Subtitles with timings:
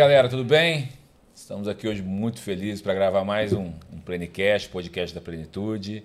[0.00, 0.88] Galera, tudo bem?
[1.34, 6.02] Estamos aqui hoje muito felizes para gravar mais um, um Plenicast, podcast da Plenitude.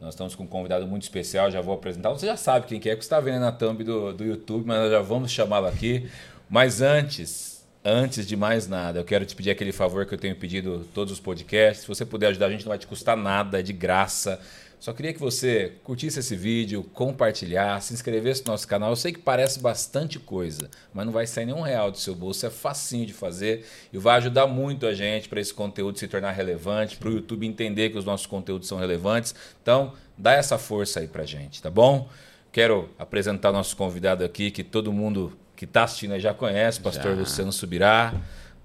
[0.00, 2.10] Nós estamos com um convidado muito especial, já vou apresentar.
[2.10, 4.78] Você já sabe quem que é, que está vendo na thumb do, do YouTube, mas
[4.78, 6.10] nós já vamos chamá-lo aqui.
[6.48, 10.34] Mas antes, antes de mais nada, eu quero te pedir aquele favor que eu tenho
[10.34, 11.82] pedido todos os podcasts.
[11.82, 14.40] Se você puder ajudar a gente, não vai te custar nada, é de graça.
[14.80, 18.88] Só queria que você curtisse esse vídeo, compartilhasse, se inscrevesse no nosso canal.
[18.88, 22.46] Eu sei que parece bastante coisa, mas não vai sair nenhum real do seu bolso.
[22.46, 26.30] É facinho de fazer e vai ajudar muito a gente para esse conteúdo se tornar
[26.30, 29.34] relevante, para o YouTube entender que os nossos conteúdos são relevantes.
[29.62, 32.08] Então, dá essa força aí para gente, tá bom?
[32.50, 37.20] Quero apresentar nosso convidado aqui, que todo mundo que está assistindo já conhece, pastor já.
[37.20, 38.14] Luciano Subirá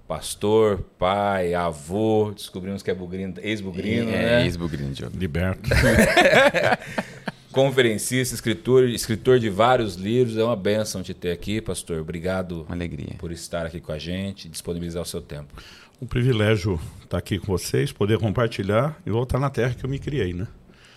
[0.06, 4.44] pastor, pai, avô, descobrimos que é bugrino, ex-bugrino, é, né?
[4.44, 5.68] ex-bugrino, Liberto.
[7.50, 10.36] Conferencista, escritor, escritor de vários livros.
[10.36, 12.00] É uma benção te ter aqui, pastor.
[12.00, 13.14] Obrigado uma alegria.
[13.18, 15.54] por estar aqui com a gente, disponibilizar o seu tempo.
[16.00, 19.98] Um privilégio estar aqui com vocês, poder compartilhar e voltar na terra que eu me
[19.98, 20.46] criei, né?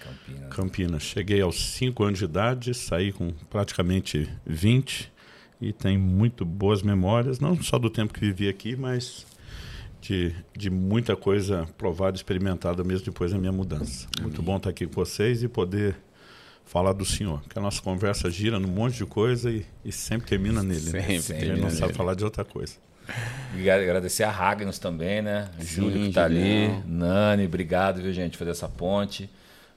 [0.03, 0.49] Campinas.
[0.49, 1.03] Campinas.
[1.03, 5.09] Cheguei aos 5 anos de idade, saí com praticamente 20
[5.61, 9.25] e tem muito boas memórias, não só do tempo que vivi aqui, mas
[10.02, 14.07] de, de muita coisa provada, experimentada mesmo depois da minha mudança.
[14.17, 14.30] Amém.
[14.30, 15.95] Muito bom estar aqui com vocês e poder
[16.65, 20.30] falar do Senhor, que a nossa conversa gira num monte de coisa e, e sempre
[20.30, 20.80] termina nele.
[20.80, 21.19] Sempre, né?
[21.19, 22.75] sempre a gente não sabe falar de outra coisa.
[23.57, 25.49] E agradecer a Ragnos também, né?
[25.59, 29.30] Sim, Júlio que está ali, Nani, obrigado, viu, gente, por fazer essa ponte.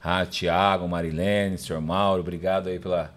[0.04, 3.14] Ah, Tiago, Marilene, senhor Mauro, obrigado aí pela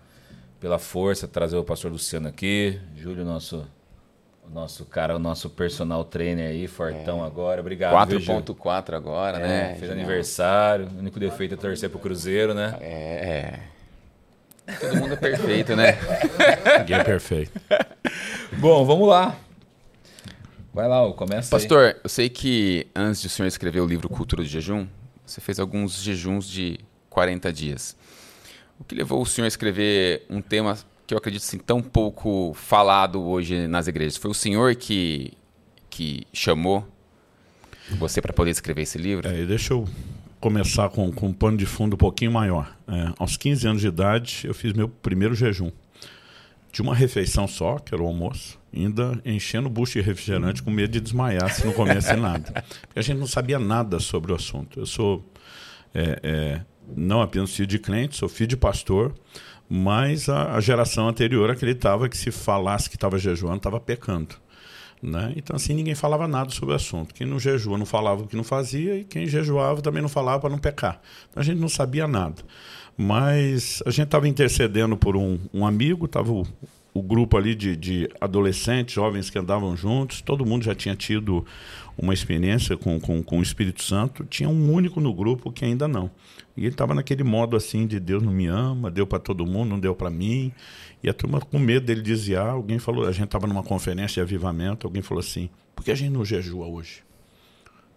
[0.60, 2.80] pela força, trazer o pastor Luciano aqui.
[2.96, 3.66] Júlio, nosso
[4.50, 7.28] o nosso cara, o nosso personal trainer aí, fortão é.
[7.28, 7.62] agora.
[7.62, 7.94] Obrigado.
[7.94, 9.76] 4.4 agora, é, né?
[9.80, 10.88] Fez aniversário.
[10.96, 12.78] O único defeito é torcer pro Cruzeiro, né?
[12.80, 13.60] É.
[14.68, 14.76] é.
[14.80, 15.98] Todo mundo é perfeito, né?
[16.80, 17.60] Ninguém é perfeito.
[18.58, 19.36] Bom, vamos lá.
[20.74, 21.96] Vai lá, começa Pastor, aí.
[22.04, 24.86] eu sei que antes de o senhor escrever o livro Cultura do Jejum,
[25.26, 26.80] você fez alguns jejuns de
[27.10, 27.96] 40 dias.
[28.80, 30.78] O que levou o senhor a escrever um tema
[31.08, 34.18] que eu acredito assim, tão pouco falado hoje nas igrejas?
[34.18, 35.34] Foi o senhor que,
[35.90, 36.86] que chamou
[37.92, 39.28] você para poder escrever esse livro?
[39.28, 39.88] É, deixa eu
[40.40, 42.76] começar com, com um pano de fundo um pouquinho maior.
[42.88, 45.72] É, aos 15 anos de idade, eu fiz meu primeiro jejum.
[46.72, 50.70] De uma refeição só, que era o almoço, ainda enchendo o bucho de refrigerante com
[50.70, 52.64] medo de desmaiar se não comesse nada.
[52.82, 54.80] Porque a gente não sabia nada sobre o assunto.
[54.80, 55.24] Eu sou
[55.94, 56.62] é, é,
[56.96, 59.14] não apenas filho de crente, sou filho de pastor,
[59.70, 64.36] mas a, a geração anterior acreditava que se falasse que estava jejuando, estava pecando.
[65.02, 65.34] Né?
[65.36, 67.14] Então, assim, ninguém falava nada sobre o assunto.
[67.14, 70.40] Quem não jejua não falava o que não fazia, e quem jejuava também não falava
[70.40, 71.02] para não pecar.
[71.30, 72.42] Então, a gente não sabia nada.
[72.98, 76.48] Mas a gente estava intercedendo por um, um amigo, estava o,
[76.94, 81.46] o, grupo ali de, de adolescentes, jovens que andavam juntos, todo mundo já tinha tido
[81.98, 85.88] uma experiência com, com, com o Espírito Santo, tinha um único no grupo que ainda
[85.88, 86.10] não.
[86.58, 89.70] E ele estava naquele modo assim de Deus não me ama, deu para todo mundo,
[89.70, 90.54] não deu para mim.
[91.04, 94.22] E a turma com medo dele desviar, alguém falou, a gente estava numa conferência de
[94.22, 97.04] avivamento, alguém falou assim: "Por que a gente não jejua hoje?"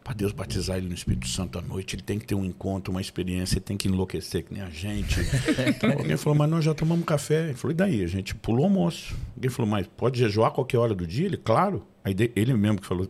[0.03, 2.91] Para Deus batizar ele no Espírito Santo à noite, ele tem que ter um encontro,
[2.91, 5.21] uma experiência, ele tem que enlouquecer que nem a gente.
[5.69, 7.45] Então alguém falou: "Mas nós já tomamos café".
[7.45, 8.03] Ele falou: "E daí?
[8.03, 9.15] A gente pulou o almoço".
[9.37, 11.87] Alguém falou: "Mas pode jejuar a qualquer hora do dia?" Ele: "Claro".
[12.03, 13.09] Aí ele mesmo que falou: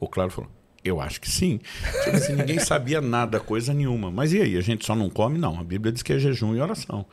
[0.00, 0.50] "O claro falou:
[0.84, 1.60] eu acho que sim.
[2.04, 4.10] Tipo assim, ninguém sabia nada, coisa nenhuma.
[4.10, 4.56] Mas e aí?
[4.56, 5.38] A gente só não come?
[5.38, 5.58] Não.
[5.58, 7.04] A Bíblia diz que é jejum e oração.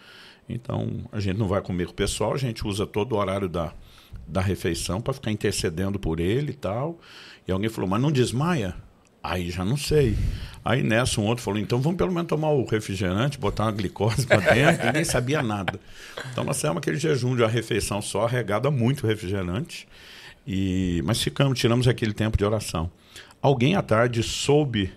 [0.50, 3.50] Então, a gente não vai comer com o pessoal, a gente usa todo o horário
[3.50, 3.74] da,
[4.26, 7.00] da refeição para ficar intercedendo por ele e tal.
[7.46, 8.76] E alguém falou, mas não desmaia?
[9.22, 10.16] Aí já não sei.
[10.64, 14.26] Aí nessa um outro falou, então vamos pelo menos tomar o refrigerante, botar uma glicose
[14.26, 14.86] para dentro.
[14.86, 15.78] Ninguém sabia nada.
[16.32, 19.86] Então nós temos aquele jejum de uma refeição só, regada muito refrigerante.
[20.46, 22.90] E, mas ficamos, tiramos aquele tempo de oração.
[23.42, 24.92] Alguém à tarde soube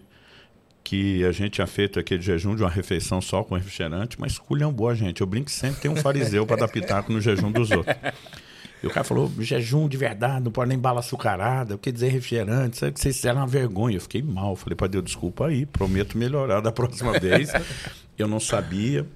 [0.82, 4.88] que a gente tinha feito aquele jejum de uma refeição só com refrigerante, mas culhambou
[4.88, 5.20] a gente.
[5.20, 7.96] Eu brinco que sempre tem um fariseu para dar pitaco no jejum dos outros.
[8.82, 12.08] E o cara falou, jejum de verdade, não pode nem bala açucarada, o que dizer
[12.08, 13.98] refrigerante, sabe que vocês fizeram uma vergonha.
[13.98, 17.52] Eu fiquei mal, falei para Deus, desculpa aí, prometo melhorar da próxima vez.
[18.19, 19.06] Eu não sabia,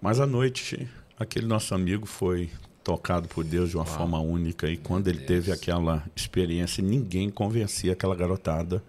[0.00, 0.88] mas à noite
[1.18, 2.50] aquele nosso amigo foi
[2.82, 3.96] tocado por Deus de uma Uau.
[3.96, 4.68] forma única.
[4.68, 5.28] E quando ele Deus.
[5.28, 8.82] teve aquela experiência, ninguém convencia aquela garotada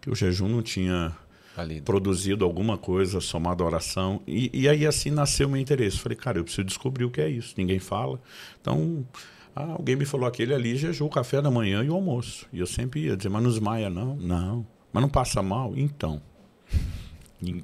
[0.00, 1.16] que o jejum não tinha
[1.56, 1.84] Valido.
[1.84, 4.20] produzido alguma coisa somado à oração.
[4.26, 5.98] E, e aí assim nasceu o meu interesse.
[5.98, 7.54] Falei, cara, eu preciso descobrir o que é isso.
[7.56, 8.20] Ninguém fala.
[8.60, 9.06] Então,
[9.54, 12.46] ah, alguém me falou aquele ali jejum café da manhã e o almoço.
[12.52, 14.16] E eu sempre ia dizer, mas não desmaia não?
[14.16, 14.66] Não.
[14.92, 15.72] Mas não passa mal?
[15.76, 16.20] Então.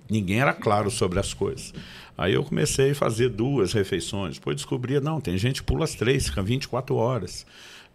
[0.08, 1.72] Ninguém era claro sobre as coisas.
[2.16, 4.34] Aí eu comecei a fazer duas refeições.
[4.34, 7.46] Depois descobria, não, tem gente que pula as três, fica 24 horas.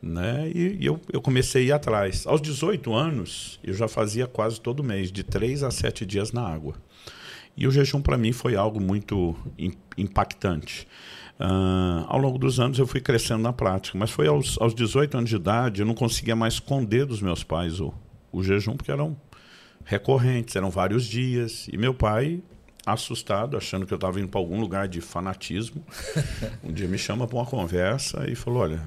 [0.02, 0.52] Né?
[0.54, 2.26] E, e eu, eu comecei a ir atrás.
[2.26, 6.42] Aos 18 anos, eu já fazia quase todo mês, de três a sete dias na
[6.42, 6.76] água.
[7.58, 9.36] E o jejum para mim foi algo muito
[9.98, 10.88] impactante.
[11.40, 15.18] Uh, ao longo dos anos eu fui crescendo na prática, mas foi aos, aos 18
[15.18, 17.94] anos de idade eu não conseguia mais esconder dos meus pais o,
[18.32, 19.18] o jejum, porque eram
[19.86, 21.68] recorrentes, eram vários dias.
[21.72, 22.42] E meu pai,
[22.86, 25.86] assustado, achando que eu estava indo para algum lugar de fanatismo,
[26.64, 28.82] um dia me chama para uma conversa e falou: Olha,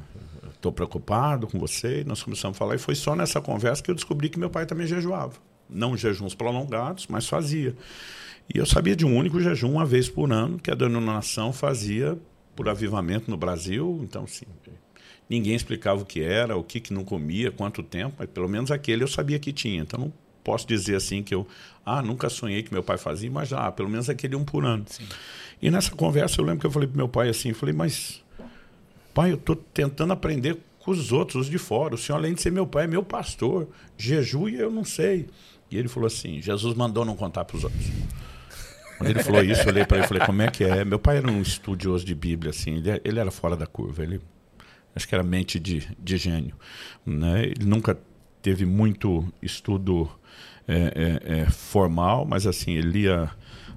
[0.59, 2.01] estou preocupado com você.
[2.01, 4.51] E nós começamos a falar, e foi só nessa conversa que eu descobri que meu
[4.51, 5.35] pai também jejuava.
[5.71, 7.75] Não jejuns prolongados, mas fazia.
[8.53, 12.19] E eu sabia de um único jejum, uma vez por ano, que a denominação fazia
[12.57, 14.01] por avivamento no Brasil.
[14.03, 14.47] Então, sim,
[15.29, 18.71] ninguém explicava o que era, o que, que não comia, quanto tempo, mas pelo menos
[18.71, 19.83] aquele eu sabia que tinha.
[19.83, 20.13] Então, não
[20.45, 21.47] posso dizer assim que eu,
[21.85, 24.85] ah, nunca sonhei que meu pai fazia, mas ah, pelo menos aquele um por ano.
[24.87, 25.05] Sim.
[25.61, 28.23] E nessa conversa eu lembro que eu falei para meu pai assim, falei, mas
[29.13, 31.95] pai, eu estou tentando aprender com os outros, os de fora.
[31.95, 33.69] O senhor, além de ser meu pai, é meu pastor.
[33.97, 35.27] Jejum e eu não sei.
[35.71, 37.85] E ele falou assim, Jesus mandou não contar para os outros.
[38.97, 40.85] Quando ele falou isso, eu olhei para ele e falei, como é que é?
[40.85, 44.21] Meu pai era um estudioso de Bíblia, assim, ele, ele era fora da curva, ele
[44.95, 46.57] acho que era mente de, de gênio.
[47.05, 47.45] Né?
[47.45, 47.99] Ele nunca
[48.43, 50.11] teve muito estudo
[50.69, 50.93] é,
[51.25, 53.31] é, é, formal, mas assim, ele lia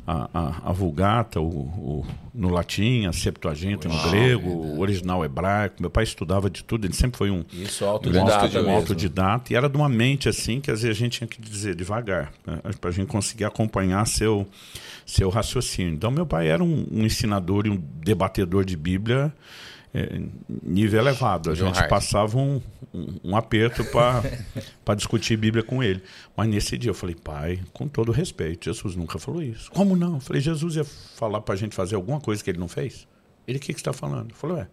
[0.05, 5.23] a, a, a Vulgata o, o, no latim, a Septuaginta no grego, é o original
[5.23, 5.77] hebraico.
[5.79, 9.53] Meu pai estudava de tudo, ele sempre foi um, Isso, autodidata, um, autodidata.
[9.53, 12.33] E era de uma mente assim que às vezes a gente tinha que dizer devagar,
[12.45, 14.45] né, para a gente conseguir acompanhar seu,
[15.05, 15.93] seu raciocínio.
[15.93, 19.33] Então, meu pai era um, um ensinador e um debatedor de Bíblia
[19.93, 20.21] é,
[20.63, 21.51] nível elevado.
[21.51, 22.61] A gente passava um,
[22.93, 24.23] um, um aperto para
[24.95, 26.01] discutir Bíblia com ele.
[26.35, 29.71] Mas nesse dia eu falei, pai, com todo respeito, Jesus nunca falou isso.
[29.71, 30.15] Como não?
[30.15, 33.07] Eu falei, Jesus ia falar para a gente fazer alguma coisa que ele não fez?
[33.47, 34.33] Ele, o que, que está falando?
[34.33, 34.67] Falou, é.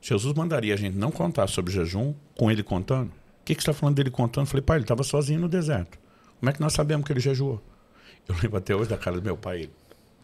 [0.00, 3.08] Jesus mandaria a gente não contar sobre jejum com ele contando?
[3.08, 4.44] O que, que está falando dele contando?
[4.44, 5.98] Eu falei, pai, ele estava sozinho no deserto.
[6.38, 7.62] Como é que nós sabemos que ele jejuou?
[8.28, 9.62] Eu lembro até hoje da cara do meu pai.
[9.62, 9.72] Ele,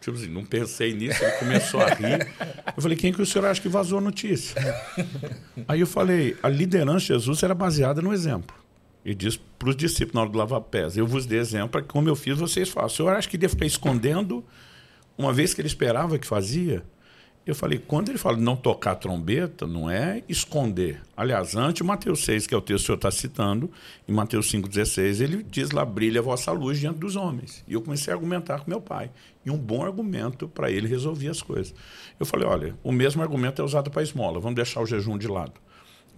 [0.05, 2.27] Tipo assim, não pensei nisso, ele começou a rir.
[2.75, 4.61] Eu falei, quem que o senhor acha que vazou a notícia?
[5.67, 8.55] Aí eu falei, a liderança de Jesus era baseada no exemplo.
[9.05, 11.81] E disse para os discípulos na hora do lavar pés, eu vos dei exemplo para
[11.83, 12.87] que, como eu fiz, vocês façam.
[12.87, 14.43] O senhor acha que devia ficar escondendo,
[15.15, 16.83] uma vez que ele esperava que fazia?
[17.45, 20.99] Eu falei, quando ele fala não tocar trombeta, não é esconder.
[21.15, 23.69] Aliás, antes, Mateus 6, que é o texto que o senhor está citando,
[24.09, 27.63] em Mateus 5,16, ele diz lá, brilha a vossa luz diante dos homens.
[27.67, 29.11] E eu comecei a argumentar com meu pai.
[29.45, 31.75] E um bom argumento para ele resolver as coisas.
[32.19, 35.27] Eu falei, olha, o mesmo argumento é usado para esmola, vamos deixar o jejum de
[35.27, 35.53] lado.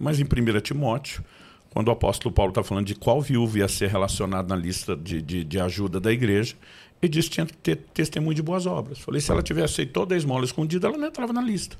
[0.00, 1.22] Mas em 1 Timóteo,
[1.70, 5.20] quando o apóstolo Paulo está falando de qual viúva ia ser relacionado na lista de,
[5.20, 6.56] de, de ajuda da igreja,
[7.00, 8.98] ele disse que tinha que ter testemunho de boas obras.
[8.98, 11.76] Falei, se ela tivesse feito toda a esmola escondida, ela não entrava na lista.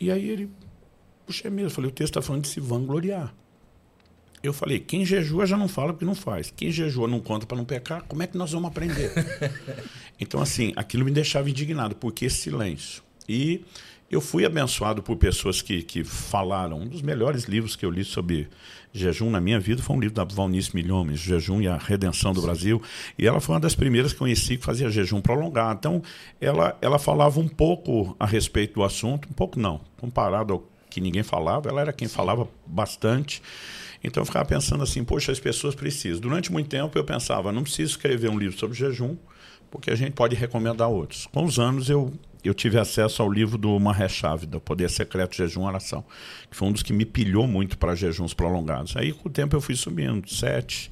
[0.00, 0.50] E aí ele,
[1.26, 1.70] puxa, é mesmo.
[1.70, 3.34] Falei, o texto está falando de se vangloriar.
[4.42, 6.52] Eu falei, quem jejua já não fala porque não faz.
[6.54, 9.12] Quem jejua não conta para não pecar, como é que nós vamos aprender?
[10.20, 13.02] então, assim, aquilo me deixava indignado, porque silêncio.
[13.28, 13.64] E
[14.10, 16.80] eu fui abençoado por pessoas que, que falaram.
[16.80, 18.48] Um dos melhores livros que eu li sobre
[18.92, 22.40] jejum na minha vida foi um livro da Valnice Milhomes, Jejum e a Redenção do
[22.40, 22.46] Sim.
[22.46, 22.82] Brasil.
[23.18, 25.78] E ela foi uma das primeiras que conheci que fazia jejum prolongado.
[25.78, 26.02] Então,
[26.40, 31.00] ela, ela falava um pouco a respeito do assunto, um pouco não, comparado ao que
[31.00, 33.42] ninguém falava, ela era quem falava bastante.
[34.02, 36.20] Então eu ficava pensando assim, poxa, as pessoas precisam.
[36.20, 39.16] Durante muito tempo eu pensava, não preciso escrever um livro sobre jejum,
[39.70, 41.26] porque a gente pode recomendar outros.
[41.26, 42.12] Com os anos eu
[42.46, 46.04] eu tive acesso ao livro do Maheshave, do Poder Secreto Jejum e Oração,
[46.50, 48.96] que foi um dos que me pilhou muito para jejuns prolongados.
[48.96, 50.90] Aí, com o tempo, eu fui subindo, sete.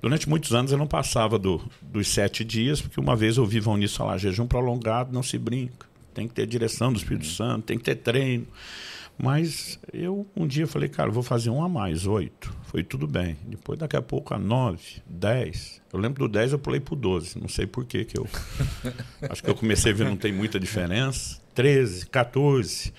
[0.00, 3.60] Durante muitos anos eu não passava do, dos sete dias, porque uma vez eu ouvi
[3.78, 5.86] nisso falar, jejum prolongado não se brinca.
[6.12, 7.32] Tem que ter direção do Espírito uhum.
[7.32, 8.46] Santo, tem que ter treino.
[9.16, 12.54] Mas eu um dia falei, cara, vou fazer um a mais, oito.
[12.64, 13.36] Foi tudo bem.
[13.46, 15.80] Depois, daqui a pouco, a nove, dez.
[15.92, 17.38] Eu lembro do dez, eu pulei pro doze.
[17.38, 18.26] Não sei por que que eu.
[19.30, 21.40] Acho que eu comecei a ver não tem muita diferença.
[21.54, 22.92] Treze, 14.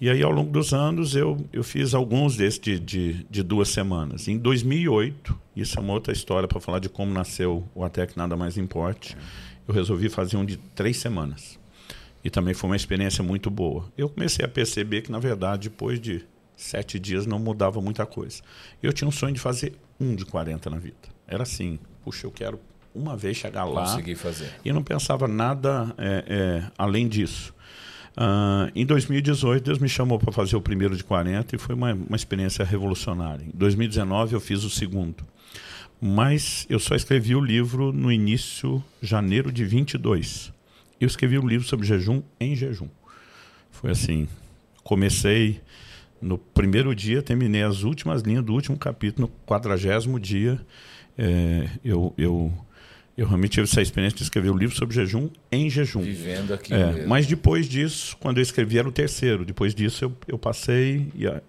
[0.00, 3.68] E aí, ao longo dos anos, eu, eu fiz alguns desses de, de, de duas
[3.68, 4.26] semanas.
[4.26, 8.18] Em 2008, isso é uma outra história para falar de como nasceu o Até Que
[8.18, 9.16] Nada Mais Importe,
[9.68, 11.56] eu resolvi fazer um de três semanas.
[12.24, 13.90] E também foi uma experiência muito boa.
[13.96, 16.24] Eu comecei a perceber que, na verdade, depois de
[16.56, 18.42] sete dias não mudava muita coisa.
[18.82, 20.96] Eu tinha um sonho de fazer um de 40 na vida.
[21.26, 22.60] Era assim, puxa, eu quero
[22.94, 23.82] uma vez chegar lá.
[23.82, 24.52] Conseguir fazer.
[24.64, 27.54] E não pensava nada é, é, além disso.
[28.16, 31.94] Uh, em 2018, Deus me chamou para fazer o primeiro de 40 e foi uma,
[31.94, 33.44] uma experiência revolucionária.
[33.44, 35.24] Em 2019, eu fiz o segundo.
[36.00, 40.52] Mas eu só escrevi o livro no início, janeiro de 22.
[41.02, 42.88] Eu escrevi um livro sobre jejum em jejum.
[43.70, 44.28] Foi assim,
[44.84, 45.60] comecei
[46.20, 50.60] no primeiro dia, terminei as últimas linhas do último capítulo, no quadragésimo dia.
[51.18, 52.52] É, eu, eu,
[53.16, 56.02] eu realmente tive essa experiência de escrever um livro sobre jejum em jejum.
[56.02, 59.44] Vivendo aqui É, mas depois disso, quando eu escrevi, era o terceiro.
[59.44, 61.08] Depois disso, eu, eu passei.
[61.16, 61.42] E a-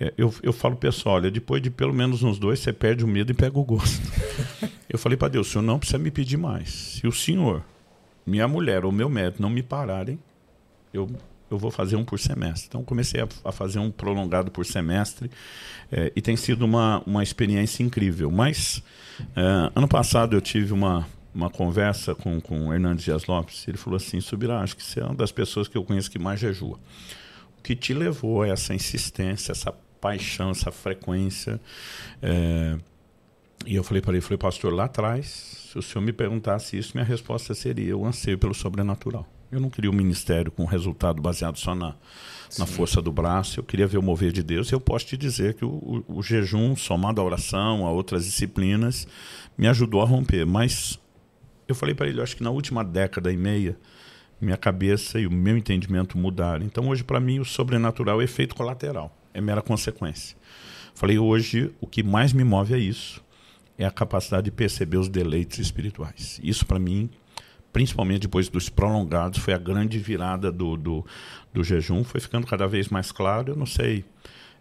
[0.00, 3.08] é, eu, eu falo pessoal: olha, depois de pelo menos uns dois, você perde o
[3.08, 4.00] medo e pega o gosto.
[4.88, 6.70] eu falei para Deus: o senhor não precisa me pedir mais.
[6.70, 7.62] Se o senhor,
[8.28, 10.18] minha mulher ou meu médico não me pararem,
[10.92, 11.10] eu,
[11.50, 12.66] eu vou fazer um por semestre.
[12.68, 15.30] Então, comecei a, a fazer um prolongado por semestre
[15.90, 18.30] é, e tem sido uma, uma experiência incrível.
[18.30, 18.82] Mas,
[19.34, 23.66] é, ano passado, eu tive uma, uma conversa com, com o Hernandes Dias Lopes.
[23.66, 26.18] Ele falou assim: Subirá, acho que você é uma das pessoas que eu conheço que
[26.18, 26.78] mais jejua.
[27.58, 31.60] O que te levou a essa insistência, essa paixão, essa frequência?
[32.22, 32.78] É,
[33.66, 36.92] e eu falei para ele, falei, pastor, lá atrás, se o senhor me perguntasse isso,
[36.94, 39.28] minha resposta seria o anseio pelo sobrenatural.
[39.52, 41.94] Eu não queria um ministério com resultado baseado só na,
[42.58, 44.70] na força do braço, eu queria ver o mover de Deus.
[44.70, 48.24] E eu posso te dizer que o, o, o jejum, somado à oração, a outras
[48.24, 49.06] disciplinas,
[49.58, 50.46] me ajudou a romper.
[50.46, 50.98] Mas
[51.66, 53.76] eu falei para ele, eu acho que na última década e meia,
[54.40, 56.64] minha cabeça e o meu entendimento mudaram.
[56.64, 60.34] Então hoje, para mim, o sobrenatural é efeito colateral, é mera consequência.
[60.94, 63.22] Falei, hoje, o que mais me move é isso
[63.78, 66.40] é a capacidade de perceber os deleites espirituais.
[66.42, 67.08] Isso, para mim,
[67.72, 71.06] principalmente depois dos prolongados, foi a grande virada do, do,
[71.54, 72.02] do jejum.
[72.02, 73.52] Foi ficando cada vez mais claro.
[73.52, 74.04] Eu não sei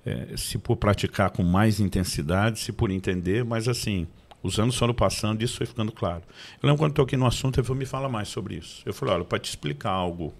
[0.06, 4.08] é, se por praticar com mais intensidade, se por entender, mas assim,
[4.44, 6.24] os anos foram passando e isso foi ficando claro.
[6.62, 8.84] Eu lembro quando estou aqui no assunto, ele falou, me fala mais sobre isso.
[8.86, 10.34] Eu falei, olha, para te explicar algo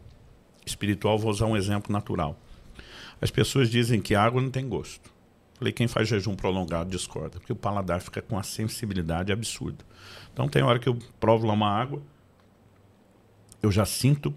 [0.66, 2.40] espiritual, vou usar um exemplo natural.
[3.20, 5.17] As pessoas dizem que água não tem gosto.
[5.58, 9.84] Falei, quem faz jejum prolongado discorda, porque o paladar fica com uma sensibilidade absurda.
[10.32, 12.02] Então tem hora que eu provo lá uma água,
[13.62, 14.34] eu já sinto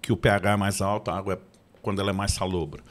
[0.00, 1.38] que o pH é mais alto, a água é
[1.82, 2.82] quando ela é mais salobra.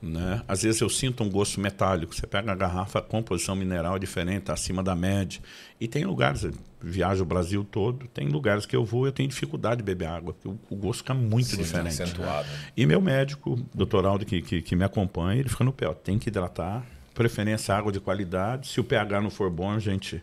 [0.00, 0.42] Né?
[0.46, 2.14] Às vezes eu sinto um gosto metálico.
[2.14, 5.40] Você pega a garrafa, a composição mineral é diferente, tá acima da média.
[5.80, 9.28] E tem lugares, eu viajo o Brasil todo, tem lugares que eu vou eu tenho
[9.28, 12.00] dificuldade de beber água, porque o, o gosto fica muito Sim, diferente.
[12.02, 12.48] acentuado.
[12.76, 15.94] E meu médico, doutor Aldo, que, que, que me acompanha, ele fica no pé, ó,
[15.94, 16.84] tem que hidratar,
[17.18, 18.68] preferência água de qualidade.
[18.68, 20.22] Se o pH não for bom, a gente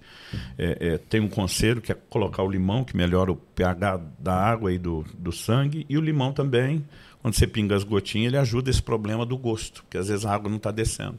[0.58, 4.34] é, é, tem um conselho que é colocar o limão, que melhora o pH da
[4.34, 6.86] água e do, do sangue, e o limão também,
[7.26, 10.32] quando você pinga as gotinhas, ele ajuda esse problema do gosto, porque às vezes a
[10.32, 11.18] água não está descendo.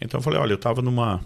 [0.00, 1.20] Então eu falei, olha, eu estava numa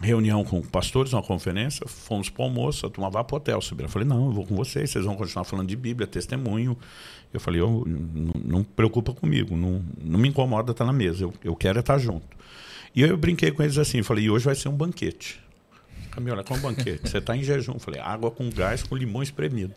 [0.00, 3.82] reunião com pastores, uma conferência, fomos para o almoço, eu tomava Vapotel, subir.
[3.82, 6.78] Eu falei, não, eu vou com vocês, vocês vão continuar falando de Bíblia, testemunho.
[7.34, 7.84] Eu falei, eu,
[8.44, 11.98] não, preocupa comigo, não, não me incomoda estar na mesa, eu, eu quero é estar
[11.98, 12.36] junto.
[12.94, 15.40] E eu brinquei com eles assim, falei, e hoje vai ser um banquete.
[16.12, 17.08] Camila, com um banquete.
[17.08, 17.78] Você está em jejum.
[17.78, 19.72] Falei, água com gás com limão espremido.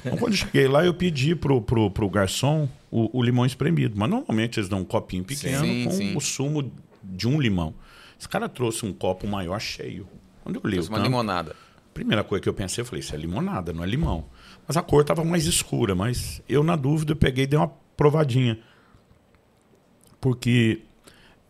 [0.00, 3.94] então, quando eu cheguei lá, eu pedi pro, pro, pro garçom o, o limão espremido.
[3.96, 6.16] Mas normalmente eles dão um copinho pequeno Sim, com sim.
[6.16, 6.72] o sumo
[7.04, 7.74] de um limão.
[8.18, 10.08] Esse cara trouxe um copo maior cheio.
[10.42, 11.54] Quando eu li uma limonada.
[11.92, 14.24] primeira coisa que eu pensei, eu falei, isso é limonada, não é limão.
[14.66, 17.70] Mas a cor estava mais escura, mas eu, na dúvida, eu peguei e dei uma
[17.94, 18.58] provadinha.
[20.18, 20.80] Porque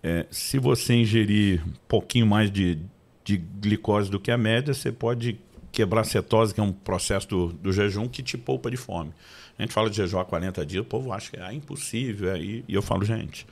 [0.03, 2.79] é, se você ingerir um pouquinho mais de,
[3.29, 5.39] de glicose do que a média, você pode
[5.71, 9.13] quebrar a cetose, que é um processo do, do jejum que te poupa de fome.
[9.59, 12.31] A gente fala de jejum há 40 dias, o povo acha que é impossível.
[12.31, 13.47] é, E, e eu falo, gente,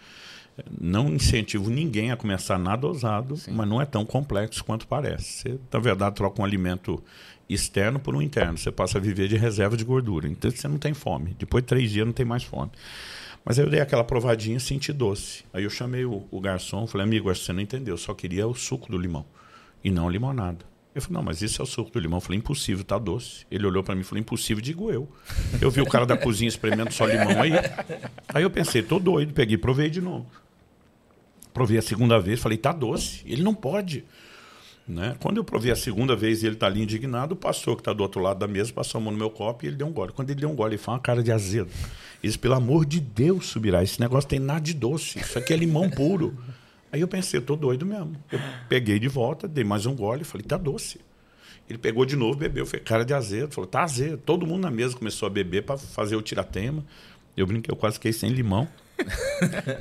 [0.81, 5.43] não incentivo ninguém a começar nada ousado, mas não é tão complexo quanto parece.
[5.43, 7.03] Você, na verdade, troca um alimento
[7.47, 8.57] externo por um interno.
[8.57, 10.27] Você passa a viver de reserva de gordura.
[10.27, 11.37] Então você não tem fome.
[11.39, 12.71] Depois de três dias não tem mais fome.
[13.45, 15.45] Mas aí eu dei aquela provadinha, senti doce.
[15.53, 18.15] Aí eu chamei o, o garçom, falei, amigo, acho que você não entendeu, eu só
[18.15, 19.27] queria o suco do limão
[19.87, 20.67] e não limonada.
[20.93, 22.17] Ele falou, não, mas isso é o suco do limão.
[22.17, 23.47] Eu falei, impossível, tá doce.
[23.49, 25.09] Ele olhou para mim e falou, impossível, digo eu.
[25.61, 27.53] Eu vi o cara da cozinha espremendo só limão aí.
[28.35, 30.27] Aí eu pensei, tô doido, peguei e provei de novo.
[31.55, 33.23] Provei a segunda vez, falei, tá doce.
[33.27, 34.05] Ele não pode.
[34.89, 35.15] Né?
[35.21, 37.93] Quando eu provei a segunda vez e ele tá ali indignado, o pastor que está
[37.93, 39.93] do outro lado da mesa passou a mão no meu copo e ele deu um
[39.93, 40.13] gole.
[40.13, 41.71] Quando ele deu um gole, ele faz uma cara de azedo.
[41.71, 43.85] Ele disse, pelo amor de Deus, subirá.
[43.85, 45.21] Esse negócio tem nada de doce.
[45.21, 46.37] Isso aqui é limão puro.
[46.93, 48.17] Aí eu pensei, eu tô doido mesmo.
[48.31, 48.39] Eu
[48.69, 51.01] peguei de volta, dei mais um gole e falei, tá doce.
[51.69, 53.53] Ele pegou de novo, bebeu, foi cara de azedo.
[53.53, 54.19] Falou, tá azedo.
[54.19, 56.85] Todo mundo na mesa começou a beber para fazer o tiratema.
[57.37, 58.69] Eu brinquei, eu quase fiquei sem limão.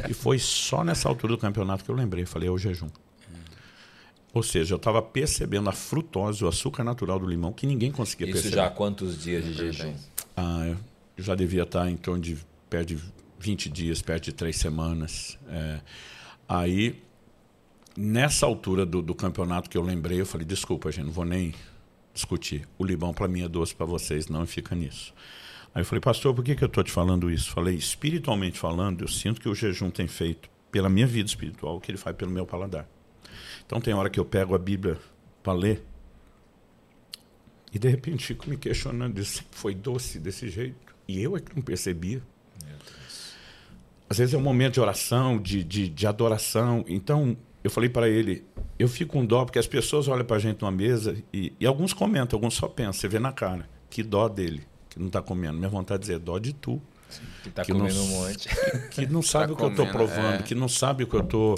[0.09, 2.25] e foi só nessa altura do campeonato que eu lembrei.
[2.25, 2.89] Falei, é o jejum.
[4.33, 8.27] Ou seja, eu estava percebendo a frutose, o açúcar natural do limão, que ninguém conseguia
[8.27, 8.55] Isso perceber.
[8.57, 9.93] já há quantos dias de jejum?
[10.35, 10.75] Ah,
[11.17, 12.37] eu já devia estar em torno de
[12.69, 12.99] perto de
[13.39, 15.37] 20 dias, perto de três semanas.
[15.47, 15.79] É,
[16.47, 17.01] aí,
[17.97, 21.53] nessa altura do, do campeonato que eu lembrei, eu falei, desculpa, gente, não vou nem
[22.13, 22.67] discutir.
[22.77, 25.13] O Libão para mim é doce para vocês, não fica nisso.
[25.73, 27.51] Aí eu falei, pastor, por que, que eu estou te falando isso?
[27.51, 31.81] Falei, espiritualmente falando, eu sinto que o jejum tem feito pela minha vida espiritual o
[31.81, 32.87] que ele faz pelo meu paladar.
[33.65, 34.97] Então tem hora que eu pego a Bíblia
[35.43, 35.83] para ler
[37.75, 40.95] e de repente fico me questionando, isso foi doce desse jeito?
[41.05, 42.21] E eu é que não percebia.
[44.09, 46.85] Às vezes é um momento de oração, de, de, de adoração.
[46.87, 48.43] Então, eu falei para ele,
[48.77, 51.65] eu fico com dó porque as pessoas olham para a gente numa mesa e, e,
[51.65, 55.21] alguns comentam, alguns só pensam, você vê na cara, que dó dele, que não está
[55.21, 55.57] comendo.
[55.57, 56.79] Minha vontade é dizer, dó de tu.
[57.09, 58.49] Sim, que está comendo não, um monte.
[58.49, 60.43] Que, que não sabe tá o que comendo, eu estou provando, é.
[60.43, 61.55] que não sabe o que eu estou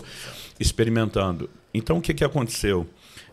[0.59, 1.49] experimentando.
[1.73, 2.87] Então, o que, que aconteceu?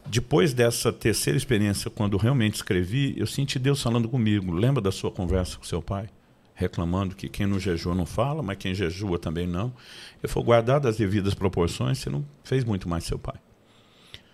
[0.06, 4.52] Depois dessa terceira experiência, quando realmente escrevi, eu senti Deus falando comigo.
[4.52, 6.08] Lembra da sua conversa com seu pai?
[6.54, 9.74] Reclamando que quem não jejua não fala, mas quem jejua também não.
[10.22, 13.36] Ele falou, guardado as devidas proporções, você não fez muito mais seu pai.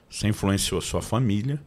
[0.08, 1.60] Você influenciou sua família,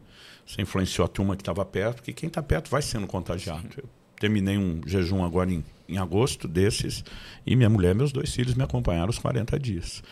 [0.46, 3.68] você influenciou a turma que estava perto, porque quem está perto vai sendo contagiado.
[3.78, 7.04] Eu terminei um jejum agora em, em agosto desses,
[7.46, 10.04] e minha mulher e meus dois filhos me acompanharam os 40 dias.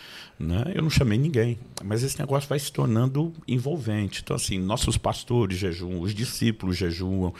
[0.42, 0.72] Né?
[0.74, 4.22] Eu não chamei ninguém, mas esse negócio vai se tornando envolvente.
[4.24, 7.32] Então, assim, nossos pastores jejuam, os discípulos jejuam.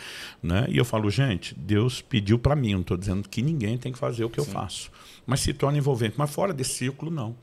[0.42, 0.68] Né?
[0.70, 3.98] E eu falo, gente, Deus pediu para mim, não estou dizendo que ninguém tem que
[3.98, 4.48] fazer o que Sim.
[4.48, 4.92] eu faço.
[5.26, 6.14] Mas se torna envolvente.
[6.16, 7.36] Mas fora desse círculo, não.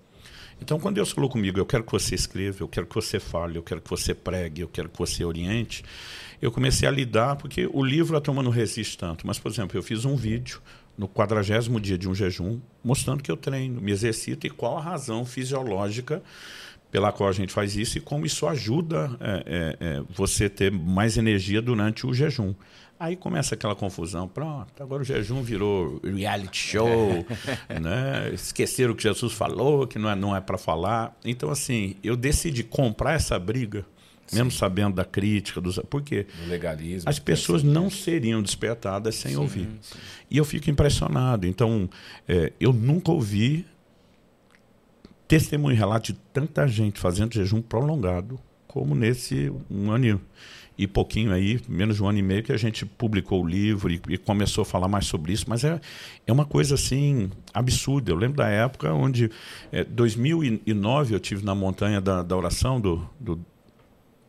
[0.62, 3.58] Então, quando Deus falou comigo, eu quero que você escreva, eu quero que você fale,
[3.58, 5.84] eu quero que você pregue, eu quero que você oriente,
[6.40, 9.26] eu comecei a lidar, porque o livro a turma não resiste tanto.
[9.26, 10.60] Mas, por exemplo, eu fiz um vídeo
[10.98, 14.80] no quadragésimo dia de um jejum, mostrando que eu treino, me exercito e qual a
[14.80, 16.20] razão fisiológica
[16.90, 20.72] pela qual a gente faz isso e como isso ajuda é, é, é, você ter
[20.72, 22.54] mais energia durante o jejum.
[22.98, 27.24] Aí começa aquela confusão, pronto, agora o jejum virou reality show,
[27.80, 28.30] né?
[28.32, 31.16] esqueceram o que Jesus falou, que não é, não é para falar.
[31.24, 33.86] Então, assim, eu decidi comprar essa briga
[34.32, 36.26] mesmo sabendo da crítica, dos, por quê?
[36.44, 37.08] Do legalismo.
[37.08, 39.68] As pessoas não seriam despertadas sem sim, ouvir.
[39.80, 39.98] Sim.
[40.30, 41.46] E eu fico impressionado.
[41.46, 41.88] Então,
[42.26, 43.66] é, eu nunca ouvi
[45.26, 50.20] testemunho relato de tanta gente fazendo jejum prolongado como nesse um ano
[50.78, 53.90] e pouquinho aí, menos de um ano e meio, que a gente publicou o livro
[53.90, 55.80] e, e, começou a falar mais sobre isso, mas é,
[56.24, 58.12] é uma coisa assim absurda.
[58.12, 59.28] Eu lembro da época onde,
[59.72, 63.44] é, 2009, eu tive na montanha da, da oração do, do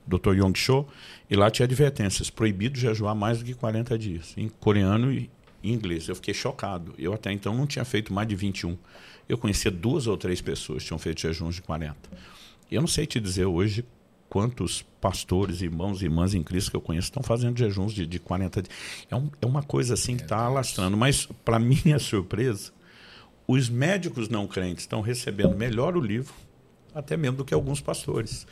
[0.09, 0.35] Dr.
[0.35, 0.85] Yong Cho,
[1.29, 5.29] e lá tinha advertências, proibido jejuar mais do que 40 dias, em coreano e
[5.63, 6.07] em inglês.
[6.07, 6.93] Eu fiquei chocado.
[6.97, 8.77] Eu até então não tinha feito mais de 21.
[9.27, 11.95] Eu conhecia duas ou três pessoas que tinham feito jejuns de 40.
[12.71, 13.85] Eu não sei te dizer hoje
[14.29, 18.19] quantos pastores, irmãos e irmãs em Cristo que eu conheço estão fazendo jejuns de, de
[18.19, 18.75] 40 dias.
[19.09, 20.95] É, um, é uma coisa assim que está alastrando.
[20.95, 22.71] Mas, para minha surpresa,
[23.47, 26.33] os médicos não crentes estão recebendo melhor o livro,
[26.93, 28.45] até mesmo do que alguns pastores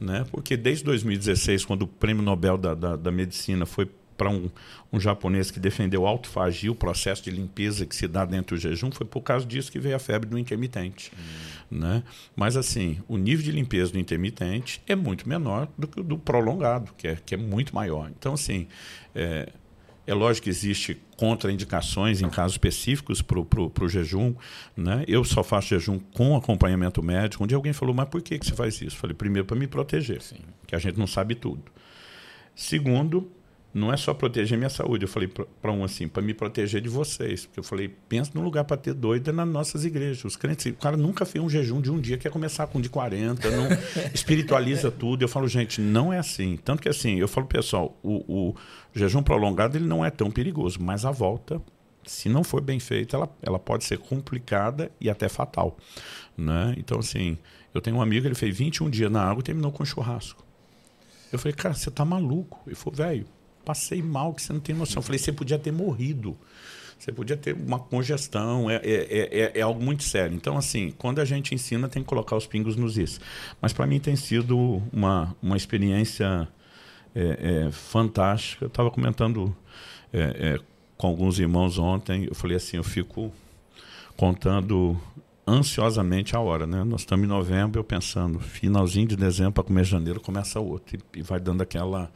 [0.00, 0.24] né?
[0.30, 4.48] Porque desde 2016, quando o Prêmio Nobel da, da, da Medicina foi para um,
[4.92, 8.90] um japonês que defendeu autofagia, o processo de limpeza que se dá dentro do jejum,
[8.90, 11.10] foi por causa disso que veio a febre do intermitente.
[11.70, 11.78] Hum.
[11.78, 12.02] Né?
[12.36, 16.16] Mas, assim, o nível de limpeza do intermitente é muito menor do que o do
[16.16, 18.10] prolongado, que é, que é muito maior.
[18.16, 18.68] Então, assim,
[19.14, 19.48] é,
[20.06, 24.34] é lógico que existe contraindicações em casos específicos para o jejum.
[24.76, 25.04] Né?
[25.08, 27.42] Eu só faço jejum com acompanhamento médico.
[27.42, 28.96] Um dia alguém falou, mas por que, que você faz isso?
[28.96, 30.36] Eu falei, primeiro, para me proteger, Sim.
[30.66, 31.62] que a gente não sabe tudo.
[32.54, 33.30] Segundo,
[33.74, 35.04] não é só proteger minha saúde.
[35.04, 37.44] Eu falei para um assim, para me proteger de vocês.
[37.44, 40.24] Porque eu falei, pensa num lugar para ter doida nas nossas igrejas.
[40.24, 42.80] Os crentes, o cara nunca fez um jejum de um dia, quer começar com um
[42.80, 43.66] de 40, não
[44.14, 45.22] espiritualiza tudo.
[45.22, 46.56] Eu falo, gente, não é assim.
[46.56, 48.54] Tanto que assim, eu falo, pessoal, o, o
[48.94, 51.60] jejum prolongado ele não é tão perigoso, mas a volta,
[52.04, 55.76] se não for bem feita, ela, ela pode ser complicada e até fatal.
[56.38, 56.76] Né?
[56.78, 57.36] Então, assim,
[57.74, 60.44] eu tenho um amigo, ele fez 21 dias na água e terminou com churrasco.
[61.32, 62.62] Eu falei, cara, você tá maluco?
[62.64, 63.26] Ele falou, velho,
[63.64, 64.98] passei mal, que você não tem noção.
[64.98, 66.36] Eu falei, você podia ter morrido.
[66.98, 70.34] Você podia ter uma congestão, é, é, é, é, algo muito sério.
[70.34, 73.20] Então, assim, quando a gente ensina, tem que colocar os pingos nos is.
[73.60, 76.48] Mas para mim tem sido uma, uma experiência
[77.14, 78.64] é, é, fantástica.
[78.64, 79.54] Eu estava comentando
[80.12, 80.60] é, é,
[80.96, 83.32] com alguns irmãos ontem, eu falei assim, eu fico
[84.16, 84.98] contando
[85.46, 86.84] ansiosamente a hora, né?
[86.84, 90.96] Nós estamos em novembro, eu pensando, finalzinho de dezembro para começo de janeiro começa outro
[90.96, 92.10] e, e vai dando aquela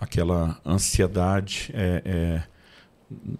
[0.00, 2.42] aquela ansiedade, é, é,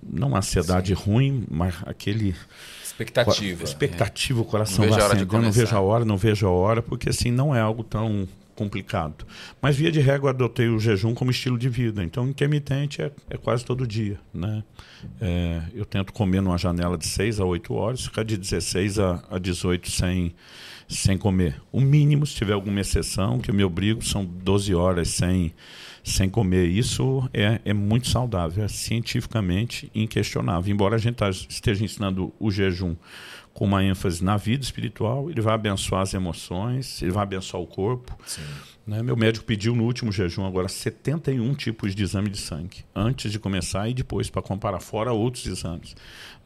[0.02, 1.02] não ansiedade Sim.
[1.02, 2.34] ruim, mas aquele
[2.82, 7.08] expectativa, expectativa, o coração vai acendendo, não vejo a hora, não vejo a hora, porque
[7.08, 9.26] assim não é algo tão complicado.
[9.60, 13.36] Mas via de regra adotei o jejum como estilo de vida, então intermitente é, é
[13.36, 14.62] quase todo dia, né?
[15.20, 19.22] É, eu tento comer numa janela de 6 a 8 horas, ficar de 16 a,
[19.30, 20.34] a 18 sem
[20.88, 21.60] sem comer.
[21.72, 25.52] O mínimo, se tiver alguma exceção, que eu me obrigo, são 12 horas sem,
[26.04, 26.66] sem comer.
[26.66, 30.72] Isso é, é muito saudável, é cientificamente inquestionável.
[30.72, 32.94] Embora a gente tá, esteja ensinando o jejum
[33.54, 37.66] com uma ênfase na vida espiritual, ele vai abençoar as emoções, ele vai abençoar o
[37.66, 38.16] corpo.
[38.26, 38.42] Sim.
[38.86, 39.02] Né?
[39.02, 43.38] Meu médico pediu no último jejum agora 71 tipos de exame de sangue, antes de
[43.38, 45.96] começar e depois, para comparar, fora outros exames.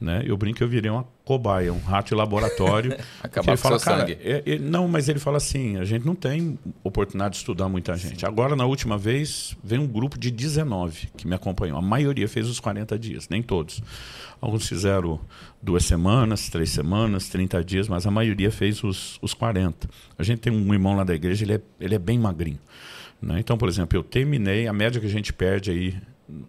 [0.01, 0.23] Né?
[0.25, 2.97] Eu brinco que eu virei uma cobaia, um rato de laboratório.
[3.21, 4.19] Acabar ele fala, cara, sangue.
[4.23, 7.97] é- é- não, mas ele fala assim, a gente não tem oportunidade de estudar muita
[7.97, 8.25] gente.
[8.25, 11.77] Agora, na última vez, veio um grupo de 19 que me acompanhou.
[11.77, 13.83] A maioria fez os 40 dias, nem todos.
[14.41, 15.19] Alguns fizeram
[15.61, 19.89] duas semanas, três semanas, 30 dias, mas a maioria fez os, os 40.
[20.17, 22.61] A gente tem um irmão lá da igreja, ele é, ele é bem magrinho.
[23.21, 23.41] né?
[23.41, 25.97] Então, por exemplo, eu terminei, a média que a gente perde aí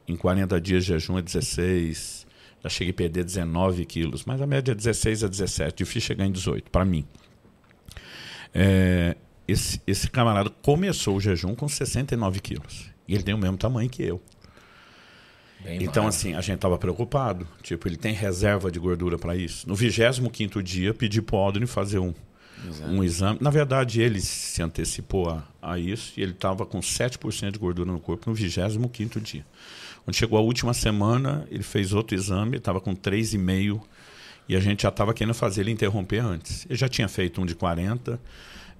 [0.08, 2.28] em 40 dias de jejum é 16,
[2.63, 6.26] já cheguei a perder 19 quilos, mas a média é 16 a 17, difícil chegar
[6.26, 7.06] em 18, para mim.
[8.54, 9.15] É,
[9.48, 13.89] esse, esse camarada começou o jejum com 69 quilos, e ele tem o mesmo tamanho
[13.89, 14.22] que eu.
[15.60, 16.15] Bem Então, mais.
[16.15, 17.48] assim, a gente estava preocupado.
[17.62, 19.67] Tipo, ele tem reserva de gordura para isso.
[19.67, 22.13] No 25 dia, pedi para o Aldrin fazer um,
[22.88, 23.39] um exame.
[23.41, 27.91] Na verdade, ele se antecipou a, a isso e ele estava com 7% de gordura
[27.91, 29.45] no corpo no 25 dia.
[30.04, 33.82] Quando chegou a última semana, ele fez outro exame, estava com 3,5
[34.48, 36.65] e a gente já estava querendo fazer ele interromper antes.
[36.65, 38.19] Ele já tinha feito um de 40,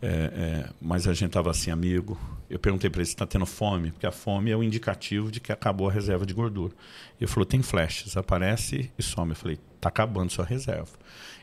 [0.02, 2.20] é, é, mas a gente estava assim, amigo.
[2.50, 5.40] Eu perguntei para ele se está tendo fome, porque a fome é o indicativo de
[5.40, 6.74] que acabou a reserva de gordura.
[7.20, 9.32] Ele falou: tem flashes, aparece e some.
[9.32, 10.90] Eu falei: está acabando sua reserva.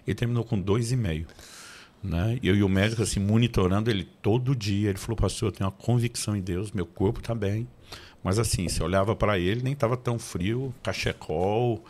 [0.06, 1.26] Ele terminou com 2,5.
[2.02, 2.38] Né?
[2.42, 4.88] E eu e o médico assim monitorando ele todo dia.
[4.88, 7.68] Ele falou: pastor, eu tenho uma convicção em Deus, meu corpo está bem.
[8.22, 11.84] Mas assim, você olhava para ele, nem estava tão frio, cachecol.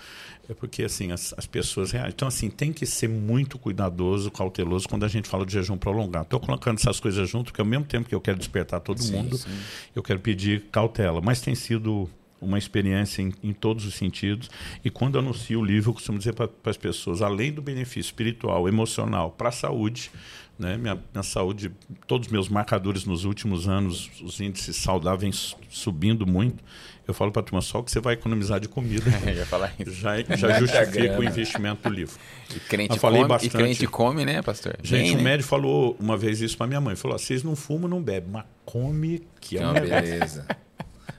[0.49, 2.13] É porque assim, as, as pessoas reagem.
[2.15, 6.25] Então, assim, tem que ser muito cuidadoso, cauteloso quando a gente fala de jejum prolongado.
[6.25, 9.13] Estou colocando essas coisas junto, porque ao mesmo tempo que eu quero despertar todo Sim,
[9.13, 9.51] mundo, sim.
[9.95, 11.21] eu quero pedir cautela.
[11.21, 12.09] Mas tem sido
[12.41, 14.51] uma experiência em, em todos os sentidos.
[14.85, 18.69] E quando anuncio o livro, eu costumo dizer para as pessoas, além do benefício espiritual,
[18.69, 20.11] emocional, para a saúde,
[20.59, 20.77] né?
[20.77, 21.73] minha, minha saúde,
[22.07, 26.63] todos os meus marcadores nos últimos anos, os índices saudáveis subindo muito.
[27.07, 29.05] Eu falo para a turma, só que você vai economizar de comida.
[29.33, 29.93] Ia falar isso.
[29.93, 31.19] já, já justifica grana.
[31.21, 32.19] o investimento do livro.
[32.55, 33.53] E crente, Eu falei come, e bastante.
[33.57, 34.77] crente come, né, pastor?
[34.83, 35.23] Gente, Bem, um né?
[35.23, 36.97] médico falou uma vez isso para minha mãe.
[36.97, 40.47] Falou: "Ó, vocês não fumam, não bebem, mas come que é um negócio." beleza.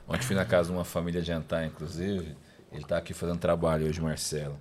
[0.08, 2.36] Ontem fui na casa de uma família jantar, inclusive.
[2.72, 4.58] Ele tá aqui fazendo trabalho hoje, Marcelo.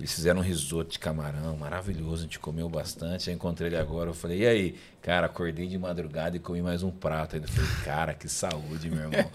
[0.00, 3.28] Eles fizeram um risoto de camarão, maravilhoso, a gente comeu bastante.
[3.28, 4.74] Aí encontrei ele agora, eu falei, e aí?
[5.02, 7.36] Cara, acordei de madrugada e comi mais um prato.
[7.36, 9.30] Aí eu falei, cara, que saúde, meu irmão.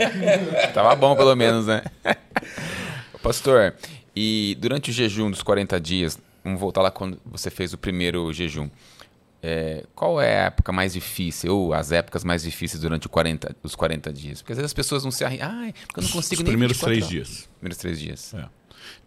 [0.72, 1.82] Tava bom, pelo menos, né?
[3.22, 3.74] Pastor,
[4.16, 8.32] e durante o jejum dos 40 dias, vamos voltar lá quando você fez o primeiro
[8.32, 8.70] jejum.
[9.42, 13.54] É, qual é a época mais difícil, ou as épocas mais difíceis durante o 40,
[13.62, 14.40] os 40 dias?
[14.40, 15.38] Porque às vezes as pessoas não se arri...
[15.42, 17.28] Ai, porque eu não consigo Os nem primeiros 24 três horas.
[17.28, 17.48] dias.
[17.58, 18.32] Primeiros três dias.
[18.34, 18.57] É.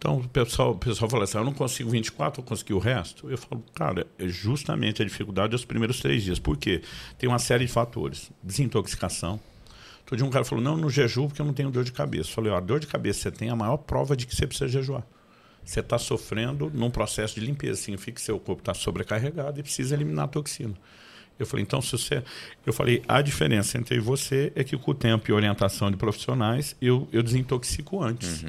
[0.02, 2.80] Então o pessoal, o pessoal fala assim: "Ah, eu não consigo 24, eu consegui o
[2.80, 3.30] resto.
[3.30, 6.40] Eu falo, cara, é justamente a dificuldade dos primeiros três dias.
[6.40, 6.82] Por quê?
[7.16, 8.32] Tem uma série de fatores.
[8.42, 9.38] Desintoxicação.
[10.04, 12.30] Todo dia um cara falou: não, no jejum porque eu não tenho dor de cabeça.
[12.30, 14.44] Eu falei: ó, dor de cabeça você tem é a maior prova de que você
[14.44, 15.06] precisa jejuar.
[15.64, 17.80] Você está sofrendo num processo de limpeza.
[17.80, 20.74] Significa que seu corpo está sobrecarregado e precisa eliminar a toxina.
[21.38, 22.22] Eu falei, então, se você.
[22.66, 26.76] Eu falei, a diferença entre você é que com o tempo e orientação de profissionais,
[26.80, 28.44] eu, eu desintoxico antes.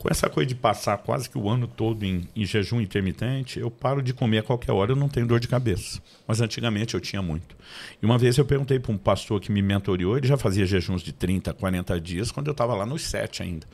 [0.00, 3.70] Com essa coisa de passar quase que o ano todo em, em jejum intermitente, eu
[3.70, 6.00] paro de comer a qualquer hora, eu não tenho dor de cabeça.
[6.26, 7.54] Mas antigamente eu tinha muito.
[8.02, 11.02] E uma vez eu perguntei para um pastor que me mentoriou, ele já fazia jejuns
[11.02, 13.66] de 30, 40 dias, quando eu estava lá nos 7 ainda.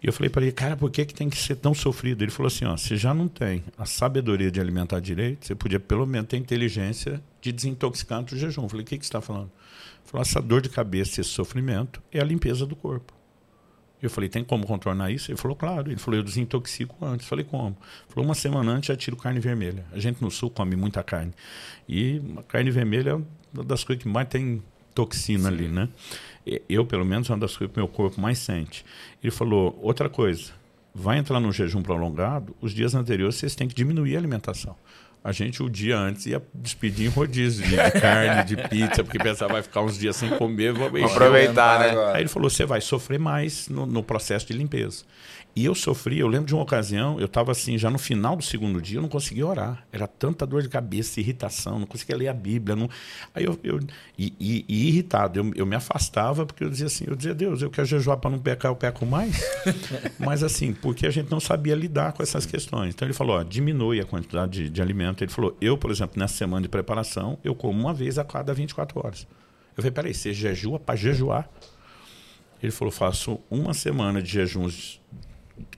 [0.00, 2.22] E eu falei para ele, cara, por que, que tem que ser tão sofrido?
[2.22, 5.80] Ele falou assim: ó, você já não tem a sabedoria de alimentar direito, você podia
[5.80, 8.62] pelo menos ter inteligência de desintoxicar antes do jejum.
[8.62, 9.50] Eu falei, o que, que você está falando?
[9.50, 13.15] Ele falou, essa dor de cabeça, esse sofrimento é a limpeza do corpo.
[14.02, 15.30] Eu falei, tem como contornar isso?
[15.30, 15.90] Ele falou, claro.
[15.90, 17.26] Ele falou, eu desintoxico antes.
[17.26, 17.68] Eu falei, como?
[17.68, 19.84] Ele falou, uma semana antes já tiro carne vermelha.
[19.92, 21.32] A gente no sul come muita carne.
[21.88, 24.62] E a carne vermelha é uma das coisas que mais tem
[24.94, 25.88] toxina ali, né?
[26.68, 28.84] Eu, pelo menos, é uma das coisas que meu corpo mais sente.
[29.22, 30.52] Ele falou, outra coisa,
[30.94, 34.76] vai entrar no jejum prolongado, os dias anteriores vocês têm que diminuir a alimentação.
[35.26, 39.54] A gente, o dia antes, ia despedir em rodízio de, carne, de pizza, porque pensava,
[39.54, 41.90] vai ficar uns dias sem comer, vou aproveitar, né?
[41.90, 42.16] Agora.
[42.16, 45.04] Aí ele falou: você vai sofrer mais no, no processo de limpeza.
[45.56, 48.42] E eu sofri, eu lembro de uma ocasião, eu estava assim, já no final do
[48.44, 49.86] segundo dia, eu não conseguia orar.
[49.90, 52.76] Era tanta dor de cabeça, irritação, não conseguia ler a Bíblia.
[52.76, 52.90] Não...
[53.34, 53.80] Aí eu, eu
[54.18, 57.62] e, e- e irritado, eu, eu me afastava, porque eu dizia assim, eu dizia, Deus,
[57.62, 59.40] eu quero jejuar para não pecar, eu peco mais.
[60.20, 62.92] Mas assim, porque a gente não sabia lidar com essas questões.
[62.94, 65.24] Então ele falou, ó, diminui a quantidade de, de alimento.
[65.24, 68.52] Ele falou: eu, por exemplo, nessa semana de preparação, eu como uma vez a cada
[68.52, 69.26] 24 horas.
[69.74, 71.48] Eu falei: peraí, você jejua para jejuar?
[72.62, 75.00] Ele falou: faço uma semana de jejuns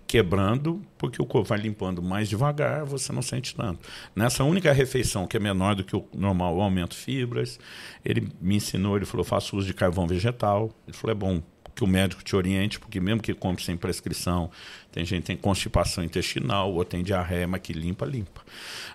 [0.06, 3.80] quebrando, porque o corpo vai limpando mais devagar, você não sente tanto.
[4.16, 7.60] Nessa única refeição, que é menor do que o normal, eu aumento fibras.
[8.04, 10.70] Ele me ensinou, ele falou: faço uso de carvão vegetal.
[10.86, 11.42] Ele falou: é bom
[11.78, 14.50] que o médico te oriente, porque mesmo que compre sem prescrição,
[14.90, 18.42] tem gente que tem constipação intestinal ou tem diarreia, mas que limpa, limpa.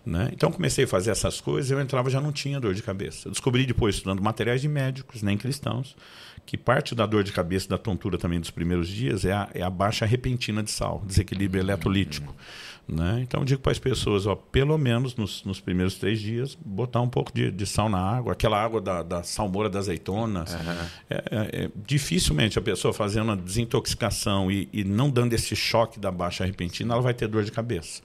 [0.05, 0.29] Né?
[0.33, 3.29] Então comecei a fazer essas coisas, eu entrava já não tinha dor de cabeça.
[3.29, 5.95] Eu descobri depois, estudando materiais de médicos, nem cristãos,
[6.45, 9.61] que parte da dor de cabeça, da tontura também dos primeiros dias, é a, é
[9.61, 12.35] a baixa repentina de sal, desequilíbrio eletrolítico.
[12.85, 13.21] Né?
[13.21, 16.99] Então eu digo para as pessoas, ó, pelo menos nos, nos, primeiros três dias, botar
[16.99, 20.41] um pouco de, de sal na água, aquela água da, da salmoura da azeitona.
[20.41, 20.87] Uhum.
[21.09, 25.97] É, é, é, dificilmente a pessoa fazendo uma desintoxicação e, e, não dando esse choque
[25.97, 28.01] da baixa repentina, ela vai ter dor de cabeça.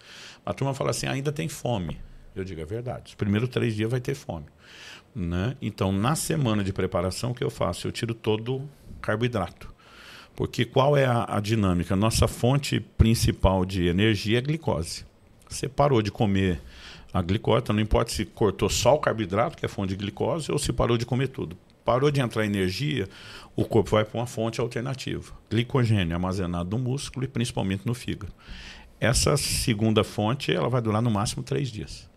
[0.47, 1.99] A turma fala assim, ainda tem fome.
[2.37, 3.09] Eu digo, é verdade.
[3.09, 4.47] Os primeiros três dias vai ter fome.
[5.19, 5.57] Né?
[5.61, 7.89] Então, na semana de preparação, o que eu faço?
[7.89, 8.63] Eu tiro todo
[9.03, 9.75] carboidrato.
[10.37, 11.97] Porque qual é a, a dinâmica?
[11.97, 15.05] Nossa fonte principal de energia é glicose.
[15.49, 16.63] Você parou de comer
[17.13, 20.53] a glicose, então não importa se cortou só o carboidrato, que é fonte de glicose,
[20.53, 21.59] ou se parou de comer tudo.
[21.85, 23.09] Parou de entrar energia,
[23.57, 25.33] o corpo vai para uma fonte alternativa.
[25.51, 28.33] Glicogênio armazenado no músculo e principalmente no fígado.
[29.01, 32.09] Essa segunda fonte ela vai durar no máximo três dias.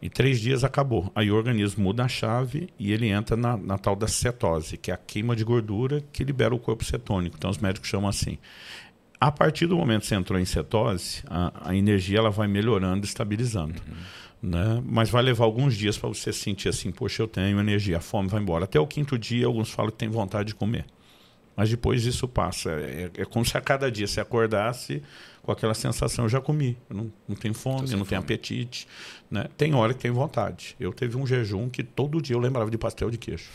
[0.00, 1.10] Em três dias acabou.
[1.14, 4.90] Aí o organismo muda a chave e ele entra na, na, tal da cetose, que
[4.90, 7.36] é a queima de gordura que libera o corpo cetônico.
[7.36, 8.38] Então os médicos chamam assim.
[9.18, 13.06] A partir do momento que você entrou em cetose, a, a energia ela vai melhorando,
[13.06, 13.80] estabilizando.
[13.88, 14.50] Uhum.
[14.50, 14.82] Né?
[14.84, 18.28] Mas vai levar alguns dias para você sentir assim, poxa, eu tenho energia, a fome
[18.28, 18.64] vai embora.
[18.64, 20.84] Até o quinto dia, alguns falam que tem vontade de comer.
[21.56, 22.70] Mas depois isso passa.
[22.70, 25.02] É, é como se a cada dia você acordasse
[25.42, 28.86] com aquela sensação, eu já comi, eu não, não tenho fome, eu não tenho apetite.
[29.30, 29.46] Né?
[29.56, 30.76] Tem hora que tem vontade.
[30.78, 33.48] Eu teve um jejum que todo dia eu lembrava de pastel de queijo.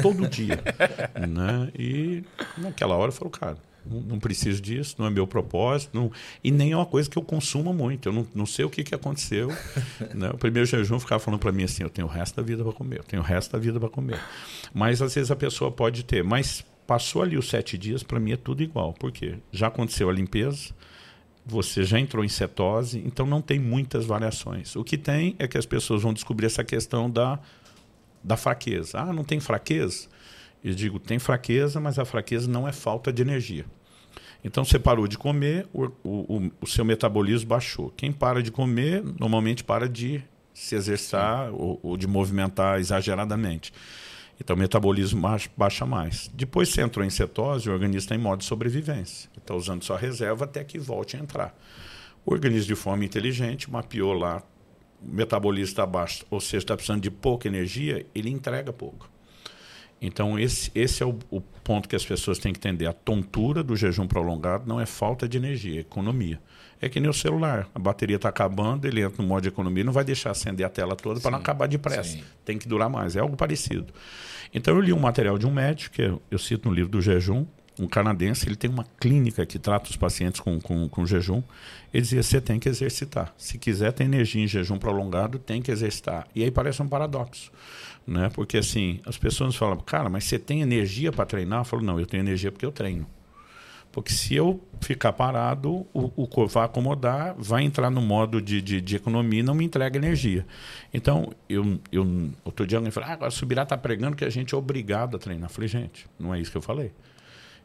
[0.00, 0.62] Todo dia.
[1.28, 1.70] né?
[1.76, 2.22] E
[2.56, 6.10] naquela hora eu falo, cara, não, não, preciso disso, não é meu propósito, não,
[6.42, 8.08] e nem é uma coisa que eu consuma muito.
[8.08, 9.48] Eu não, não sei o que, que aconteceu.
[10.14, 10.30] né?
[10.32, 12.72] O primeiro jejum ficava falando para mim assim: eu tenho o resto da vida para
[12.72, 14.20] comer, eu tenho o resto da vida para comer.
[14.72, 18.32] Mas às vezes a pessoa pode ter, mas passou ali os sete dias, para mim
[18.32, 18.92] é tudo igual.
[18.92, 19.38] Por quê?
[19.52, 20.74] Já aconteceu a limpeza,
[21.44, 24.74] você já entrou em cetose, então não tem muitas variações.
[24.76, 27.38] O que tem é que as pessoas vão descobrir essa questão da,
[28.22, 29.00] da fraqueza.
[29.00, 30.08] Ah, não tem fraqueza?
[30.62, 33.66] Eu digo, tem fraqueza, mas a fraqueza não é falta de energia.
[34.42, 37.92] Então você parou de comer, o, o, o seu metabolismo baixou.
[37.96, 40.22] Quem para de comer, normalmente para de
[40.54, 43.72] se exercitar ou, ou de movimentar exageradamente.
[44.40, 45.22] Então o metabolismo
[45.56, 46.30] baixa mais.
[46.34, 49.30] Depois você entrou em cetose, o organismo está em modo de sobrevivência.
[49.36, 51.56] Está usando sua reserva até que volte a entrar.
[52.26, 54.42] O organismo, de forma inteligente, mapeou lá,
[55.02, 59.08] o metabolismo está baixo, ou seja, está precisando de pouca energia, ele entrega pouco.
[60.06, 62.86] Então, esse, esse é o, o, ponto que as pessoas têm que entender.
[62.86, 66.38] A tontura do jejum prolongado não é falta de energia, é economia.
[66.78, 67.66] É que nem o celular.
[67.74, 70.68] A bateria está acabando, ele entra no modo de economia, não vai deixar acender a
[70.68, 72.18] tela toda para não acabar depressa.
[72.18, 72.24] Sim.
[72.44, 73.16] Tem que durar mais.
[73.16, 73.86] É algo parecido.
[74.52, 77.00] Então, eu li um material de um médico, que eu, eu cito no livro do
[77.00, 77.46] jejum,
[77.80, 81.42] um canadense, ele tem uma clínica que trata os pacientes com, com, com jejum.
[81.94, 83.34] Ele dizia: você tem que exercitar.
[83.38, 86.28] Se quiser ter energia em jejum prolongado, tem que exercitar.
[86.34, 87.50] E aí parece um paradoxo
[88.06, 88.30] né?
[88.32, 91.60] Porque assim, as pessoas falam, cara, mas você tem energia para treinar?
[91.60, 93.06] Eu falo, não, eu tenho energia porque eu treino.
[93.94, 98.80] Porque se eu ficar parado, o, corpo vai acomodar, vai entrar no modo de, de,
[98.80, 100.44] de, economia e não me entrega energia.
[100.92, 104.52] Então, eu, eu outro dia alguém falou, ah, agora Subirá está pregando que a gente
[104.52, 105.48] é obrigado a treinar.
[105.48, 106.90] Eu falei, gente, não é isso que eu falei.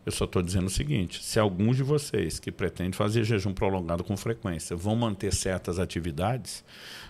[0.06, 4.04] Eu só estou dizendo o seguinte: se alguns de vocês que pretendem fazer jejum prolongado
[4.04, 6.64] com frequência vão manter certas atividades,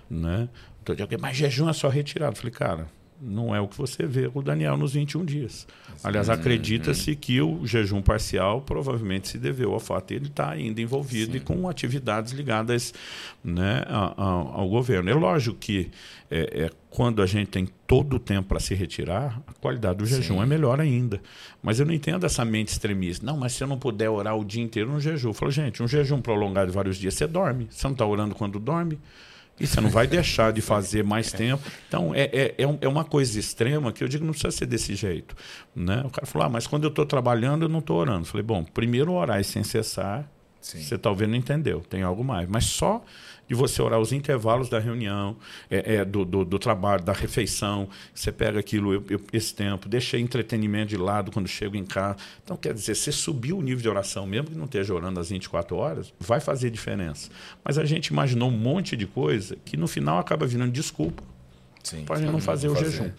[0.10, 0.50] né?
[1.20, 2.34] Mas jejum é só retirado.
[2.34, 2.88] Eu falei, cara,
[3.22, 5.68] não é o que você vê com o Daniel nos 21 dias.
[6.04, 10.82] Aliás, acredita-se que o jejum parcial provavelmente se deveu ao fato de ele estar ainda
[10.82, 12.94] envolvido e com atividades ligadas
[13.44, 15.10] né, ao, ao governo.
[15.10, 15.92] É lógico que
[16.32, 20.06] é, é, quando a gente tem todo o tempo para se retirar, a qualidade do
[20.06, 20.42] jejum Sim.
[20.42, 21.22] é melhor ainda.
[21.62, 23.26] Mas eu não entendo essa mente extremista.
[23.26, 25.30] Não, mas se eu não puder orar o dia inteiro no jejum.
[25.30, 27.68] Eu falo, gente, um jejum prolongado de vários dias, você dorme.
[27.70, 29.00] Você não está orando quando dorme.
[29.60, 31.62] E você não vai deixar de fazer mais tempo.
[31.88, 34.96] Então, é, é, é, é, uma coisa extrema que eu digo não precisa ser desse
[34.96, 35.36] jeito.
[35.76, 36.02] Né?
[36.06, 38.22] O cara falou, ah, mas quando eu estou trabalhando, eu não estou orando.
[38.22, 40.30] Eu falei, bom, primeiro orar sem cessar
[40.62, 40.82] Sim.
[40.82, 42.48] Você talvez não entendeu, tem algo mais.
[42.48, 43.04] Mas só
[43.50, 45.36] de você orar os intervalos da reunião,
[45.72, 49.90] é, é, do, do, do, trabalho, da refeição, você pega aquilo, eu, eu, esse tempo,
[49.90, 52.18] deixa entretenimento de lado quando chego em casa.
[52.44, 55.30] Então, quer dizer, você subiu o nível de oração, mesmo que não esteja orando às
[55.30, 57.32] 24 horas, vai fazer diferença.
[57.66, 61.24] Mas a gente imaginou um monte de coisa que no final acaba virando desculpa
[62.06, 62.92] para a gente não fazer o fazer.
[62.92, 63.12] jejum.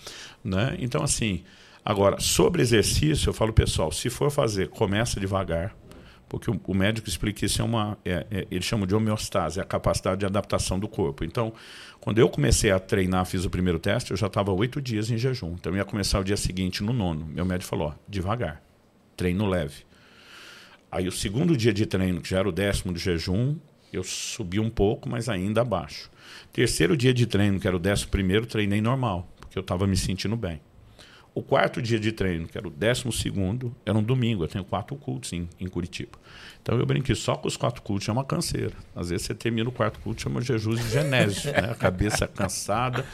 [0.45, 0.77] Né?
[0.79, 1.43] Então, assim,
[1.85, 5.75] agora, sobre exercício, eu falo, pessoal, se for fazer, começa devagar
[6.31, 9.67] porque o, médico explica isso é uma, é, é, ele chama de homeostase, é a
[9.67, 11.25] capacidade de adaptação do corpo.
[11.25, 11.53] Então,
[12.01, 15.19] quando eu comecei a treinar, fiz o primeiro teste, eu já estava oito dias em
[15.19, 15.55] jejum.
[15.55, 17.27] Então, eu ia começar o dia seguinte no nono.
[17.27, 18.63] Meu médico falou, ó, devagar,
[19.17, 19.83] treino leve.
[20.89, 23.57] Aí, o segundo dia de treino, que já era o décimo do jejum,
[23.93, 26.09] eu subi um pouco, mas ainda abaixo.
[26.53, 29.97] Terceiro dia de treino, que era o décimo primeiro, treinei normal, porque eu estava me
[29.97, 30.61] sentindo bem.
[31.33, 34.43] O quarto dia de treino, que era o décimo segundo, era um domingo.
[34.43, 36.19] Eu tenho quatro cultos em, em Curitiba.
[36.61, 38.75] Então eu brinquei só com os quatro cultos é uma canseira.
[38.95, 41.71] Às vezes você termina o quarto culto, chama Jesus de Genésio, né?
[41.71, 43.05] A cabeça cansada.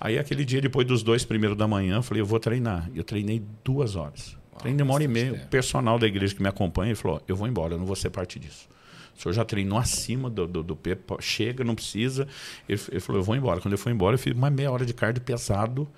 [0.00, 2.88] Aí aquele dia, depois dos dois primeiros da manhã, eu falei, eu vou treinar.
[2.94, 4.36] Eu treinei duas horas.
[4.52, 5.34] Uau, treinei uma hora e meia.
[5.34, 8.08] O personal da igreja que me acompanha falou, eu vou embora, eu não vou ser
[8.10, 8.68] parte disso.
[9.16, 12.26] O senhor já treinou acima do, do, do pé, chega, não precisa.
[12.68, 13.60] Ele, ele, falou, eu vou embora.
[13.60, 15.88] Quando eu fui embora, eu fiz uma meia hora de cardio pesado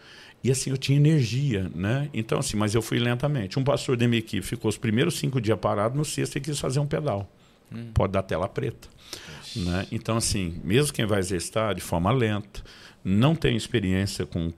[0.43, 2.09] e assim, eu tinha energia, né?
[2.15, 3.59] Então, assim, mas eu fui lentamente.
[3.59, 6.59] Um pastor da minha equipe ficou os primeiros cinco dias parado, no sexto ele quis
[6.59, 7.31] fazer um pedal.
[7.71, 7.91] Hum.
[7.93, 8.89] Pode dar tela preta.
[9.55, 9.87] Né?
[9.93, 12.63] Então, assim, mesmo quem vai exercitar de forma lenta,
[13.05, 14.51] não tem experiência com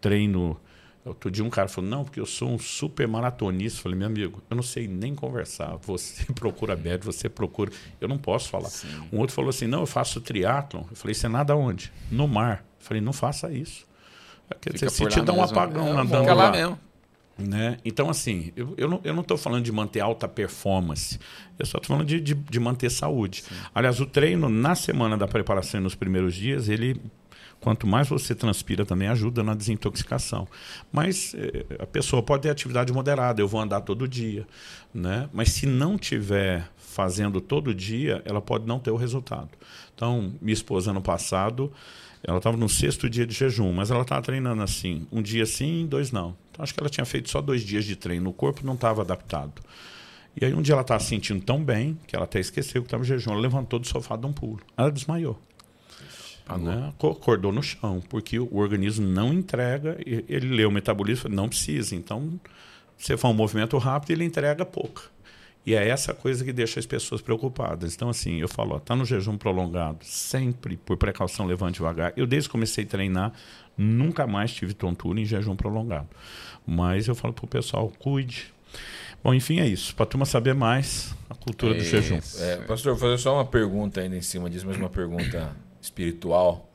[0.00, 0.60] treino.
[1.04, 3.78] Outro dia um cara falou, não, porque eu sou um super maratonista.
[3.78, 5.76] Eu falei, meu amigo, eu não sei nem conversar.
[5.82, 7.70] Você procura médico, você procura.
[7.98, 8.68] Eu não posso falar.
[8.68, 8.88] Sim.
[9.10, 10.84] Um outro falou assim, não, eu faço triatlon.
[10.90, 11.90] Eu falei, você nada onde?
[12.10, 12.64] No mar.
[12.80, 13.86] Eu falei, não faça isso.
[14.60, 16.34] Quer dizer, se te dá um apagão é, nadando lá.
[16.34, 16.78] lá mesmo.
[17.36, 17.78] Né?
[17.84, 21.18] Então, assim, eu, eu não estou não falando de manter alta performance,
[21.58, 23.42] eu só estou falando de, de, de, manter saúde.
[23.42, 23.54] Sim.
[23.74, 27.00] Aliás, o treino na semana da preparação nos primeiros dias, ele
[27.60, 30.46] quanto mais você transpira também ajuda na desintoxicação.
[30.92, 34.46] Mas eh, a pessoa pode ter atividade moderada, eu vou andar todo dia,
[34.92, 35.30] né?
[35.32, 39.48] Mas se não tiver fazendo todo dia, ela pode não ter o resultado.
[39.94, 41.72] Então, minha esposa ano passado,
[42.26, 45.86] ela estava no sexto dia de jejum, mas ela estava treinando assim, um dia sim,
[45.86, 46.34] dois não.
[46.50, 49.02] Então acho que ela tinha feito só dois dias de treino, o corpo não estava
[49.02, 49.62] adaptado.
[50.40, 52.86] E aí um dia ela estava se sentindo tão bem que ela até esqueceu que
[52.86, 53.32] estava em jejum.
[53.32, 54.60] Ela levantou do sofá de um pulo.
[54.76, 55.38] Ela desmaiou.
[56.58, 56.92] Né?
[56.98, 61.94] Acordou no chão, porque o organismo não entrega, ele lê o metabolismo, não precisa.
[61.94, 62.38] Então,
[62.98, 65.10] você faz um movimento rápido, ele entrega pouco.
[65.66, 67.94] E é essa coisa que deixa as pessoas preocupadas.
[67.94, 72.12] Então, assim, eu falo, está no jejum prolongado, sempre, por precaução, levante devagar.
[72.16, 73.32] Eu, desde que comecei a treinar,
[73.76, 76.08] nunca mais tive tontura em jejum prolongado.
[76.66, 78.52] Mas eu falo para o pessoal, cuide.
[79.22, 79.94] Bom, enfim, é isso.
[79.94, 82.20] Para a turma saber mais, a cultura é, do jejum.
[82.38, 86.70] É, pastor, vou fazer só uma pergunta ainda em cima disso, mas uma pergunta espiritual.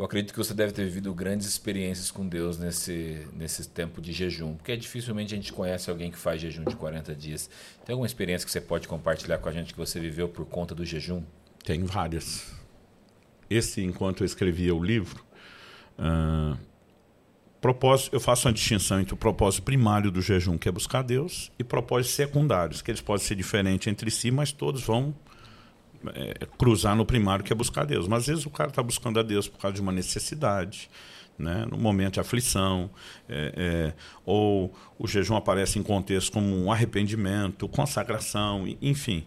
[0.00, 4.14] Eu acredito que você deve ter vivido grandes experiências com Deus nesse, nesse tempo de
[4.14, 7.50] jejum, porque dificilmente a gente conhece alguém que faz jejum de 40 dias.
[7.84, 10.74] Tem alguma experiência que você pode compartilhar com a gente que você viveu por conta
[10.74, 11.22] do jejum?
[11.62, 12.50] Tem várias.
[13.50, 15.22] Esse, enquanto eu escrevia o livro,
[15.98, 16.58] uh,
[17.60, 21.52] propósito, eu faço uma distinção entre o propósito primário do jejum, que é buscar Deus,
[21.58, 25.14] e propósitos secundários, que eles podem ser diferentes entre si, mas todos vão
[26.14, 28.08] é, cruzar no primário, que é buscar Deus.
[28.08, 30.90] Mas às vezes o cara está buscando a Deus por causa de uma necessidade,
[31.38, 31.66] né?
[31.70, 32.90] no momento de aflição,
[33.28, 39.24] é, é, ou o jejum aparece em contexto como um arrependimento, consagração, enfim.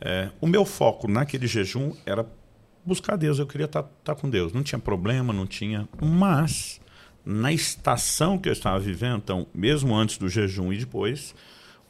[0.00, 2.26] É, o meu foco naquele jejum era
[2.84, 4.52] buscar Deus, eu queria estar tá, tá com Deus.
[4.52, 5.88] Não tinha problema, não tinha.
[6.00, 6.80] Mas,
[7.24, 11.34] na estação que eu estava vivendo, então, mesmo antes do jejum e depois,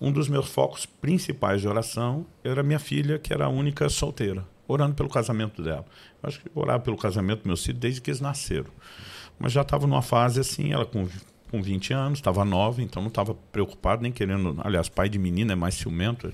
[0.00, 4.46] um dos meus focos principais de oração era minha filha, que era a única solteira,
[4.68, 5.84] orando pelo casamento dela.
[6.22, 8.70] Eu acho que orava pelo casamento do meu filho desde que eles nasceram.
[9.38, 11.08] Mas já estava numa fase assim, ela com,
[11.50, 14.58] com 20 anos, estava nova, então não estava preocupado, nem querendo.
[14.62, 16.32] Aliás, pai de menina é mais ciumento.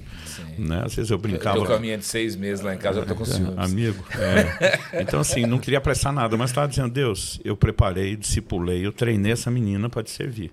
[0.58, 0.82] Né?
[0.84, 1.58] Às vezes eu brincava.
[1.58, 3.58] Eu caminha de seis meses lá em casa, eu estou com ciúmes.
[3.58, 4.02] Amigo.
[4.22, 5.02] É.
[5.02, 9.32] Então, assim, não queria apressar nada, mas estava dizendo, Deus, eu preparei, discipulei, eu treinei
[9.32, 10.52] essa menina para te servir.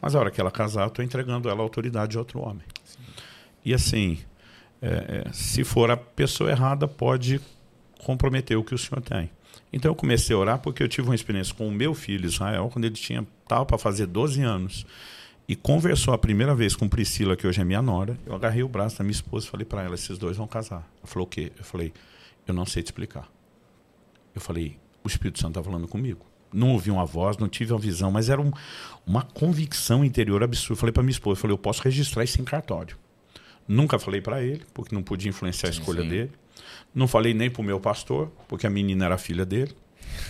[0.00, 2.62] Mas a hora que ela casar, estou entregando ela à autoridade de outro homem.
[2.84, 2.98] Sim.
[3.64, 4.18] E assim,
[4.80, 7.40] é, é, se for a pessoa errada, pode
[7.98, 9.30] comprometer o que o senhor tem.
[9.72, 12.70] Então eu comecei a orar porque eu tive uma experiência com o meu filho Israel,
[12.72, 14.86] quando ele tinha estava para fazer 12 anos,
[15.46, 18.16] e conversou a primeira vez com Priscila, que hoje é minha nora.
[18.24, 20.88] Eu agarrei o braço da minha esposa e falei para ela: esses dois vão casar.
[20.98, 21.52] Ela falou: o quê?
[21.58, 21.92] Eu falei:
[22.46, 23.28] eu não sei te explicar.
[24.34, 27.78] Eu falei: o Espírito Santo está falando comigo não ouvi uma voz, não tive uma
[27.78, 28.50] visão, mas era um,
[29.06, 30.80] uma convicção interior absurda.
[30.80, 32.96] Falei para minha esposa, falei, eu posso registrar isso em cartório.
[33.66, 36.08] Nunca falei para ele, porque não podia influenciar a Sim, escolha sim.
[36.08, 36.32] dele.
[36.94, 39.74] Não falei nem para o meu pastor, porque a menina era filha dele.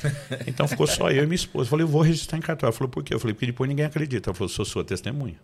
[0.47, 1.71] Então ficou só eu e minha esposa.
[1.71, 2.71] Falei, eu vou registrar em cartório.
[2.71, 3.15] Ela falou, por quê?
[3.15, 4.31] Eu falei, porque depois ninguém acredita.
[4.31, 5.37] Ela falou, sou sua testemunha.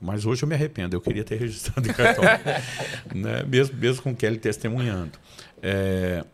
[0.00, 2.40] Mas hoje eu me arrependo, eu queria ter registrado em cartório.
[3.14, 3.42] né?
[3.42, 5.18] mesmo, mesmo com Kelly testemunhando.
[5.60, 6.24] É,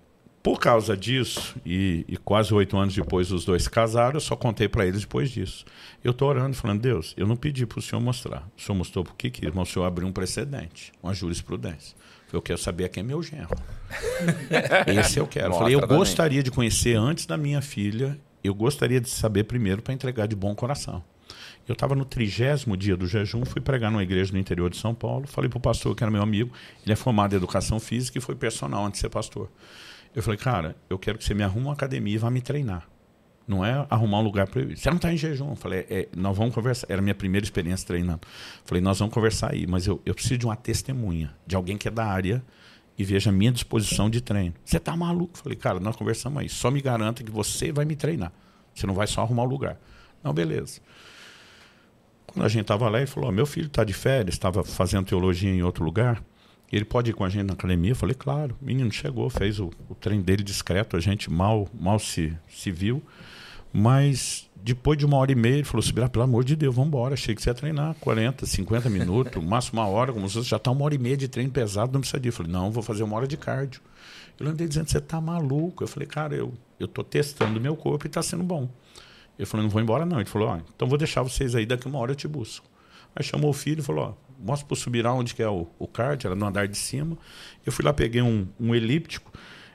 [0.44, 4.68] por causa disso, e, e quase oito anos depois os dois casaram, eu só contei
[4.68, 5.64] para eles depois disso.
[6.04, 8.46] Eu estou orando falando, Deus, eu não pedi para o Senhor mostrar.
[8.54, 11.96] O Senhor mostrou porque quis, mas o Senhor abriu um precedente, uma jurisprudência.
[12.30, 13.56] Eu quero saber quem é meu genro.
[15.00, 15.54] Esse eu quero.
[15.54, 15.98] Eu falei, eu Mostra também.
[15.98, 20.36] gostaria de conhecer antes da minha filha, eu gostaria de saber primeiro para entregar de
[20.36, 21.02] bom coração.
[21.66, 24.94] Eu estava no trigésimo dia do jejum, fui pregar numa igreja no interior de São
[24.94, 25.26] Paulo.
[25.26, 26.52] Falei para o pastor, que era meu amigo,
[26.84, 29.48] ele é formado em educação física e foi personal antes de ser pastor.
[30.14, 32.88] Eu falei, cara, eu quero que você me arrume uma academia e vá me treinar.
[33.46, 34.76] Não é arrumar um lugar para eu.
[34.76, 35.50] Você não está em jejum.
[35.50, 36.86] Eu falei, é, nós vamos conversar.
[36.88, 38.20] Era a minha primeira experiência treinando.
[38.22, 41.76] Eu falei, nós vamos conversar aí, mas eu, eu preciso de uma testemunha, de alguém
[41.76, 42.42] que é da área
[42.96, 44.54] e veja a minha disposição de treino.
[44.64, 45.36] Você tá maluco?
[45.36, 46.48] Eu falei, cara, nós conversamos aí.
[46.48, 48.32] Só me garanta que você vai me treinar.
[48.74, 49.78] Você não vai só arrumar o lugar.
[50.22, 50.80] Não, beleza.
[52.26, 55.06] Quando a gente estava lá, ele falou: "Ó, meu filho está de férias, estava fazendo
[55.06, 56.22] teologia em outro lugar.
[56.74, 57.92] Ele pode ir com a gente na academia?
[57.92, 58.56] Eu falei, claro.
[58.60, 62.72] O menino chegou, fez o, o treino dele discreto, a gente mal, mal se, se
[62.72, 63.00] viu.
[63.72, 66.88] Mas depois de uma hora e meia, ele falou: Subirá, pelo amor de Deus, vamos
[66.88, 67.14] embora.
[67.14, 70.72] Achei que você ia treinar 40, 50 minutos, máximo uma hora, como se já está
[70.72, 72.42] uma hora e meia de treino pesado, não precisa disso.
[72.42, 73.80] Eu falei, não, vou fazer uma hora de cardio.
[74.40, 75.84] Ele andei dizendo, você tá maluco.
[75.84, 78.68] Eu falei, cara, eu, eu tô testando o meu corpo e está sendo bom.
[79.38, 80.18] Ele falou, não vou embora não.
[80.18, 82.66] Ele falou, ó, então vou deixar vocês aí, daqui uma hora eu te busco.
[83.14, 85.86] Aí chamou o filho e falou, ó, mostra pro Subirá onde que é o, o
[85.86, 87.16] kart, era no andar de cima.
[87.64, 89.32] Eu fui lá, peguei um, um elíptico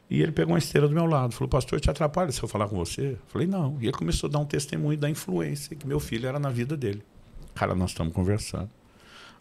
[0.10, 1.34] e ele pegou uma esteira do meu lado.
[1.34, 3.12] Falou, pastor, te atrapalha se eu falar com você?
[3.12, 3.78] Eu falei, não.
[3.80, 6.76] E ele começou a dar um testemunho da influência que meu filho era na vida
[6.76, 7.04] dele.
[7.54, 8.70] Cara, nós estamos conversando.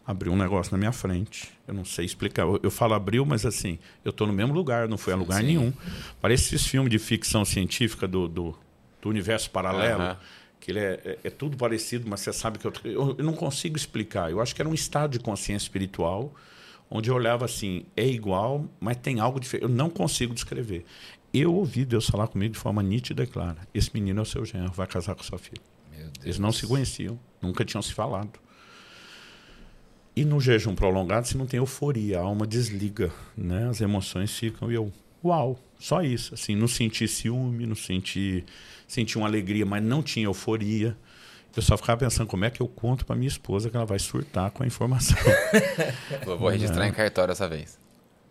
[0.07, 1.51] Abriu um negócio na minha frente.
[1.67, 2.43] Eu não sei explicar.
[2.43, 5.41] Eu, eu falo abriu, mas assim, eu estou no mesmo lugar, não fui a lugar
[5.41, 5.47] Sim.
[5.47, 5.73] nenhum.
[6.21, 8.59] Parece esses filmes de ficção científica do, do,
[9.01, 10.03] do universo paralelo.
[10.03, 10.17] Aham.
[10.69, 13.33] Que ele é, é- é tudo parecido, mas você sabe que eu, eu, eu não
[13.33, 14.31] consigo explicar.
[14.31, 16.31] Eu acho que era um estado de consciência espiritual
[16.91, 19.63] onde eu olhava assim, é igual, mas tem algo diferente.
[19.63, 20.85] Eu não consigo descrever.
[21.33, 23.57] Eu ouvi Deus falar comigo de forma nítida e clara.
[23.73, 25.63] Esse menino é o seu genro, vai casar com sua filha.
[25.91, 26.25] Meu Deus.
[26.25, 28.39] Eles não se conheciam, nunca tinham se falado.
[30.15, 33.69] E no jejum prolongado, se não tem euforia, a alma desliga, né?
[33.69, 34.93] As emoções ficam e eu,
[35.25, 36.35] uau, só isso.
[36.35, 38.45] Assim, não senti ciúme, não senti,
[38.89, 40.97] senti uma alegria, mas não tinha euforia.
[41.55, 43.99] Eu só ficava pensando como é que eu conto para minha esposa que ela vai
[43.99, 45.17] surtar com a informação.
[46.25, 47.79] Falou, vou registrar em cartório dessa vez.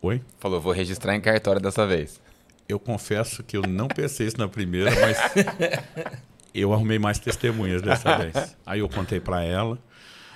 [0.02, 0.22] Oi?
[0.40, 2.22] Falou, vou registrar em cartório dessa vez.
[2.68, 5.18] Eu confesso que eu não pensei isso na primeira, mas
[6.54, 8.56] eu arrumei mais testemunhas dessa vez.
[8.66, 9.78] Aí eu contei para ela,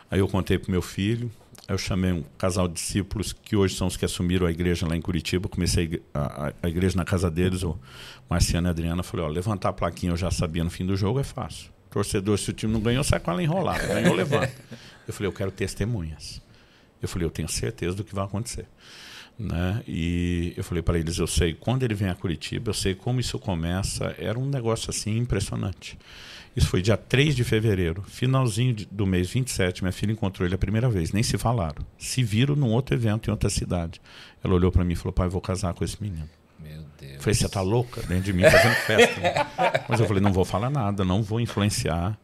[0.09, 1.31] aí eu contei para meu filho,
[1.71, 4.95] eu chamei um casal de discípulos que hoje são os que assumiram a igreja lá
[4.95, 5.49] em Curitiba.
[5.49, 7.79] Comecei a a, igreja na casa deles, o
[8.29, 9.03] Marciano e a Adriana.
[9.03, 11.71] Falei: ó, levantar a plaquinha eu já sabia no fim do jogo é fácil.
[11.89, 13.85] Torcedor, se o time não ganhou, sai com ela enrolada.
[13.87, 14.53] Ganhou, levanta.
[15.07, 16.41] Eu falei: eu quero testemunhas.
[17.01, 18.67] Eu falei: eu tenho certeza do que vai acontecer
[19.41, 19.81] né?
[19.87, 23.19] E eu falei para eles, eu sei quando ele vem a Curitiba, eu sei como
[23.19, 25.97] isso começa, era um negócio assim impressionante.
[26.55, 30.53] Isso foi dia 3 de fevereiro, finalzinho de- do mês 27, minha filha encontrou ele
[30.55, 31.85] a primeira vez, nem se falaram.
[31.97, 34.01] Se viram num outro evento em outra cidade.
[34.43, 36.27] Ela olhou para mim e falou: "Pai, vou casar com esse menino".
[36.59, 37.13] Meu Deus.
[37.15, 38.01] Eu falei, você tá louca?
[38.01, 39.19] Dentro de mim, fazendo festa.
[39.19, 39.33] né?
[39.89, 42.17] Mas eu falei, não vou falar nada, não vou influenciar.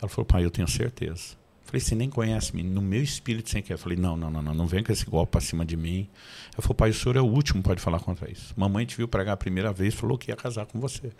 [0.00, 1.34] Ela falou, pai, eu tenho certeza.
[1.64, 2.76] Falei, você nem conhece, menino.
[2.76, 3.76] No meu espírito você quer.
[3.76, 6.08] Falei, não, não, não, não, não vem com esse golpe pra cima de mim.
[6.54, 8.54] Ela falou, pai, o senhor é o último que pode falar contra isso.
[8.56, 11.10] Mamãe te viu pregar a primeira vez, falou que ia casar com você.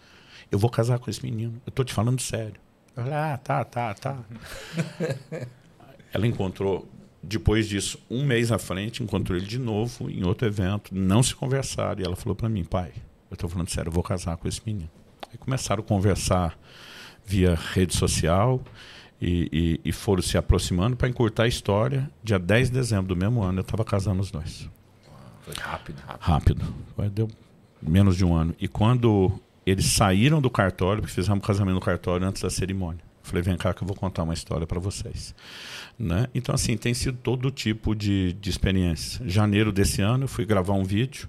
[0.51, 1.61] Eu vou casar com esse menino.
[1.67, 2.55] Eu tô te falando sério.
[2.97, 4.19] Eu falei, ah, tá, tá, tá.
[6.13, 6.89] Ela encontrou,
[7.23, 11.35] depois disso, um mês à frente, encontrou ele de novo em outro evento, não se
[11.35, 12.01] conversaram.
[12.01, 12.93] E ela falou para mim, pai,
[13.31, 14.91] eu estou falando sério, eu vou casar com esse menino.
[15.31, 16.57] Aí começaram a conversar
[17.27, 18.61] via rede social
[19.21, 22.09] e, e- e foram se aproximando para encurtar a história.
[22.23, 24.69] Dia 10 de dezembro do mesmo ano, eu estava casando os dois.
[25.41, 26.01] Foi rápido.
[26.21, 26.75] Rápido.
[26.97, 27.29] Vai, Deu
[27.83, 28.55] menos de um ano.
[28.61, 29.33] E quando
[29.67, 33.03] eles saíram do cartório, porque fizemos o casamento no cartório antes da cerimônia.
[33.23, 35.35] Falei, vem cá que eu vou contar uma história para vocês.
[35.99, 36.27] Né?
[36.35, 39.27] Então, assim, tem sido todo tipo de, de experiência.
[39.27, 41.29] Janeiro desse ano, eu fui gravar um vídeo.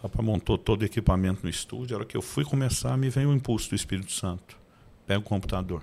[0.00, 1.96] Rapaz montou todo o equipamento no estúdio.
[1.96, 4.56] A hora que eu fui começar, me veio o impulso do Espírito Santo.
[5.06, 5.82] Pega o computador.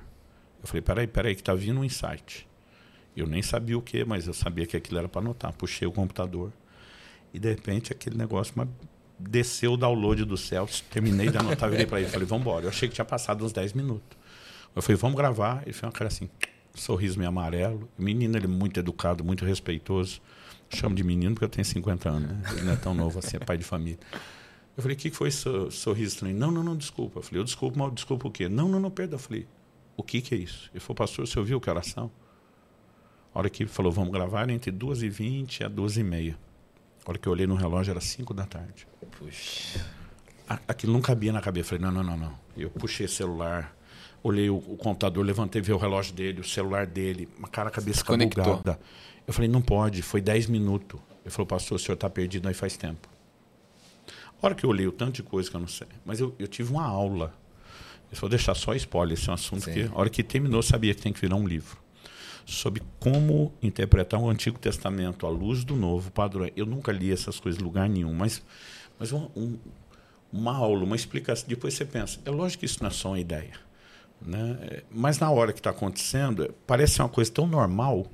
[0.62, 2.48] Eu falei, peraí, peraí, que tá vindo um insight.
[3.18, 5.52] Eu nem sabia o que, mas eu sabia que aquilo era para anotar.
[5.52, 6.54] Puxei o computador.
[7.34, 8.54] E de repente aquele negócio
[9.30, 10.68] desceu o download do céu.
[10.90, 12.10] Terminei de anotar, virei para ele.
[12.10, 12.66] Falei, vamos embora.
[12.66, 14.18] Eu achei que tinha passado uns 10 minutos.
[14.76, 15.62] Eu falei, vamos gravar.
[15.64, 16.30] Ele fez uma cara assim.
[16.74, 17.90] sorriso meio amarelo.
[17.98, 20.22] O menino, ele é muito educado, muito respeitoso.
[20.70, 22.42] Chamo de menino porque eu tenho 50 anos, né?
[22.54, 24.00] Ele não é tão novo assim, é pai de família.
[24.76, 26.38] Eu falei, o que foi esse sorriso estranho?
[26.38, 27.20] Não, não, não, desculpa.
[27.20, 28.48] Eu falei, eu desculpo, mas desculpa o quê?
[28.48, 29.16] Não, não, não, perdão.
[29.16, 29.48] Eu falei,
[29.98, 30.70] o que, que é isso?
[30.74, 32.10] Ele falou, pastor, você ouviu que oração?
[33.34, 36.36] A hora que ele falou, vamos gravar entre 2h20 a 2h30.
[37.06, 38.88] A hora que eu olhei no relógio, era 5 da tarde.
[39.18, 39.86] Puxa.
[40.68, 41.74] Aquilo não cabia na cabeça.
[41.74, 42.40] Eu falei, não, não, não, não.
[42.56, 43.76] Eu puxei o celular,
[44.24, 47.72] olhei o, o computador, levantei, vi o relógio dele, o celular dele, uma cara, a
[47.72, 48.80] cabeça bugada.
[49.26, 51.00] Eu falei, não pode, foi 10 minutos.
[51.24, 53.08] Ele falou, pastor, o senhor está perdido aí faz tempo.
[54.42, 56.36] A hora que eu olhei o tanto de coisa que eu não sei, mas eu,
[56.40, 57.34] eu tive uma aula.
[58.12, 59.74] Eu vou deixar só spoiler, esse é um assunto Sim.
[59.74, 61.78] que, a hora que terminou, eu sabia que tem que virar um livro.
[62.46, 66.50] Sobre como interpretar o Antigo Testamento à luz do Novo padrão.
[66.56, 68.44] Eu nunca li essas coisas em lugar nenhum, mas,
[69.00, 69.58] mas um, um,
[70.32, 71.48] uma aula, uma explicação.
[71.48, 73.54] Depois você pensa, é lógico que isso não é só uma ideia.
[74.22, 74.82] Né?
[74.92, 78.08] Mas na hora que está acontecendo, parece uma coisa tão normal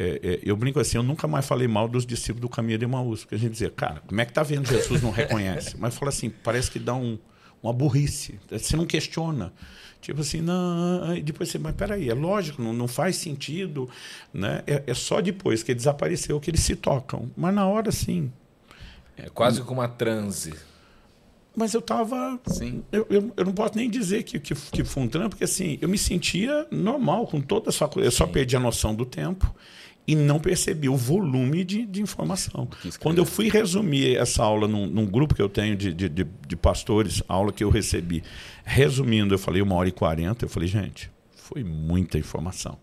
[0.00, 2.84] é, é, eu brinco assim, eu nunca mais falei mal dos discípulos do caminho de
[2.84, 5.76] Emaús, porque a gente dizia, cara, como é que tá vendo Jesus não reconhece?
[5.76, 7.18] Mas fala assim, parece que dá um,
[7.62, 9.52] uma burrice, você não questiona.
[10.00, 13.90] Tipo assim, não, e depois você, mas peraí, é lógico, não, não faz sentido,
[14.32, 14.62] né?
[14.66, 17.28] É, é, só depois que desapareceu que eles se tocam.
[17.36, 18.32] Mas na hora, sim.
[19.16, 20.54] É quase como uma transe.
[21.56, 22.38] Mas eu estava.
[22.92, 25.76] Eu, eu, eu, não posso nem dizer que, que, que foi um trampo, porque assim,
[25.80, 28.06] eu me sentia normal com toda essa coisa.
[28.06, 29.52] Eu só perdi a noção do tempo
[30.08, 32.66] e não percebi o volume de, de informação.
[32.98, 36.56] Quando eu fui resumir essa aula num, num grupo que eu tenho de, de, de,
[36.56, 38.22] pastores, a aula que eu recebi,
[38.64, 42.78] resumindo, eu falei uma hora e quarenta, eu falei, gente, foi muita informação.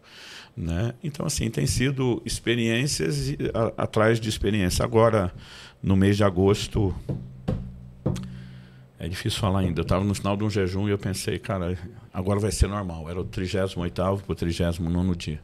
[0.56, 0.94] Né?
[1.04, 4.86] Então, assim, tem sido experiências a, atrás de experiência.
[4.86, 5.34] Agora,
[5.82, 6.94] no mês de agosto,
[9.00, 9.82] é difícil falar ainda.
[9.82, 11.76] Eu estava no final de um jejum e eu pensei, cara,
[12.14, 13.10] agora vai ser normal.
[13.10, 13.74] Era o 38
[14.22, 15.42] para o 39 dia.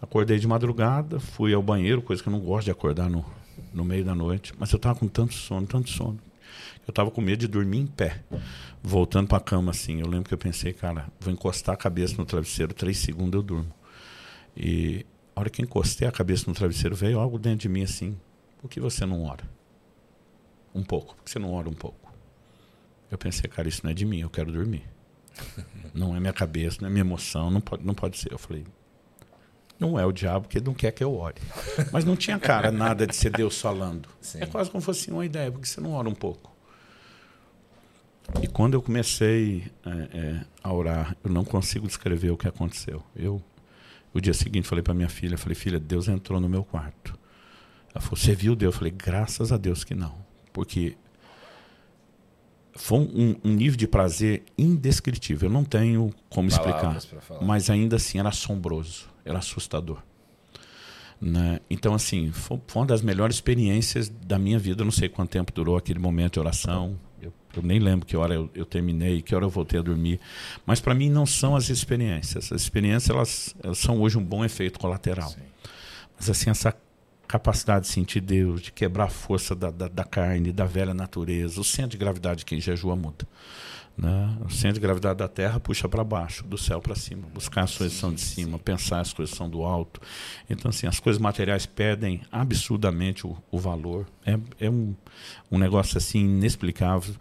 [0.00, 3.24] Acordei de madrugada, fui ao banheiro, coisa que eu não gosto de acordar no,
[3.72, 4.52] no meio da noite.
[4.58, 6.18] Mas eu estava com tanto sono, tanto sono.
[6.86, 8.22] Eu estava com medo de dormir em pé,
[8.82, 10.00] voltando para a cama assim.
[10.00, 13.42] Eu lembro que eu pensei, cara, vou encostar a cabeça no travesseiro, três segundos eu
[13.42, 13.72] durmo.
[14.56, 18.16] E a hora que encostei a cabeça no travesseiro, veio algo dentro de mim assim:
[18.58, 19.44] por que você não ora?
[20.74, 22.12] Um pouco, por que você não ora um pouco?
[23.10, 24.82] Eu pensei, cara, isso não é de mim, eu quero dormir.
[25.92, 28.32] Não é minha cabeça, não é minha emoção, não pode, não pode ser.
[28.32, 28.64] Eu falei,
[29.78, 31.40] não é o diabo que não quer que eu ore.
[31.92, 34.08] Mas não tinha cara nada de ser Deus falando.
[34.20, 34.38] Sim.
[34.40, 36.54] É quase como se fosse uma ideia, porque você não ora um pouco.
[38.42, 43.02] E quando eu comecei é, é, a orar, eu não consigo descrever o que aconteceu.
[43.14, 43.42] Eu,
[44.12, 47.16] o dia seguinte, falei para minha filha, falei, filha, Deus entrou no meu quarto.
[47.94, 48.74] Ela falou, você viu Deus?
[48.74, 50.14] Eu falei, graças a Deus que não.
[50.52, 50.96] Porque
[52.76, 55.48] foi um, um, nível de prazer indescritível.
[55.48, 56.98] Eu não tenho como explicar.
[57.42, 59.98] Mas ainda assim era assombroso era assustador.
[61.20, 61.60] Né?
[61.68, 64.82] Então, assim, foi, foi, uma das melhores experiências da minha vida.
[64.82, 66.98] Eu não sei quanto tempo durou aquele momento de oração.
[67.20, 70.20] Eu, eu nem lembro que hora eu, eu, terminei, que hora eu voltei a dormir.
[70.64, 72.52] Mas para mim não são as experiências.
[72.52, 75.30] As experiências elas, elas são hoje um bom efeito colateral.
[75.30, 75.40] Sim.
[76.16, 76.74] Mas assim essa
[77.36, 81.60] capacidade de sentir Deus, de quebrar a força da, da, da carne, da velha natureza,
[81.60, 83.26] o centro de gravidade que em jejua muda.
[83.96, 84.36] Né?
[84.44, 87.76] O centro de gravidade da Terra puxa para baixo, do céu para cima, buscar as
[87.76, 90.00] coisas são de cima, pensar as coisas são do alto.
[90.48, 94.06] Então, assim, as coisas materiais perdem absurdamente o, o valor.
[94.24, 94.94] É, é um,
[95.50, 97.14] um negócio assim inexplicável.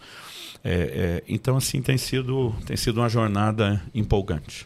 [0.64, 4.66] É, é, então, assim, tem sido, tem sido uma jornada empolgante.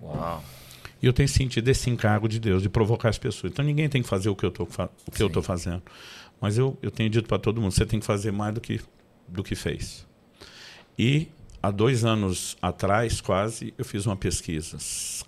[0.00, 0.42] Uau!
[1.02, 3.52] E eu tenho sentido esse encargo de Deus de provocar as pessoas.
[3.52, 5.82] Então, ninguém tem que fazer o que eu estou fazendo.
[6.40, 8.80] Mas eu, eu tenho dito para todo mundo: você tem que fazer mais do que,
[9.28, 10.06] do que fez.
[10.98, 11.28] E
[11.62, 14.78] há dois anos atrás, quase, eu fiz uma pesquisa.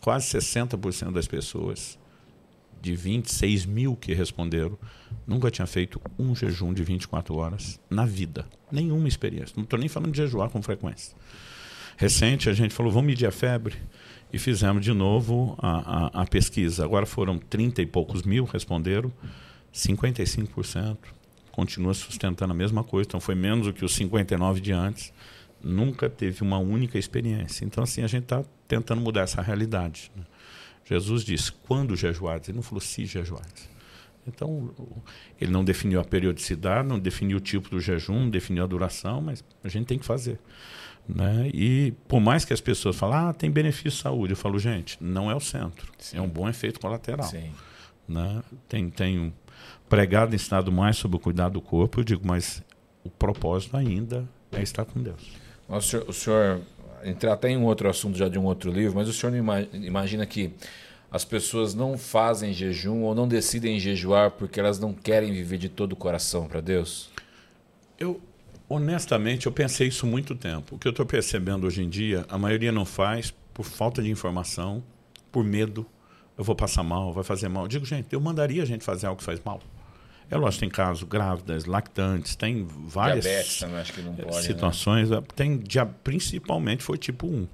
[0.00, 1.98] Quase 60% das pessoas,
[2.80, 4.78] de 26 mil que responderam,
[5.26, 8.46] nunca tinha feito um jejum de 24 horas na vida.
[8.70, 9.54] Nenhuma experiência.
[9.56, 11.14] Não estou nem falando de jejuar com frequência.
[11.96, 13.74] Recente, a gente falou, vamos medir a febre.
[14.32, 16.84] E fizemos de novo a, a, a pesquisa.
[16.84, 19.12] Agora foram 30 e poucos mil responderam,
[19.72, 20.96] 55%
[21.50, 23.08] continua sustentando a mesma coisa.
[23.08, 25.12] Então foi menos do que os 59 de antes
[25.62, 27.64] nunca teve uma única experiência.
[27.64, 30.10] Então, assim, a gente está tentando mudar essa realidade.
[30.14, 30.22] Né?
[30.84, 32.48] Jesus disse, quando jejuares?
[32.48, 33.68] Ele não falou se jejuares.
[34.26, 34.70] Então,
[35.40, 39.22] ele não definiu a periodicidade, não definiu o tipo do jejum, não definiu a duração,
[39.22, 40.38] mas a gente tem que fazer.
[41.08, 41.50] Né?
[41.54, 44.98] E por mais que as pessoas falem, ah, tem benefício de saúde, eu falo, gente,
[45.00, 45.90] não é o centro.
[45.98, 46.18] Sim.
[46.18, 47.26] É um bom efeito colateral.
[47.26, 47.50] Sim.
[48.06, 48.42] Né?
[48.68, 49.32] Tem, tem
[49.88, 52.62] pregado, ensinado mais sobre o cuidado do corpo, eu digo, mas
[53.02, 55.32] o propósito ainda é estar com Deus.
[55.66, 56.60] O senhor, o senhor
[57.04, 59.34] entrar até em um outro assunto já de um outro livro, mas o senhor
[59.72, 60.52] imagina que
[61.10, 65.68] as pessoas não fazem jejum ou não decidem jejuar porque elas não querem viver de
[65.68, 67.10] todo o coração para Deus?
[67.98, 68.20] Eu,
[68.68, 70.76] honestamente, eu pensei isso muito tempo.
[70.76, 74.10] O que eu estou percebendo hoje em dia, a maioria não faz por falta de
[74.10, 74.82] informação,
[75.32, 75.86] por medo.
[76.36, 77.64] Eu vou passar mal, vai fazer mal.
[77.64, 79.60] Eu digo, gente, eu mandaria a gente fazer algo que faz mal.
[80.30, 84.42] É lógico, tem casos grávidas, lactantes, tem várias Diabetes, também, acho que não pode, né?
[84.42, 85.10] situações.
[85.10, 85.22] Né?
[85.34, 85.62] Tem,
[86.04, 87.48] principalmente foi tipo 1.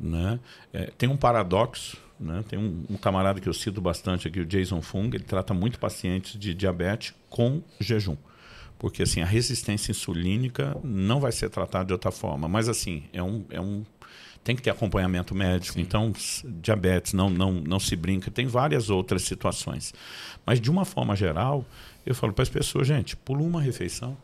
[0.00, 0.40] Né?
[0.72, 2.44] É, tem um paradoxo né?
[2.48, 5.78] Tem um, um, camarada que eu cito bastante aqui, o Jason Fung, ele trata muito
[5.78, 8.16] pacientes de diabetes com jejum.
[8.78, 12.48] Porque assim, a resistência insulínica não vai ser tratada de outra forma.
[12.48, 13.84] Mas assim, é um, é um,
[14.44, 15.74] tem que ter acompanhamento médico.
[15.74, 15.80] Sim.
[15.80, 16.12] Então,
[16.60, 18.30] diabetes não, não, não se brinca.
[18.30, 19.92] Tem várias outras situações.
[20.46, 21.64] Mas de uma forma geral,
[22.06, 24.16] eu falo para as pessoas, gente, pula uma refeição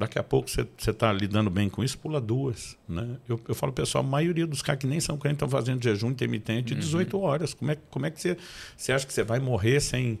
[0.00, 2.74] Daqui a pouco você está lidando bem com isso, pula duas.
[2.88, 3.18] Né?
[3.28, 6.10] Eu, eu falo, pessoal, a maioria dos caras que nem são crentes estão fazendo jejum
[6.10, 6.80] intermitente uhum.
[6.80, 7.52] 18 horas.
[7.52, 8.36] Como é, como é que você,
[8.74, 10.18] você acha que você vai morrer sem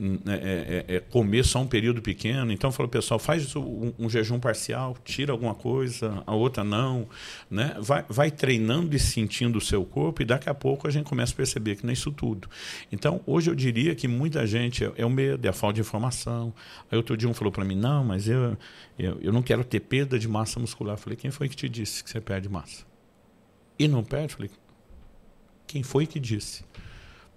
[0.00, 2.52] é, é, é, comer só um período pequeno.
[2.52, 7.08] Então, falou, pessoal, faz um, um, jejum parcial, tira alguma coisa, a outra não.
[7.50, 7.74] Né?
[7.80, 11.32] Vai, vai treinando e sentindo o seu corpo e daqui a pouco a gente começa
[11.32, 12.48] a perceber que não é isso tudo.
[12.92, 15.80] Então, hoje eu diria que muita gente é, é o medo, é a falta de
[15.80, 16.54] informação.
[16.90, 18.56] Aí outro dia um falou para mim, não, mas eu,
[18.96, 20.94] eu, eu não quero ter perda de massa muscular.
[20.94, 22.86] Eu falei, quem foi que te disse que você perde massa?
[23.76, 24.32] E não perde?
[24.32, 24.50] Eu falei,
[25.66, 26.62] quem foi que disse?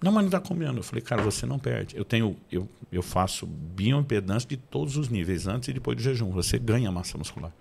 [0.02, 0.80] Não, mas não está comendo.
[0.80, 1.96] Eu falei, cara, você não perde.
[1.96, 6.30] Eu tenho, eu, eu faço bioimpedância de todos os níveis, antes e depois do jejum.
[6.32, 7.52] Você ganha massa muscular.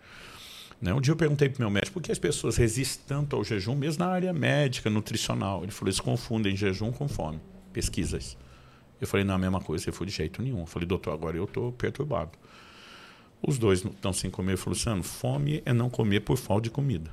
[0.81, 0.91] Né?
[0.91, 3.43] Um dia eu perguntei para o meu médico por que as pessoas resistem tanto ao
[3.43, 5.61] jejum, mesmo na área médica, nutricional.
[5.61, 7.39] Ele falou, eles confundem jejum com fome.
[7.71, 8.35] Pesquisas.
[8.99, 9.85] Eu falei, não é a mesma coisa.
[9.85, 10.61] Ele falou, de jeito nenhum.
[10.61, 12.31] Eu falei, doutor, agora eu estou perturbado.
[13.39, 14.53] Os dois estão sem comer.
[14.53, 17.11] Ele falou, Luciano, fome é não comer por falta de comida.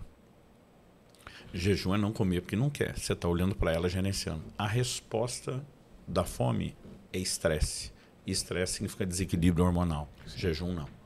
[1.53, 2.99] Jejum é não comer porque não quer.
[2.99, 4.45] Você está olhando para ela gerenciando.
[4.57, 5.65] A resposta
[6.07, 6.75] da fome
[7.13, 7.93] é estresse.
[8.27, 10.09] E estresse significa desequilíbrio hormonal.
[10.27, 10.39] Sim.
[10.39, 10.99] Jejum não.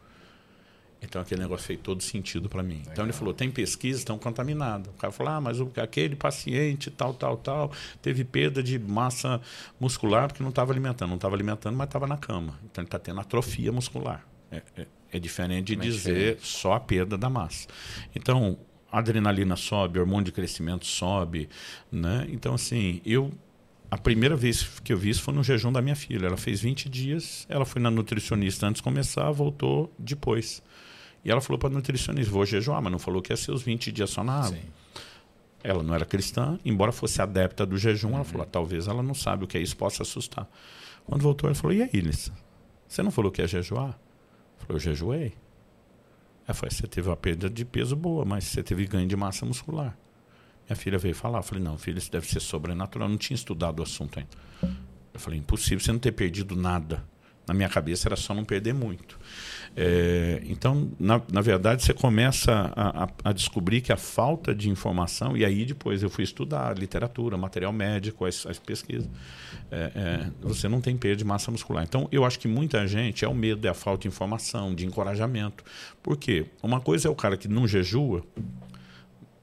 [1.03, 2.78] Então aquele negócio fez todo sentido para mim.
[2.78, 2.93] Legal.
[2.93, 4.86] Então ele falou: tem pesquisa, estão contaminadas.
[4.86, 9.40] O cara falou: ah, mas aquele paciente, tal, tal, tal, teve perda de massa
[9.80, 11.09] muscular porque não estava alimentando.
[11.09, 12.59] Não estava alimentando, mas estava na cama.
[12.64, 14.24] Então ele está tendo atrofia muscular.
[14.51, 16.47] É, é, é diferente de é dizer diferente.
[16.47, 17.66] só a perda da massa.
[18.14, 18.59] Então,
[18.93, 21.49] adrenalina sobe, o hormônio de crescimento sobe,
[21.90, 22.26] né?
[22.30, 23.32] Então assim, eu
[23.93, 26.26] a primeira vez que eu vi isso foi no jejum da minha filha.
[26.26, 30.62] Ela fez 20 dias, ela foi na nutricionista antes de começar, voltou depois.
[31.22, 33.62] E ela falou para a nutricionista: vou jejuar, mas não falou que ia ser os
[33.62, 34.57] 20 dias só na água.
[34.57, 35.03] Sim.
[35.62, 38.14] Ela não era cristã, embora fosse adepta do jejum, uhum.
[38.14, 40.49] ela falou: ah, talvez ela não sabe o que é isso, possa assustar.
[41.05, 42.32] Quando voltou, ela falou: e aí, Lissa?
[42.88, 43.90] Você não falou que ia jejuar?
[43.90, 45.34] Eu falei: eu jejuei.
[46.47, 49.47] Ela falou, você teve uma perda de peso boa, mas você teve ganho de massa
[49.47, 49.97] muscular.
[50.68, 53.09] Minha filha veio falar, eu falei, não, filho, isso deve ser sobrenatural.
[53.09, 54.30] Eu não tinha estudado o assunto ainda.
[55.12, 57.05] Eu falei, impossível você não ter perdido nada.
[57.47, 59.18] Na minha cabeça era só não perder muito.
[59.74, 64.68] É, então, na, na verdade, você começa a, a, a, descobrir que a falta de
[64.68, 69.09] informação, e aí depois eu fui estudar literatura, material médico, as, as pesquisas,
[69.70, 71.82] é, é, você não tem perda de massa muscular.
[71.84, 74.86] Então, eu acho que muita gente é o medo, é a falta de informação, de
[74.86, 75.64] encorajamento.
[76.03, 76.47] Por quê?
[76.62, 78.22] Uma coisa é o cara que não jejua,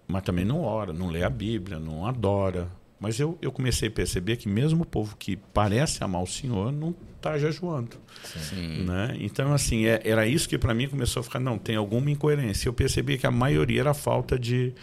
[0.07, 2.69] mas também não ora, não lê a Bíblia, não adora,
[2.99, 6.71] mas eu, eu comecei a perceber que mesmo o povo que parece amar o Senhor
[6.71, 7.97] não está jejuando.
[8.23, 8.83] Sim.
[8.85, 9.15] Né?
[9.19, 12.67] Então, assim, é, era isso que para mim começou a ficar, não, tem alguma incoerência.
[12.67, 14.73] Eu percebi que a maioria era a falta de,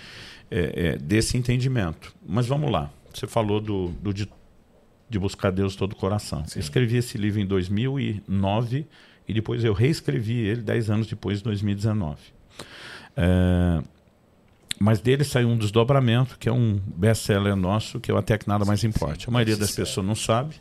[0.50, 2.14] é, é, desse entendimento.
[2.26, 2.90] Mas vamos lá.
[3.12, 4.28] Você falou do, do de,
[5.08, 6.44] de, buscar Deus todo o coração.
[6.46, 6.58] Sim.
[6.58, 8.86] Eu escrevi esse livro em 2009
[9.26, 12.16] e depois eu reescrevi ele dez anos depois, em 2019.
[13.16, 13.82] É,
[14.78, 18.46] mas dele saiu um desdobramento, que é um best-seller nosso, que é o Até que
[18.46, 19.26] Nada Mais Importe.
[19.28, 20.56] A maioria das pessoas não sabe,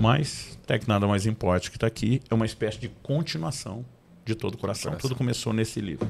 [0.00, 3.84] mas Até que Nada Mais Importe, que está aqui, é uma espécie de continuação
[4.24, 4.92] de todo o coração.
[4.92, 5.08] coração.
[5.08, 6.08] Tudo começou nesse livro.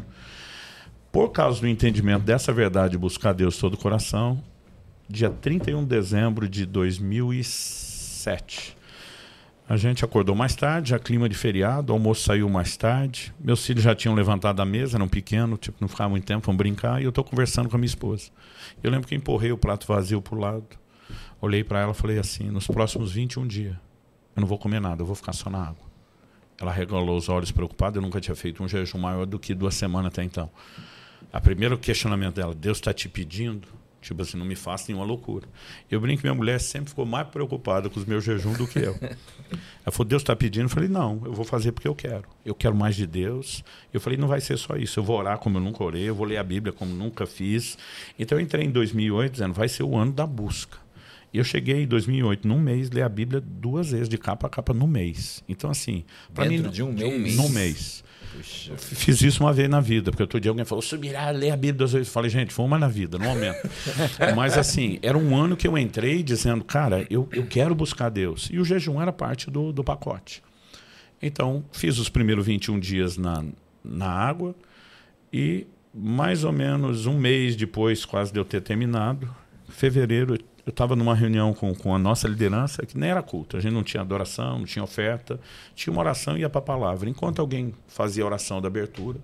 [1.12, 4.42] Por causa do entendimento dessa verdade, buscar Deus todo o coração,
[5.08, 8.76] dia 31 de dezembro de 2007,
[9.68, 13.34] a gente acordou mais tarde, já clima de feriado, o almoço saiu mais tarde.
[13.38, 16.56] Meus filhos já tinham levantado a mesa, eram pequenos, tipo, não ficava muito tempo, vão
[16.56, 18.30] brincar, e eu estou conversando com a minha esposa.
[18.80, 20.64] Eu lembro que empurrei o prato vazio para o lado,
[21.40, 23.76] olhei para ela e falei assim: nos próximos 21 dias,
[24.34, 25.86] eu não vou comer nada, eu vou ficar só na água.
[26.60, 29.74] Ela regalou os olhos preocupada, eu nunca tinha feito um jejum maior do que duas
[29.74, 30.50] semanas até então.
[31.32, 33.68] A primeiro questionamento dela: Deus está te pedindo?
[34.06, 35.48] Tipo assim, não me faça nenhuma loucura.
[35.90, 38.78] Eu brinco que minha mulher sempre ficou mais preocupada com os meus jejuns do que
[38.78, 38.94] eu.
[39.82, 40.66] Ela falou, Deus está pedindo.
[40.66, 42.22] Eu falei, não, eu vou fazer porque eu quero.
[42.44, 43.64] Eu quero mais de Deus.
[43.92, 45.00] Eu falei, não vai ser só isso.
[45.00, 47.76] Eu vou orar como eu nunca orei, eu vou ler a Bíblia como nunca fiz.
[48.16, 50.78] Então eu entrei em 2008 dizendo, vai ser o ano da busca.
[51.32, 54.50] E eu cheguei em 2008, num mês, ler a Bíblia duas vezes, de capa a
[54.50, 55.42] capa, no mês.
[55.48, 56.62] Então, assim, para mim.
[56.62, 57.36] De um mês?
[57.36, 58.04] No mês.
[58.36, 58.76] Puxa.
[58.76, 61.74] Fiz isso uma vez na vida, porque outro dia alguém falou, subirá, ler a Bíblia
[61.74, 62.08] duas vezes.
[62.08, 63.68] Eu falei, gente, foi uma na vida, no momento.
[64.36, 68.48] Mas assim, era um ano que eu entrei dizendo, cara, eu, eu quero buscar Deus.
[68.52, 70.42] E o jejum era parte do, do pacote.
[71.20, 73.44] Então, fiz os primeiros 21 dias na,
[73.82, 74.54] na água
[75.32, 79.34] e mais ou menos um mês depois, quase de eu ter terminado,
[79.68, 83.60] fevereiro, eu estava numa reunião com, com a nossa liderança, que nem era culto, a
[83.60, 85.38] gente não tinha adoração, não tinha oferta,
[85.76, 87.08] tinha uma oração e ia para a palavra.
[87.08, 89.20] Enquanto alguém fazia a oração da abertura,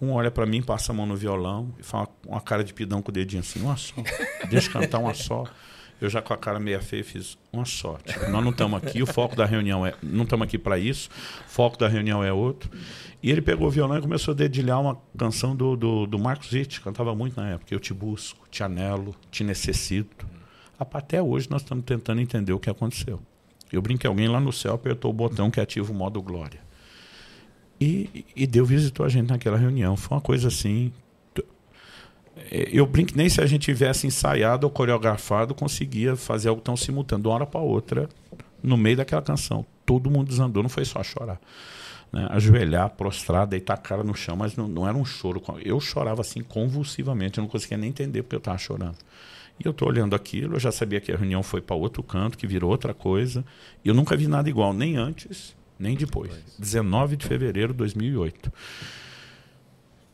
[0.00, 3.00] um olha para mim, passa a mão no violão e fala uma cara de pidão
[3.00, 3.94] com o dedinho assim, uma só,
[4.50, 5.44] deixa cantar uma só.
[6.00, 7.96] Eu já com a cara meia feia fiz uma só.
[8.04, 9.94] Tipo, nós não estamos aqui, o foco da reunião é.
[10.02, 11.08] Não estamos aqui para isso,
[11.46, 12.68] o foco da reunião é outro.
[13.22, 16.52] E ele pegou o violão e começou a dedilhar uma canção do, do, do Marcos
[16.52, 17.72] Witt, cantava muito na época.
[17.72, 20.26] Eu te busco, te anelo, te necessito.
[20.78, 23.20] Até hoje nós estamos tentando entender o que aconteceu.
[23.72, 26.60] Eu brinquei, alguém lá no céu apertou o botão que ativa o modo glória.
[27.80, 29.96] E, e Deus visitou a gente naquela reunião.
[29.96, 30.92] Foi uma coisa assim.
[32.50, 36.76] É, eu brinco nem se a gente tivesse ensaiado ou coreografado, conseguia fazer algo tão
[36.76, 38.08] simultâneo, de uma hora para outra,
[38.62, 39.64] no meio daquela canção.
[39.84, 41.40] Todo mundo desandou, não foi só chorar.
[42.12, 42.26] Né?
[42.30, 45.42] Ajoelhar, prostrar, deitar a cara no chão, mas não, não era um choro.
[45.62, 48.96] Eu chorava assim convulsivamente, eu não conseguia nem entender porque eu estava chorando.
[49.58, 52.36] E eu estou olhando aquilo, eu já sabia que a reunião foi para outro canto,
[52.36, 53.44] que virou outra coisa.
[53.84, 56.32] E eu nunca vi nada igual, nem antes, nem depois.
[56.58, 58.52] 19 de fevereiro de 2008.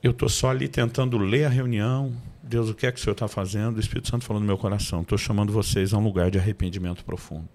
[0.03, 2.15] Eu estou só ali tentando ler a reunião.
[2.43, 3.77] Deus, o que é que o Senhor está fazendo?
[3.77, 7.05] O Espírito Santo falou no meu coração: estou chamando vocês a um lugar de arrependimento
[7.05, 7.49] profundo.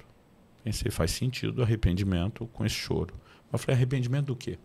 [0.64, 3.14] Pensei, faz sentido arrependimento com esse choro.
[3.52, 4.58] Mas eu falei: arrependimento do quê?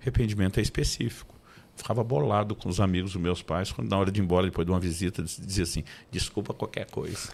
[0.00, 1.39] Arrependimento é específico
[1.80, 4.66] ficava bolado com os amigos dos meus pais, quando na hora de ir embora, depois
[4.66, 7.32] de uma visita, dizia assim, desculpa qualquer coisa.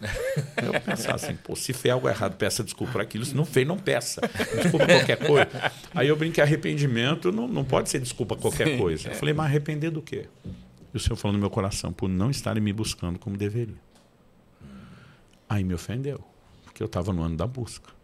[0.63, 3.67] eu pensava assim, pô, se fez algo errado, peça desculpa por aquilo, se não fez,
[3.67, 4.21] não peça.
[4.63, 5.73] Desculpa qualquer coisa.
[5.95, 9.09] Aí eu brinquei, arrependimento não, não pode ser desculpa qualquer Sim, coisa.
[9.09, 10.27] Eu falei, mas arrepender do quê?
[10.95, 13.75] E o Senhor falou no meu coração, por não estarem me buscando como deveria.
[15.49, 16.25] Aí me ofendeu,
[16.65, 17.96] porque eu estava no ano da busca.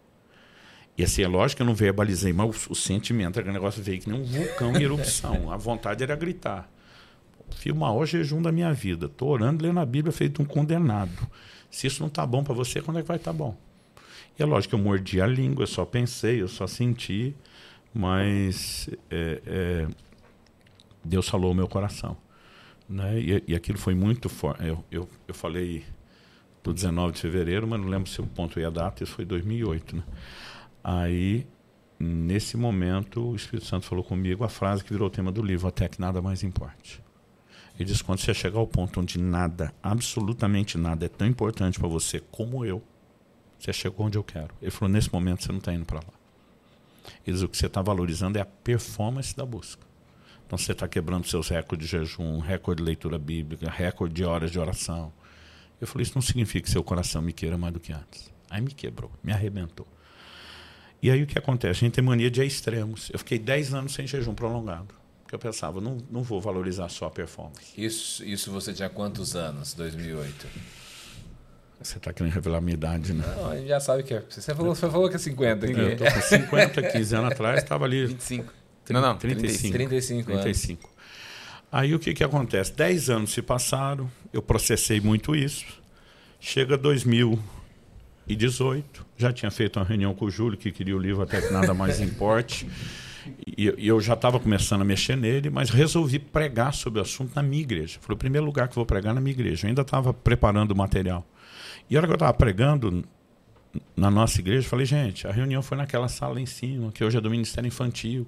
[0.97, 3.99] E assim, é lógico que eu não verbalizei, mas o, o sentimento, aquele negócio veio
[3.99, 5.51] que nem um vulcão em erupção.
[5.51, 6.69] A vontade era gritar.
[7.55, 9.07] Fiz o maior jejum da minha vida.
[9.07, 11.27] Estou orando, lendo a Bíblia, feito um condenado.
[11.69, 13.57] Se isso não está bom para você, quando é que vai estar tá bom?
[14.37, 17.35] E é lógico que eu mordi a língua, eu só pensei, eu só senti,
[17.93, 19.87] mas é, é,
[21.03, 22.17] Deus falou o meu coração.
[22.87, 23.19] Né?
[23.19, 24.65] E, e aquilo foi muito forte.
[24.65, 25.83] Eu, eu, eu falei
[26.63, 29.25] do 19 de fevereiro, mas não lembro se o ponto e a data, isso foi
[29.25, 29.95] 2008.
[29.95, 30.03] Né?
[30.83, 31.47] Aí,
[31.97, 35.67] nesse momento, o Espírito Santo falou comigo a frase que virou o tema do livro,
[35.67, 37.01] até que nada mais importe.
[37.75, 41.87] Ele diz: quando você chegar ao ponto onde nada, absolutamente nada, é tão importante para
[41.87, 42.83] você como eu,
[43.57, 44.53] você chegou onde eu quero.
[44.61, 46.13] Ele falou: nesse momento você não está indo para lá.
[47.25, 49.81] Ele diz: o que você está valorizando é a performance da busca.
[50.45, 54.51] Então você está quebrando seus recordes de jejum, recorde de leitura bíblica, recorde de horas
[54.51, 55.11] de oração.
[55.79, 58.31] Eu falei: isso não significa que seu coração me queira mais do que antes.
[58.49, 59.87] Aí me quebrou, me arrebentou.
[61.03, 61.79] E aí o que acontece?
[61.79, 63.09] A gente tem mania de extremos.
[63.11, 64.95] Eu fiquei 10 anos sem jejum prolongado.
[65.21, 67.73] Porque eu pensava, não, não vou valorizar só a performance.
[67.77, 70.47] Isso, isso você tinha quantos anos, 2008?
[71.81, 73.25] Você está querendo revelar a minha idade, né?
[73.35, 74.23] Não, a gente já sabe que é.
[74.29, 75.77] Você falou, você falou que é 50 aqui.
[75.77, 78.05] Eu tô com 50, 15 anos atrás, estava ali.
[78.05, 78.53] 25.
[78.89, 79.73] Não, não, 35.
[79.73, 80.89] 35, 35.
[81.69, 82.71] Aí o que, que acontece?
[82.71, 85.65] 10 anos se passaram, eu processei muito isso.
[86.39, 87.37] Chega 2000,
[88.27, 89.05] 2018.
[89.17, 91.73] Já tinha feito uma reunião com o Júlio, que queria o livro até que nada
[91.73, 92.67] mais importe.
[93.57, 97.43] E, eu já estava começando a mexer nele, mas resolvi pregar sobre o assunto na
[97.43, 97.99] minha igreja.
[98.01, 99.65] Foi o primeiro lugar que vou pregar na minha igreja.
[99.65, 101.25] Eu ainda estava preparando o material.
[101.89, 103.03] E a hora que eu estava pregando
[103.95, 107.17] na nossa igreja, falei, gente, a reunião foi naquela sala lá em cima, que hoje
[107.17, 108.27] é do Ministério Infantil.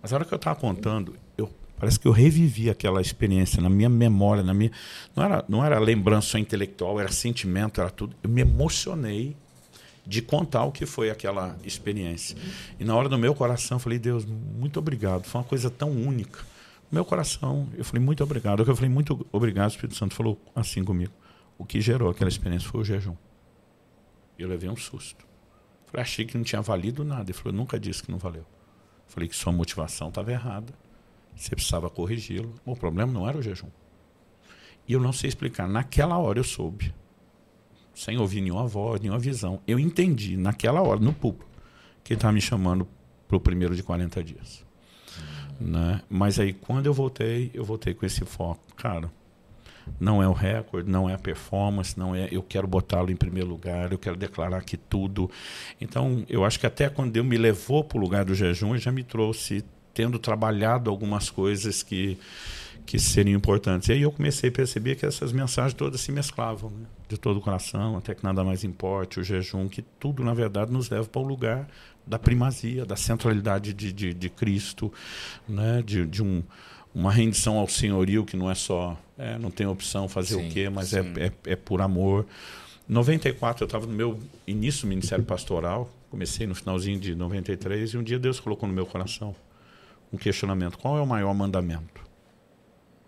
[0.00, 3.68] Mas a hora que eu estava contando, eu Parece que eu revivi aquela experiência na
[3.68, 4.70] minha memória, na minha
[5.16, 8.14] não era não era lembrança intelectual, era sentimento, era tudo.
[8.22, 9.36] Eu me emocionei
[10.06, 12.36] de contar o que foi aquela experiência.
[12.78, 15.24] E na hora do meu coração, eu falei: "Deus, muito obrigado.
[15.24, 16.40] Foi uma coisa tão única."
[16.90, 20.84] Meu coração, eu falei: "Muito obrigado." Eu falei: "Muito obrigado." O Espírito Santo falou assim
[20.84, 21.12] comigo.
[21.58, 23.16] O que gerou aquela experiência foi o jejum.
[24.38, 25.24] Eu levei um susto.
[25.86, 29.14] Falei: "Achei que não tinha valido nada." Ele falou: "Nunca disse que não valeu." Eu
[29.14, 30.72] falei que sua motivação estava errada
[31.34, 32.54] você precisava corrigi-lo.
[32.64, 33.68] O problema não era o jejum.
[34.86, 35.68] E eu não sei explicar.
[35.68, 36.94] Naquela hora eu soube.
[37.94, 39.60] sem ouvir nenhuma voz, nenhuma visão.
[39.66, 41.50] Eu entendi naquela hora, no público,
[42.02, 42.88] que ele estava me chamando
[43.28, 44.64] para o primeiro de 40 dias.
[45.60, 46.00] Né?
[46.08, 48.62] Mas aí, quando eu voltei, eu voltei com esse foco.
[48.76, 49.10] Cara,
[50.00, 52.28] não é o recorde, não é a performance, não é.
[52.30, 55.30] Eu quero botá-lo em primeiro lugar, eu quero declarar que tudo.
[55.80, 58.90] Então, eu acho que até quando Deus me levou para o lugar do jejum, já
[58.90, 59.64] me trouxe,
[59.94, 62.18] tendo trabalhado algumas coisas que
[62.84, 63.88] que seriam importantes.
[63.88, 66.86] E aí eu comecei a perceber que essas mensagens todas se mesclavam, né?
[67.08, 70.72] de todo o coração, até que nada mais importe, o jejum, que tudo, na verdade,
[70.72, 71.68] nos leva para o lugar
[72.06, 74.92] da primazia, da centralidade de, de, de Cristo,
[75.48, 75.82] né?
[75.84, 76.42] de, de um,
[76.94, 80.50] uma rendição ao senhorio que não é só, é, não tem opção fazer sim, o
[80.50, 82.26] quê, mas é, é, é, por amor.
[82.88, 87.90] Em 94 eu estava no meu início do ministério pastoral, comecei no finalzinho de 93
[87.90, 89.34] e um dia Deus colocou no meu coração
[90.12, 92.02] um questionamento: qual é o maior mandamento?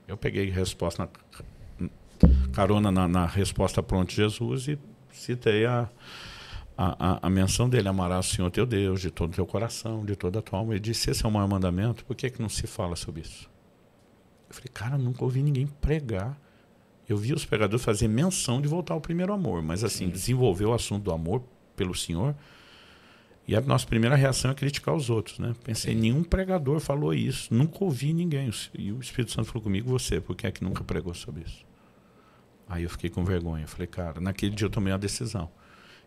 [0.06, 4.78] Eu peguei resposta na, carona na, na resposta pronta de Jesus e
[5.12, 5.88] citei a,
[6.76, 10.16] a, a, menção dele, amarás o Senhor teu Deus de todo o teu coração, de
[10.16, 10.72] toda a tua alma.
[10.72, 13.50] Ele disse, esse é o maior mandamento, por que, que não se fala sobre isso?
[14.48, 16.38] Eu falei, cara, nunca ouvi ninguém pregar.
[17.08, 20.10] Eu vi os pregadores fazer menção de voltar ao primeiro amor, mas assim, Sim.
[20.10, 21.42] desenvolver o assunto do amor
[21.76, 22.34] pelo Senhor.
[23.46, 25.54] E a nossa primeira reação é criticar os outros, né?
[25.62, 26.00] Pensei, Sim.
[26.00, 28.50] nenhum pregador falou isso, nunca ouvi ninguém.
[28.72, 31.64] E o Espírito Santo falou comigo, você, porque é que nunca pregou sobre isso?
[32.66, 33.66] Aí eu fiquei com vergonha.
[33.66, 35.50] Falei, cara, naquele dia eu tomei a decisão.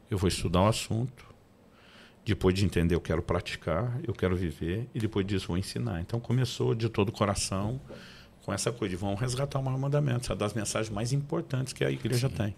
[0.10, 1.26] Eu vou estudar o assunto,
[2.26, 6.02] depois de entender, eu quero praticar, eu quero viver, e depois disso vou ensinar.
[6.02, 7.80] Então começou de todo o coração
[8.44, 11.74] com essa coisa de vamos resgatar o maior mandamento, essa é das mensagens mais importantes
[11.74, 12.36] que a igreja Sim.
[12.36, 12.56] tem.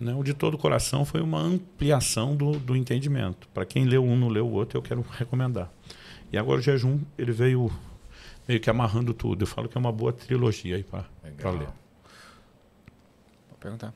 [0.00, 0.14] Né?
[0.14, 3.46] O de todo o coração foi uma ampliação do, do entendimento.
[3.52, 5.70] Para quem leu um, não leu o outro, eu quero recomendar.
[6.32, 7.70] E agora o jejum, ele veio
[8.48, 9.42] meio que amarrando tudo.
[9.42, 11.68] Eu falo que é uma boa trilogia aí para ler.
[13.48, 13.92] Vou perguntar.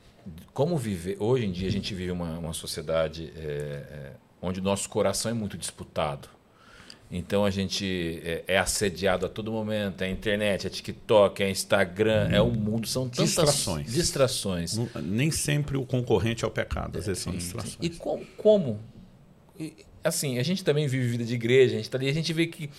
[0.53, 1.17] Como viver.
[1.19, 5.31] Hoje em dia a gente vive uma, uma sociedade é, é, onde o nosso coração
[5.31, 6.29] é muito disputado.
[7.11, 12.29] Então a gente é, é, assediado a todo momento, é internet, é TikTok, é Instagram,
[12.29, 12.35] hum.
[12.35, 13.93] é o mundo, são tantas distrações.
[13.93, 14.77] distrações.
[14.77, 17.77] Não, nem sempre o concorrente é o pecado, às vezes são distrações.
[17.81, 18.25] E como?
[18.37, 18.79] como?
[19.59, 22.33] E, assim, a gente também vive vida de igreja, a gente tá ali, a gente
[22.33, 22.69] vê que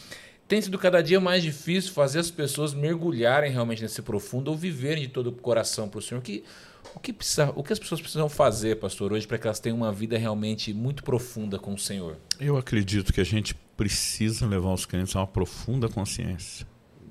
[0.48, 5.04] tem sido cada dia mais difícil fazer as pessoas mergulharem realmente nesse profundo ou viverem
[5.04, 6.20] de todo o coração para o Senhor.
[6.20, 6.44] Que,
[6.94, 9.76] o, que precisa, o que as pessoas precisam fazer, pastor, hoje, para que elas tenham
[9.76, 12.16] uma vida realmente muito profunda com o Senhor?
[12.38, 16.66] Eu acredito que a gente precisa levar os crentes a uma profunda consciência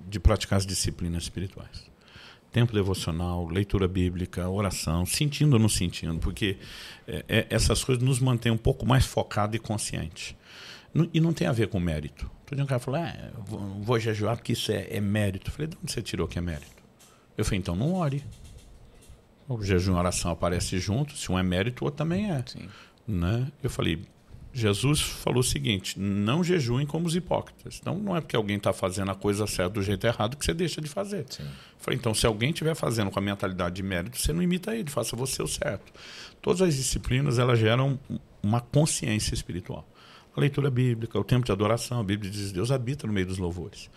[0.08, 1.92] de praticar as disciplinas espirituais.
[2.52, 6.58] Tempo devocional, leitura bíblica, oração, sentindo ou não sentindo, porque
[7.08, 10.38] é, é, essas coisas nos mantêm um pouco mais focado e consciente.
[11.14, 12.32] E não tem a ver com mérito.
[12.46, 15.50] Todo dia um cara falou, ah, vou, vou jejuar porque isso é, é mérito.
[15.50, 16.72] Eu falei, de onde você tirou que é mérito?
[17.38, 18.24] Eu falei, então não ore.
[19.48, 22.42] O jejum e a oração aparecem juntos, se um é mérito, o outro também é.
[22.48, 22.70] Sim.
[23.06, 23.52] Né?
[23.62, 24.06] Eu falei,
[24.56, 27.78] Jesus falou o seguinte: não jejuem como os hipócritas.
[27.82, 30.54] Então não é porque alguém está fazendo a coisa certa do jeito errado que você
[30.54, 31.26] deixa de fazer.
[31.30, 31.44] Sim.
[31.78, 34.90] Falei, então se alguém estiver fazendo com a mentalidade de mérito, você não imita ele,
[34.90, 35.92] faça você o certo.
[36.42, 38.00] Todas as disciplinas elas geram
[38.42, 39.86] uma consciência espiritual.
[40.34, 43.38] A leitura bíblica, o tempo de adoração, a Bíblia diz: Deus habita no meio dos
[43.38, 43.90] louvores.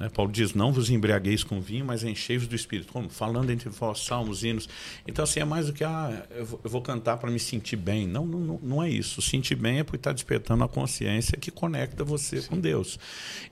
[0.00, 0.08] Né?
[0.08, 2.90] Paulo diz: Não vos embriagueis com vinho, mas enchei-vos do Espírito.
[2.90, 3.10] Como?
[3.10, 4.66] Falando entre vós, salmos, hinos.
[5.06, 8.08] Então, assim, é mais do que ah, eu, vou, cantar para me sentir bem.
[8.08, 9.20] Não, não, não é isso.
[9.20, 12.48] Sentir bem é porque está despertando a consciência que conecta você Sim.
[12.48, 12.98] com Deus.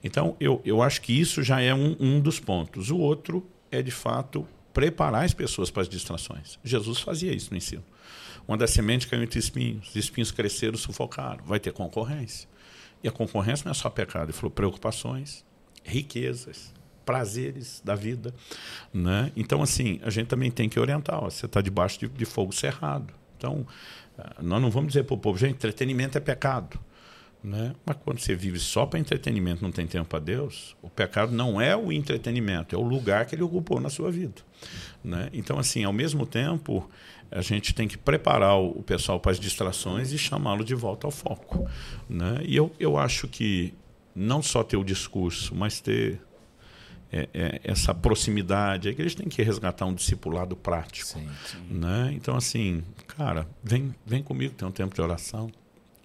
[0.03, 2.89] Então, eu, eu acho que isso já é um, um dos pontos.
[2.89, 6.57] O outro é, de fato, preparar as pessoas para as distrações.
[6.63, 7.83] Jesus fazia isso no ensino.
[8.47, 11.45] Uma das sementes caiu entre espinhos, os espinhos cresceram, sufocaram.
[11.45, 12.49] Vai ter concorrência.
[13.03, 15.45] E a concorrência não é só pecado, ele falou preocupações,
[15.89, 16.73] riquezas,
[17.05, 18.33] prazeres da vida.
[18.93, 19.31] Né?
[19.35, 21.23] Então, assim, a gente também tem que orientar.
[21.23, 23.11] Ó, você está debaixo de, de, fogo cerrado.
[23.37, 23.65] Então,
[24.17, 26.79] ah, nós não vamos dizer para o povo, gente, entretenimento é pecado.
[27.43, 27.73] Né?
[27.85, 31.59] Mas quando você vive só para entretenimento, não tem tempo para Deus, o pecado não
[31.59, 34.41] é o entretenimento, é o lugar que ele ocupou na sua vida.
[35.03, 35.29] Né?
[35.33, 36.87] Então, assim, ao mesmo tempo,
[37.31, 41.11] a gente tem que preparar o pessoal para as distrações e chamá-lo de volta ao
[41.11, 41.67] foco.
[42.09, 42.41] Né?
[42.43, 43.73] E eu, eu acho que
[44.15, 46.21] não só ter o discurso, mas ter
[47.11, 48.87] é, é, essa proximidade.
[48.87, 51.07] A igreja tem que resgatar um discipulado prático.
[51.07, 51.57] Sim, sim.
[51.69, 52.11] Né?
[52.13, 55.49] Então, assim, cara, vem, vem comigo, tem um tempo de oração.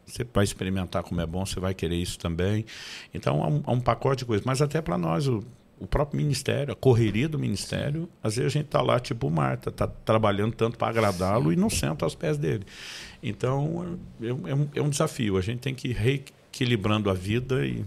[0.06, 2.64] Você vai experimentar como é bom, você vai querer isso também.
[3.12, 4.44] Então, há um, há um pacote de coisas.
[4.44, 5.42] Mas até para nós, o,
[5.78, 9.70] o próprio ministério, a correria do ministério, às vezes a gente está lá tipo Marta,
[9.70, 12.64] está trabalhando tanto para agradá-lo e não senta aos pés dele.
[13.22, 15.38] Então, é, é, um, é um desafio.
[15.38, 15.92] A gente tem que ir
[16.54, 17.84] reequilibrando a vida e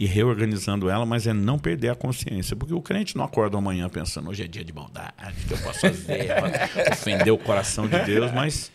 [0.00, 2.56] e reorganizando ela, mas é não perder a consciência.
[2.56, 5.12] Porque o crente não acorda amanhã pensando, hoje é dia de bondade,
[5.46, 6.26] que eu posso fazer,
[6.90, 8.72] ofender o coração de Deus, mas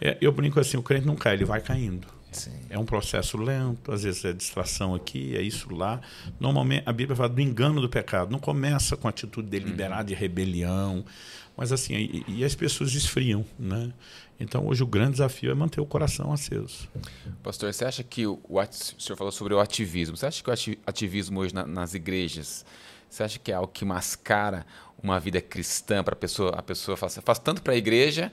[0.00, 2.06] É, eu brinco assim, o crente não cai, ele vai caindo.
[2.30, 2.52] Sim.
[2.70, 6.00] É um processo lento, às vezes é distração aqui, é isso lá.
[6.38, 8.30] Normalmente a Bíblia fala do engano do pecado.
[8.30, 11.04] Não começa com atitude deliberada de rebelião,
[11.56, 13.92] mas assim, e, e as pessoas esfriam, né?
[14.40, 16.88] Então hoje o grande desafio é manter o coração aceso.
[17.42, 20.16] Pastor, você acha que o, o, senhor falou sobre o ativismo?
[20.16, 22.64] Você acha que o ati- ativismo hoje na- nas igrejas,
[23.10, 24.64] você acha que é algo que mascara
[25.02, 26.50] uma vida cristã para a pessoa?
[26.56, 28.30] A pessoa faz, faz tanto para a igreja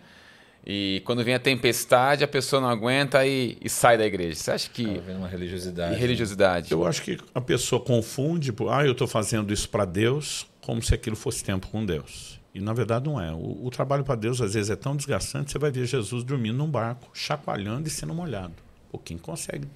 [0.63, 4.35] e quando vem a tempestade a pessoa não aguenta e, e sai da igreja.
[4.35, 5.95] Você acha que Tá vendo uma religiosidade.
[5.95, 6.71] e religiosidade?
[6.71, 10.81] Eu acho que a pessoa confunde, por, ah, eu estou fazendo isso para Deus, como
[10.83, 12.34] se aquilo fosse tempo com Deus.
[12.55, 13.33] E na verdade não é.
[13.33, 16.57] O, o trabalho para Deus às vezes é tão desgastante, você vai ver Jesus dormindo
[16.57, 18.53] num barco, chacoalhando e sendo molhado.
[18.89, 19.67] Pô, quem consegue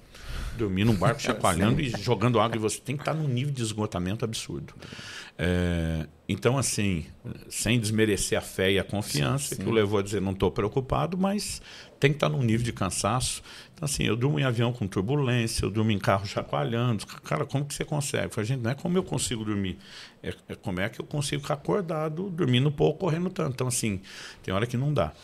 [0.56, 3.60] dormir num barco chacoalhando e jogando água e você tem que estar num nível de
[3.60, 4.72] esgotamento absurdo.
[5.38, 7.04] É, então, assim,
[7.50, 11.18] sem desmerecer a fé e a confiança, que o levou a dizer não estou preocupado,
[11.18, 11.60] mas
[11.98, 13.42] tem que estar num nível de cansaço.
[13.80, 17.06] Então, assim, eu durmo em avião com turbulência, eu durmo em carro chacoalhando.
[17.06, 18.26] Cara, como que você consegue?
[18.26, 19.78] Eu falei, gente, não é como eu consigo dormir,
[20.22, 23.54] é, é como é que eu consigo ficar acordado, dormindo pouco, correndo tanto.
[23.54, 24.02] Então, assim,
[24.42, 25.14] tem hora que não dá.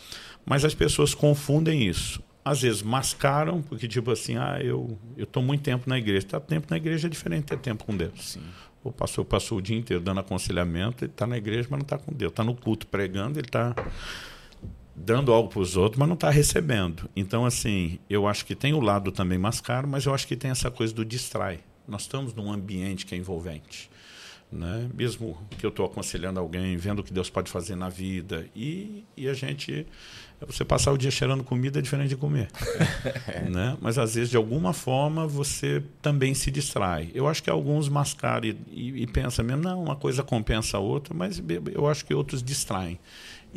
[0.43, 2.19] Mas as pessoas confundem isso.
[2.43, 6.25] Às vezes mascaram, porque tipo assim, ah, eu estou muito tempo na igreja.
[6.25, 8.31] Estar tempo na igreja é diferente de ter tempo com Deus.
[8.31, 8.41] Sim.
[8.83, 11.97] O pastor passou o dia inteiro dando aconselhamento, ele está na igreja, mas não está
[11.99, 12.31] com Deus.
[12.31, 13.75] Está no culto pregando, ele está
[14.97, 17.07] dando algo para os outros, mas não está recebendo.
[17.15, 20.35] Então, assim, eu acho que tem o lado também mais caro, mas eu acho que
[20.35, 21.59] tem essa coisa do distrai.
[21.87, 23.89] Nós estamos num ambiente que é envolvente.
[24.51, 24.89] Né?
[24.93, 29.03] Mesmo que eu estou aconselhando alguém, vendo o que Deus pode fazer na vida, e,
[29.15, 29.85] e a gente.
[30.47, 32.47] Você passar o dia cheirando comida é diferente de comer.
[33.49, 33.75] né?
[33.81, 37.09] Mas às vezes, de alguma forma, você também se distrai.
[37.13, 40.79] Eu acho que alguns mascaram e, e, e pensam mesmo, não, uma coisa compensa a
[40.79, 41.41] outra, mas
[41.73, 42.99] eu acho que outros distraem.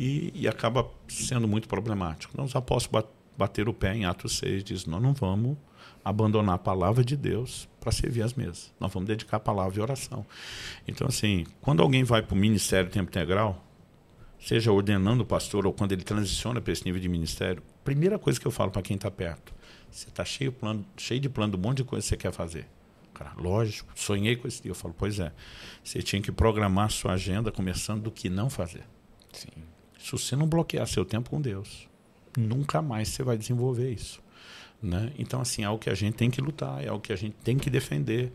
[0.03, 2.33] E, e acaba sendo muito problemático.
[2.33, 3.05] Então, os apóstolos
[3.37, 5.55] bateram o pé em Atos 6 diz: Nós não vamos
[6.03, 8.73] abandonar a palavra de Deus para servir as mesas.
[8.79, 10.25] Nós vamos dedicar a palavra e oração.
[10.87, 13.63] Então, assim, quando alguém vai para o ministério tempo integral,
[14.39, 18.39] seja ordenando o pastor ou quando ele transiciona para esse nível de ministério, primeira coisa
[18.39, 19.53] que eu falo para quem está perto,
[19.91, 20.51] você está cheio,
[20.97, 22.67] cheio de plano de um monte de coisa que você quer fazer.
[23.13, 24.71] Cara, lógico, sonhei com esse dia.
[24.71, 25.31] Eu falo, pois é,
[25.83, 28.83] você tinha que programar sua agenda começando do que não fazer.
[29.31, 29.70] Sim.
[30.01, 31.87] Se você não bloquear seu tempo com Deus,
[32.37, 34.21] nunca mais você vai desenvolver isso.
[34.81, 35.11] Né?
[35.17, 37.35] Então, assim, é algo que a gente tem que lutar, é algo que a gente
[37.43, 38.33] tem que defender.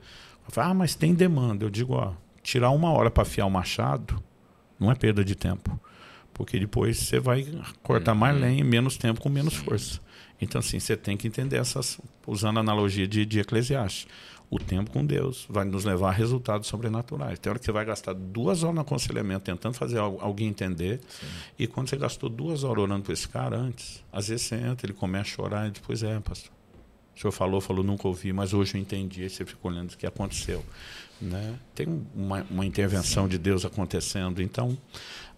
[0.56, 1.64] Ah, mas tem demanda.
[1.64, 2.12] Eu digo, ó,
[2.42, 4.22] tirar uma hora para afiar o machado
[4.78, 5.78] não é perda de tempo.
[6.32, 7.46] Porque depois você vai
[7.82, 8.18] cortar uhum.
[8.18, 10.00] mais lenha em menos tempo com menos força.
[10.40, 14.06] Então, assim, você tem que entender essas, usando a analogia de, de Eclesiastes.
[14.48, 17.38] O tempo com Deus vai nos levar a resultados sobrenaturais.
[17.38, 21.00] Tem hora que você vai gastar duas horas no aconselhamento tentando fazer alguém entender.
[21.08, 21.26] Sim.
[21.58, 24.86] E quando você gastou duas horas orando por esse cara antes, às vezes você entra,
[24.86, 26.52] ele começa a chorar e depois é, pastor.
[27.16, 29.22] O senhor falou, falou, nunca ouvi, mas hoje eu entendi.
[29.22, 30.62] Aí você fica olhando o que aconteceu.
[31.20, 31.58] Né?
[31.74, 33.30] Tem uma, uma intervenção Sim.
[33.30, 34.42] de Deus acontecendo.
[34.42, 34.76] Então,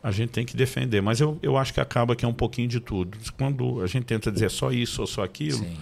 [0.02, 1.00] a gente tem que defender.
[1.00, 3.16] Mas eu, eu acho que acaba que é um pouquinho de tudo.
[3.36, 5.78] Quando a gente tenta dizer só isso ou só aquilo, Sim.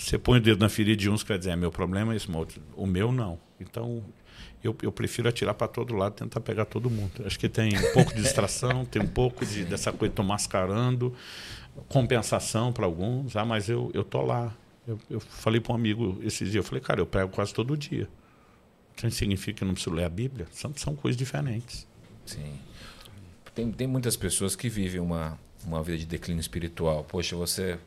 [0.00, 2.30] Você põe o dedo na ferida de uns, quer dizer, é, meu problema é esse,
[2.30, 2.60] outro.
[2.74, 3.38] o meu não.
[3.60, 4.02] Então,
[4.64, 7.10] eu, eu prefiro atirar para todo lado tentar pegar todo mundo.
[7.24, 11.14] Acho que tem um pouco de distração, tem um pouco de, dessa coisa, estou mascarando,
[11.88, 14.54] compensação para alguns, ah, mas eu, eu tô lá.
[14.88, 17.76] Eu, eu falei para um amigo esses dias, eu falei, cara, eu prego quase todo
[17.76, 18.08] dia.
[18.96, 20.46] Isso significa que eu não preciso ler a Bíblia?
[20.50, 21.86] São, são coisas diferentes.
[22.24, 22.58] Sim.
[23.54, 27.04] Tem, tem muitas pessoas que vivem uma, uma vida de declínio espiritual.
[27.04, 27.78] Poxa, você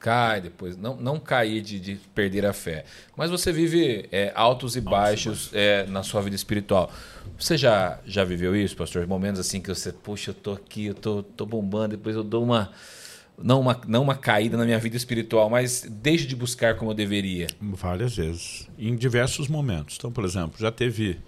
[0.00, 0.76] cai depois.
[0.76, 2.84] Não, não cair de, de perder a fé.
[3.14, 6.90] Mas você vive é, altos e baixos é, na sua vida espiritual.
[7.38, 9.06] Você já, já viveu isso, pastor?
[9.06, 12.42] Momentos assim que você, poxa, eu tô aqui, eu tô, tô bombando, depois eu dou
[12.42, 12.72] uma.
[13.42, 16.94] Não uma, não uma caída na minha vida espiritual, mas deixo de buscar como eu
[16.94, 17.46] deveria.
[17.60, 18.68] Várias vezes.
[18.78, 19.96] Em diversos momentos.
[19.98, 21.18] Então, por exemplo, já teve.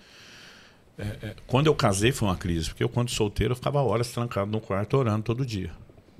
[0.98, 4.10] É, é, quando eu casei foi uma crise, porque eu, quando solteiro, eu ficava horas
[4.10, 5.70] trancado no quarto orando todo dia.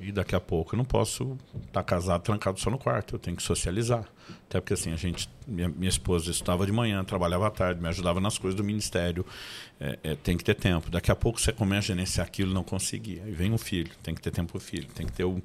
[0.03, 3.37] E daqui a pouco eu não posso estar casado trancado só no quarto, eu tenho
[3.37, 4.05] que socializar.
[4.49, 7.89] Até porque assim, a gente, minha, minha esposa estava de manhã, trabalhava à tarde, me
[7.89, 9.25] ajudava nas coisas do ministério.
[9.81, 10.91] É, é, tem que ter tempo.
[10.91, 13.21] Daqui a pouco você começa a gerenciar aquilo não conseguir.
[13.25, 15.43] Aí vem um filho, tem que ter tempo para o filho, tem que ter o.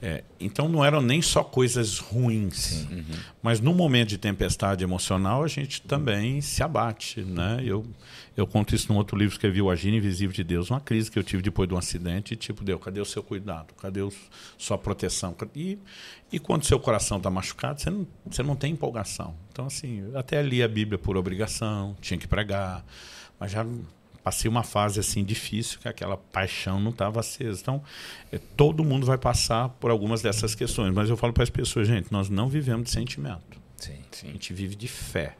[0.00, 3.04] É, então não eram nem só coisas ruins, uhum.
[3.42, 7.20] mas no momento de tempestade emocional a gente também se abate.
[7.20, 7.60] Né?
[7.62, 7.84] Eu,
[8.36, 11.10] eu conto isso num outro livro que escrevi, O Agir Invisível de Deus, uma crise
[11.10, 13.72] que eu tive depois de um acidente, tipo, Deus, cadê o seu cuidado?
[13.74, 14.12] Cadê o,
[14.58, 15.36] sua proteção?
[15.54, 15.78] E,
[16.32, 19.36] e quando seu coração está machucado, você não, você não tem empolgação.
[19.52, 22.84] Então, assim, até li a Bíblia por obrigação, tinha que pregar,
[23.38, 23.64] mas já
[24.24, 27.60] passei uma fase assim difícil, que aquela paixão não estava acesa.
[27.60, 27.82] Então,
[28.32, 30.92] é, todo mundo vai passar por algumas dessas questões.
[30.94, 33.62] Mas eu falo para as pessoas, gente, nós não vivemos de sentimento.
[33.76, 34.28] Sim.
[34.28, 35.36] A gente vive de fé.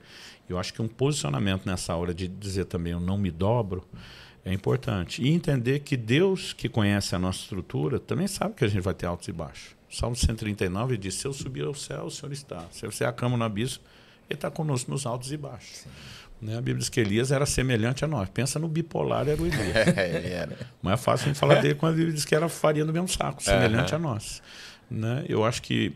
[0.48, 3.86] Eu acho que um posicionamento nessa hora de dizer também eu não me dobro
[4.44, 5.22] é importante.
[5.22, 8.94] E entender que Deus, que conhece a nossa estrutura, também sabe que a gente vai
[8.94, 9.74] ter altos e baixos.
[9.88, 12.64] Salmo 139 diz: Se eu subir ao céu, o Senhor está.
[12.70, 13.82] Se você acama no abismo,
[14.28, 15.86] Ele está conosco nos altos e baixos.
[16.42, 16.54] Né?
[16.54, 18.28] A Bíblia diz que Elias era semelhante a nós.
[18.28, 19.86] Pensa no bipolar, era o Elias.
[19.96, 20.58] Ele era.
[20.82, 22.92] Não é fácil a gente falar dele quando a Bíblia diz que era farinha do
[22.92, 24.42] mesmo saco, semelhante a nós.
[24.90, 25.24] Né?
[25.28, 25.94] Eu acho que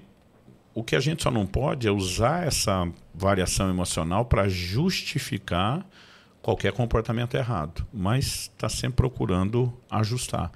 [0.78, 5.84] o que a gente só não pode é usar essa variação emocional para justificar
[6.40, 10.52] qualquer comportamento errado, mas está sempre procurando ajustar.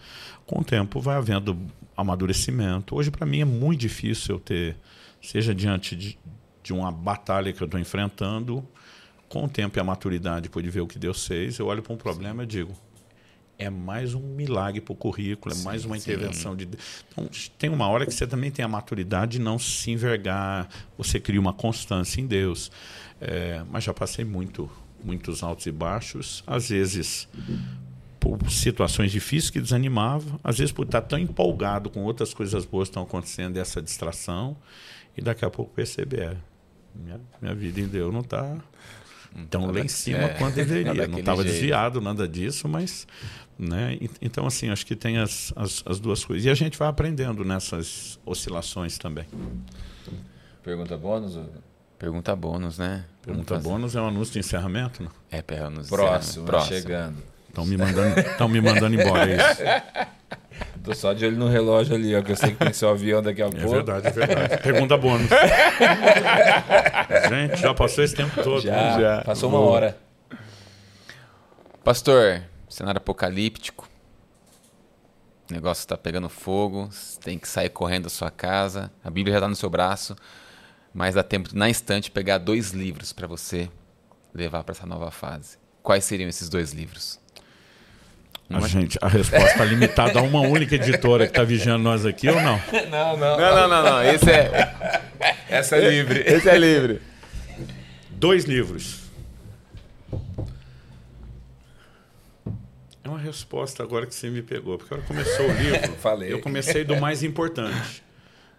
[0.47, 1.59] Com o tempo vai havendo
[1.97, 2.95] amadurecimento.
[2.95, 4.77] Hoje, para mim, é muito difícil eu ter,
[5.21, 6.17] seja diante de,
[6.63, 8.65] de uma batalha que eu estou enfrentando,
[9.29, 11.83] com o tempo e a maturidade, depois de ver o que Deus fez, eu olho
[11.83, 12.73] para um problema e digo:
[13.63, 16.03] é mais um milagre para o currículo, é Sim, mais uma sim.
[16.03, 17.05] intervenção de Deus.
[17.11, 21.21] Então, tem uma hora que você também tem a maturidade de não se envergar, você
[21.21, 22.71] cria uma constância em Deus.
[23.21, 24.71] É, mas já passei muito,
[25.03, 27.29] muitos altos e baixos, às vezes
[28.19, 32.89] por situações difíceis que desanimavam, às vezes por estar tão empolgado com outras coisas boas
[32.89, 34.57] que estão acontecendo, essa distração,
[35.17, 36.37] e daqui a pouco perceber, é,
[36.95, 38.59] minha, minha vida em Deus não está
[39.51, 41.09] tão lá em cima é, quanto não deveria.
[41.09, 43.07] Não estava desviado, nada disso, mas.
[43.59, 43.99] Né?
[44.21, 46.45] Então, assim, acho que tem as, as, as duas coisas.
[46.45, 49.27] E a gente vai aprendendo nessas oscilações também.
[50.63, 51.39] Pergunta bônus?
[51.99, 53.05] Pergunta bônus, né?
[53.25, 55.03] Pergunta bônus é um anúncio de encerramento?
[55.03, 55.09] Né?
[55.31, 56.77] É, pera, nos Próximo, Próximo.
[56.77, 57.23] chegando.
[57.49, 59.63] Estão me mandando, estão me mandando embora, é isso.
[60.83, 63.23] Tô só de olho no relógio ali, ó, que eu sei que tem seu avião
[63.23, 63.69] daqui a É pouco.
[63.71, 64.63] verdade, é verdade.
[64.63, 65.29] Pergunta bônus.
[67.29, 68.61] Gente, já passou esse tempo todo.
[68.63, 69.23] Já, né?
[69.25, 69.97] passou uma hora.
[71.85, 72.43] Pastor,
[72.73, 73.89] cenário apocalíptico.
[75.51, 78.91] O negócio está pegando fogo, você tem que sair correndo da sua casa.
[79.05, 80.17] A Bíblia já está no seu braço,
[80.95, 83.69] mas dá tempo, na instante, pegar dois livros para você
[84.35, 85.59] levar para essa nova fase.
[85.83, 87.21] Quais seriam esses dois livros?
[88.51, 92.29] A gente, a resposta está limitada a uma única editora que está vigiando nós aqui
[92.29, 92.61] ou não?
[92.91, 93.39] Não, não.
[93.39, 94.03] Não, não, não, não.
[94.03, 95.03] Esse é,
[95.49, 96.21] Essa é livre.
[96.27, 97.01] esse é livre.
[98.11, 99.01] Dois livros.
[103.05, 106.33] É uma resposta agora que você me pegou, porque quando começou o livro, Falei.
[106.33, 108.03] eu comecei do mais importante.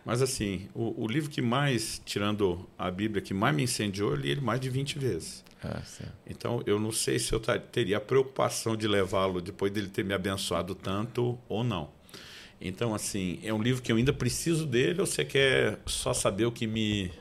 [0.06, 4.18] Mas assim, o, o livro que mais, tirando a Bíblia, que mais me incendiou, eu
[4.18, 5.44] li ele mais de 20 vezes.
[5.64, 5.82] Ah.
[6.28, 10.14] Então, eu não sei se eu teria a preocupação de levá-lo depois dele ter me
[10.14, 11.89] abençoado tanto ou não.
[12.60, 16.46] Então, assim, é um livro que eu ainda preciso dele ou você quer só saber
[16.46, 17.12] o que me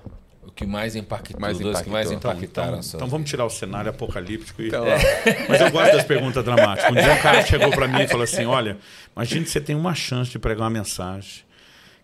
[0.44, 2.30] O que mais impactou, Mais os dois que mais impactou.
[2.30, 4.60] então, impactaram então, a então vamos tirar o cenário apocalíptico.
[4.60, 4.68] E...
[4.68, 4.84] Então,
[5.48, 6.90] Mas eu gosto das perguntas dramáticas.
[6.90, 8.76] Um dia um cara chegou para mim e falou assim: Olha,
[9.16, 11.44] imagine que você tem uma chance de pregar uma mensagem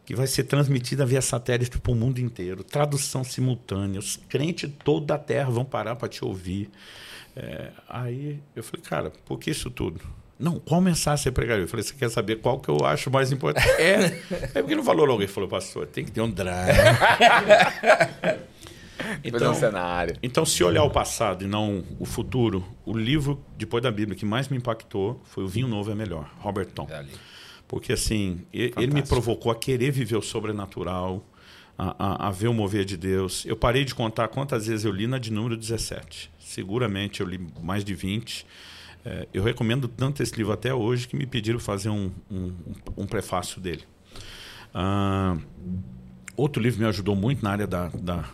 [0.09, 5.05] que vai ser transmitida via satélite para o mundo inteiro, tradução simultânea, os crentes toda
[5.05, 6.71] da terra vão parar para te ouvir.
[7.37, 10.01] É, aí eu falei, cara, por que isso tudo?
[10.39, 11.65] Não, qual mensagem você pregaria?
[11.65, 13.67] Eu falei, você quer saber qual que eu acho mais importante?
[13.79, 14.05] É,
[14.55, 15.21] é porque não falou logo.
[15.21, 16.69] Ele falou, pastor, tem que ter um drama.
[19.31, 20.17] fazer um cenário.
[20.23, 24.25] Então, se olhar o passado e não o futuro, o livro, depois da Bíblia, que
[24.25, 26.87] mais me impactou foi O Vinho Novo é Melhor, Robert Tom.
[26.91, 27.05] É.
[27.67, 29.09] Porque, assim, e- ele, me Fantástico.
[29.09, 31.25] provocou a querer viver o sobrenatural,
[31.77, 33.45] a, a, a ver o mover de Deus.
[33.45, 36.31] Eu parei de contar quantas vezes eu li na de número 17.
[36.39, 38.47] Seguramente eu li mais de 20.
[39.11, 42.53] É, eu recomendo tanto esse livro até hoje que me pediram fazer um, um,
[42.95, 43.85] um prefácio dele.
[44.75, 45.39] Ah,
[46.37, 48.29] outro livro me ajudou muito na área da, da,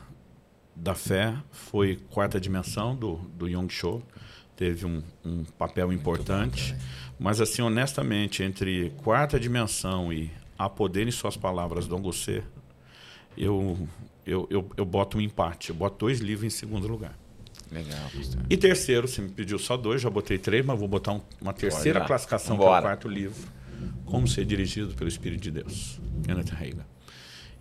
[0.75, 4.03] da fé foi Quarta Dimensão, do, do Yong Cho.
[4.57, 6.75] Teve um, um papel importante.
[7.21, 12.43] Mas, assim, honestamente, entre Quarta Dimensão e A Poder em Suas Palavras, Dom Gosset,
[13.39, 13.89] eu,
[14.27, 15.71] eu, eu, eu boto um empate.
[15.71, 17.17] Eu boto dois livros em segundo lugar.
[17.75, 18.11] Legal.
[18.49, 21.53] E terceiro, você me pediu só dois, já botei três, mas vou botar um- uma
[21.53, 23.49] terceira classificação para o quarto livro.
[24.05, 26.01] Como ser dirigido pelo Espírito de Deus.
[26.25, 26.87] Kenneth Reagan.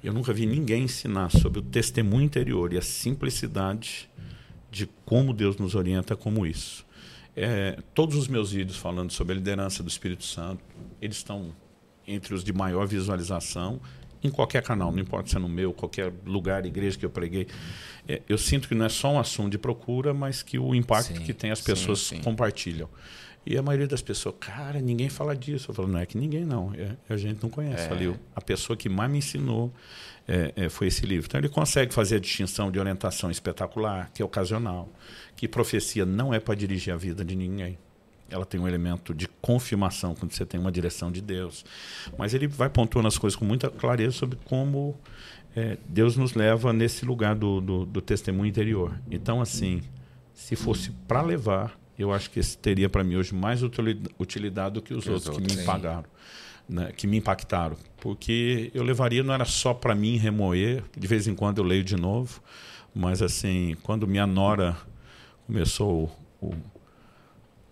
[0.03, 4.09] Eu nunca vi ninguém ensinar sobre o testemunho interior e a simplicidade
[4.69, 6.85] de como Deus nos orienta como isso.
[7.35, 10.61] É, todos os meus vídeos falando sobre a liderança do Espírito Santo,
[11.01, 11.51] eles estão
[12.05, 13.79] entre os de maior visualização
[14.23, 17.47] em qualquer canal, não importa se é no meu, qualquer lugar, igreja que eu preguei.
[18.07, 21.17] É, eu sinto que não é só um assunto de procura, mas que o impacto
[21.17, 22.21] Sim, que tem as sim, pessoas sim.
[22.21, 22.89] compartilham.
[23.45, 25.71] E a maioria das pessoas, cara, ninguém fala disso.
[25.71, 27.87] Eu falo, não é que ninguém não, é, a gente não conhece.
[27.87, 27.91] É.
[27.91, 29.73] Ali, a pessoa que mais me ensinou
[30.25, 31.27] é, é, foi esse livro.
[31.27, 34.89] Então ele consegue fazer a distinção de orientação espetacular, que é ocasional,
[35.35, 37.77] que profecia não é para dirigir a vida de ninguém.
[38.33, 41.63] Ela tem um elemento de confirmação quando você tem uma direção de Deus.
[42.17, 44.99] Mas ele vai pontuando as coisas com muita clareza sobre como
[45.55, 48.99] é, Deus nos leva nesse lugar do, do, do testemunho interior.
[49.11, 49.83] Então, assim,
[50.33, 54.81] se fosse para levar, eu acho que esse teria para mim hoje mais utilidade do
[54.81, 56.05] que os que outros, outros que me pagaram.
[56.67, 57.75] Né, que me impactaram.
[57.97, 61.83] Porque eu levaria, não era só para mim remoer, de vez em quando eu leio
[61.83, 62.41] de novo,
[62.95, 64.75] mas assim, quando minha nora
[65.45, 66.09] começou
[66.41, 66.53] o,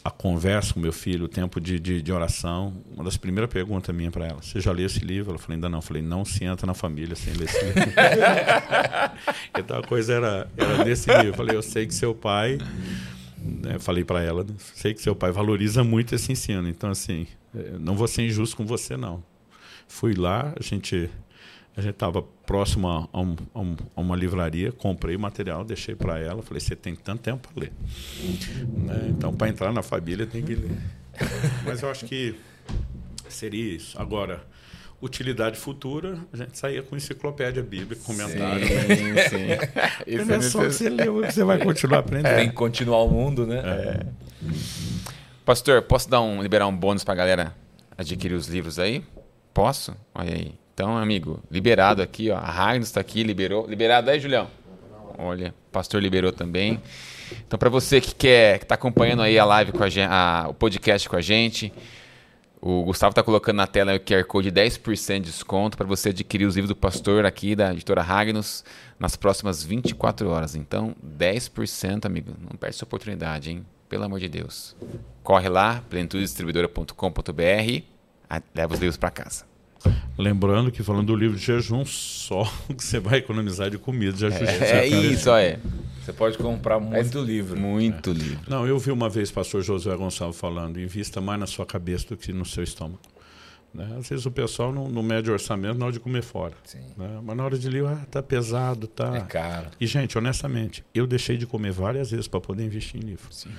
[0.03, 3.95] a conversa com meu filho, o tempo de, de, de oração, uma das primeiras perguntas
[3.95, 5.31] minha para ela, você já leu esse livro?
[5.31, 5.77] Ela falou, ainda não.
[5.77, 7.81] Eu falei, não se entra na família sem ler esse livro.
[9.57, 11.27] então a coisa era, era desse livro.
[11.27, 12.57] Eu falei, eu sei que seu pai,
[13.37, 16.67] né, falei para ela, sei que seu pai valoriza muito esse ensino.
[16.67, 17.27] Então, assim,
[17.79, 19.23] não vou ser injusto com você, não.
[19.87, 21.09] Fui lá, a gente
[21.75, 25.95] a gente estava próximo a, um, a, um, a, uma livraria, comprei o material, deixei
[25.95, 27.73] para ela, falei, você tem tanto tempo para ler.
[28.67, 29.07] Né?
[29.09, 30.77] Então, para entrar na família tem que ler.
[31.65, 32.35] Mas eu acho que
[33.29, 33.99] seria isso.
[33.99, 34.43] Agora,
[35.01, 38.67] utilidade futura, a gente saía com enciclopédia bíblica, comentário.
[38.67, 39.29] Sim, né?
[39.29, 39.47] sim.
[40.05, 42.35] Isso não é só que você leu você vai continuar aprendendo.
[42.35, 43.61] Tem que continuar o mundo, né?
[43.65, 44.05] É.
[45.45, 47.55] Pastor, posso dar um, liberar um bônus para a galera
[47.97, 49.03] adquirir os livros aí?
[49.53, 49.95] Posso?
[50.13, 50.53] Olha aí.
[50.73, 52.37] Então, amigo, liberado aqui, ó.
[52.37, 53.67] A Ragnos está aqui, liberou.
[53.67, 54.47] Liberado aí, Julião?
[55.17, 56.81] Olha, o pastor liberou também.
[57.45, 60.47] Então, para você que quer, que está acompanhando aí a live com a, gente, a,
[60.49, 61.71] o podcast com a gente,
[62.59, 66.09] o Gustavo está colocando na tela o QR Code de 10% de desconto para você
[66.09, 68.63] adquirir os livros do pastor aqui da editora Ragnos
[68.99, 70.55] nas próximas 24 horas.
[70.55, 72.33] Então, 10%, amigo.
[72.39, 73.65] Não perde essa oportunidade, hein?
[73.89, 74.75] Pelo amor de Deus.
[75.23, 77.83] Corre lá, plenitudedistribuidora.com.br,
[78.55, 79.50] leva os livros para casa.
[80.17, 84.15] Lembrando que falando do livro de jejum, só o que você vai economizar de comida
[84.17, 85.59] já É, é isso, é.
[86.03, 87.59] Você pode comprar muito é, livro.
[87.59, 88.13] Muito é.
[88.13, 88.41] livro.
[88.47, 92.07] Não, eu vi uma vez o pastor Josué Gonçalves falando, invista mais na sua cabeça
[92.09, 92.99] do que no seu estômago.
[93.73, 93.95] Né?
[93.97, 96.53] Às vezes o pessoal não, não mede orçamento na hora de comer fora.
[96.97, 97.19] Né?
[97.23, 99.15] Mas na hora de ler, ah, tá pesado, tá.
[99.15, 99.69] É caro.
[99.79, 103.27] E, gente, honestamente, eu deixei de comer várias vezes para poder investir em livro.
[103.31, 103.51] Sim.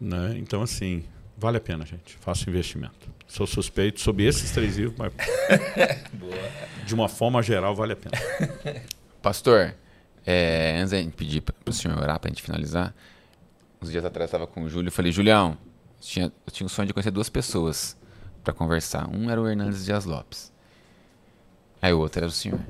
[0.00, 0.34] Né?
[0.38, 1.04] Então, assim,
[1.40, 2.16] vale a pena, gente.
[2.18, 3.08] Faça investimento.
[3.26, 5.12] Sou suspeito sobre esses três livros, mas
[6.86, 8.16] de uma forma geral vale a pena.
[9.22, 9.74] Pastor,
[10.26, 12.94] é, antes de pedir para o senhor orar para a gente finalizar,
[13.80, 15.56] uns dias atrás eu estava com o Júlio e falei, Julião,
[15.98, 17.96] eu tinha, eu tinha um sonho de conhecer duas pessoas
[18.44, 19.08] para conversar.
[19.08, 20.52] Um era o Hernandes Dias Lopes.
[21.80, 22.60] Aí o outro era o senhor.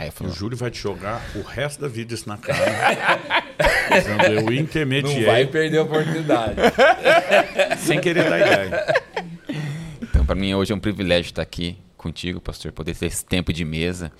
[0.00, 2.58] Aí falou, o Júlio vai te jogar o resto da vida isso na cara.
[3.92, 5.26] dizendo, eu intermediei.
[5.26, 6.54] Não vai perder a oportunidade.
[7.80, 8.94] Sem querer dar ideia.
[10.26, 13.62] Para mim hoje é um privilégio estar aqui contigo, pastor, poder ter esse tempo de
[13.64, 14.10] mesa.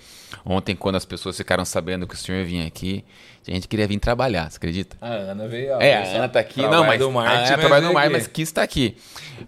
[0.44, 3.02] Ontem, quando as pessoas ficaram sabendo que o senhor vinha aqui,
[3.48, 4.97] a gente queria vir trabalhar, você acredita?
[5.01, 5.73] A Ana veio.
[5.81, 6.61] É, a Ana tá aqui.
[6.61, 8.97] Não, mas do Marte, a Ana trabalha no Marte, mas quis estar aqui.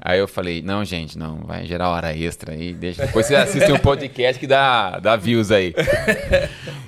[0.01, 3.05] Aí eu falei, não, gente, não, vai gerar hora extra aí, deixa.
[3.07, 5.75] Depois você assiste um podcast que dá, dá views aí.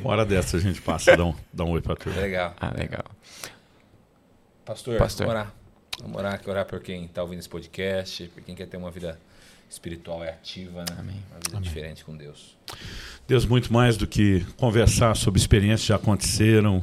[0.01, 2.21] Uma hora dessa a gente passa, dá um, dá um oi pra turma.
[2.21, 2.55] Legal.
[2.59, 3.05] Ah, legal.
[4.65, 5.27] Pastor, Pastor.
[5.27, 5.55] vamos orar.
[6.01, 9.19] Vamos orar, orar por quem está ouvindo esse podcast, por quem quer ter uma vida
[9.74, 10.96] espiritual é ativa, né?
[10.98, 11.22] Amém.
[11.30, 11.62] Uma vida Amém.
[11.62, 12.56] diferente com Deus.
[13.26, 16.82] Deus, muito mais do que conversar sobre experiências que já aconteceram,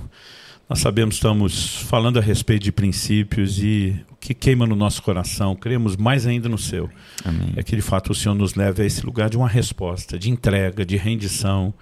[0.70, 5.56] nós sabemos estamos falando a respeito de princípios e o que queima no nosso coração,
[5.56, 6.90] cremos mais ainda no seu.
[7.26, 7.54] Amém.
[7.58, 10.30] É que de fato o Senhor nos leva a esse lugar de uma resposta, de
[10.30, 11.74] entrega, de rendição.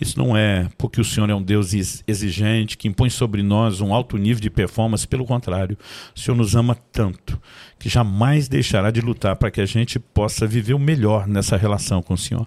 [0.00, 1.72] Isso não é porque o Senhor é um Deus
[2.06, 5.76] exigente, que impõe sobre nós um alto nível de performance, pelo contrário,
[6.14, 7.40] o Senhor nos ama tanto
[7.82, 12.00] que jamais deixará de lutar para que a gente possa viver o melhor nessa relação
[12.00, 12.46] com o Senhor.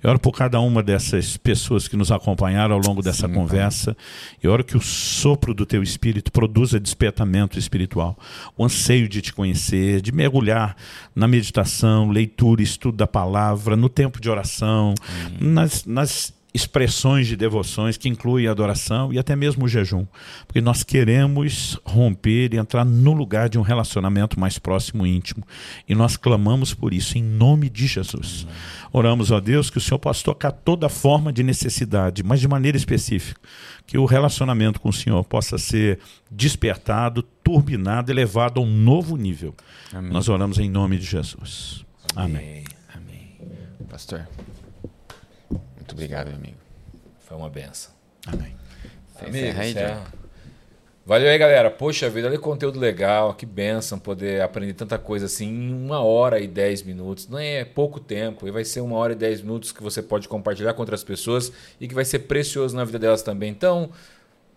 [0.00, 3.96] Eu oro por cada uma dessas pessoas que nos acompanharam ao longo dessa Sim, conversa.
[4.40, 8.16] Eu oro que o sopro do teu espírito produza despertamento espiritual,
[8.56, 10.76] o anseio de te conhecer, de mergulhar
[11.16, 14.94] na meditação, leitura, estudo da palavra, no tempo de oração,
[15.40, 20.06] nas, nas expressões de devoções que incluem a adoração e até mesmo o jejum,
[20.46, 25.44] porque nós queremos romper e entrar no lugar de um relacionamento mais próximo e íntimo.
[25.86, 28.46] E nós clamamos por isso em nome de Jesus.
[28.92, 32.76] Oramos, ó Deus, que o Senhor possa tocar toda forma de necessidade, mas de maneira
[32.76, 33.38] específica,
[33.86, 35.98] que o relacionamento com o Senhor possa ser
[36.30, 39.54] despertado, turbinado, elevado a um novo nível.
[39.92, 40.10] Amém.
[40.10, 41.84] Nós oramos em nome de Jesus.
[42.14, 42.64] Amém.
[42.94, 43.36] Amém.
[43.90, 44.26] Pastor.
[45.86, 46.56] Muito obrigado, meu amigo.
[47.20, 47.92] Foi uma benção.
[48.26, 48.56] Amém.
[49.20, 49.74] Amigo, aí,
[51.06, 51.70] Valeu aí, galera.
[51.70, 53.32] Poxa vida, olha que conteúdo legal.
[53.34, 57.28] Que benção poder aprender tanta coisa assim em uma hora e dez minutos.
[57.28, 58.48] Não é pouco tempo.
[58.48, 61.52] E vai ser uma hora e dez minutos que você pode compartilhar com outras pessoas
[61.80, 63.48] e que vai ser precioso na vida delas também.
[63.48, 63.92] Então,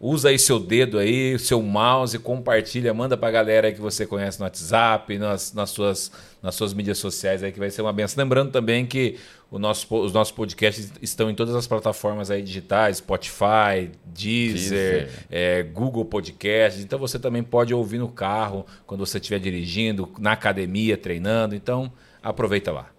[0.02, 4.40] Usa aí seu dedo aí, seu mouse, compartilha, manda pra galera aí que você conhece
[4.40, 6.10] no WhatsApp, nas, nas, suas,
[6.42, 8.24] nas suas mídias sociais aí, que vai ser uma benção.
[8.24, 9.18] Lembrando também que
[9.52, 14.54] o nosso, os nossos podcasts estão em todas as plataformas aí digitais, Spotify, Deezer,
[15.06, 15.10] Deezer.
[15.30, 16.82] É, Google Podcasts.
[16.82, 21.56] Então você também pode ouvir no carro, quando você estiver dirigindo, na academia, treinando.
[21.56, 21.92] Então
[22.24, 22.90] aproveita lá.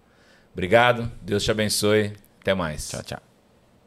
[0.53, 2.13] Obrigado, Deus te abençoe.
[2.43, 2.91] Até mais.
[2.91, 3.30] Tchau, tchau.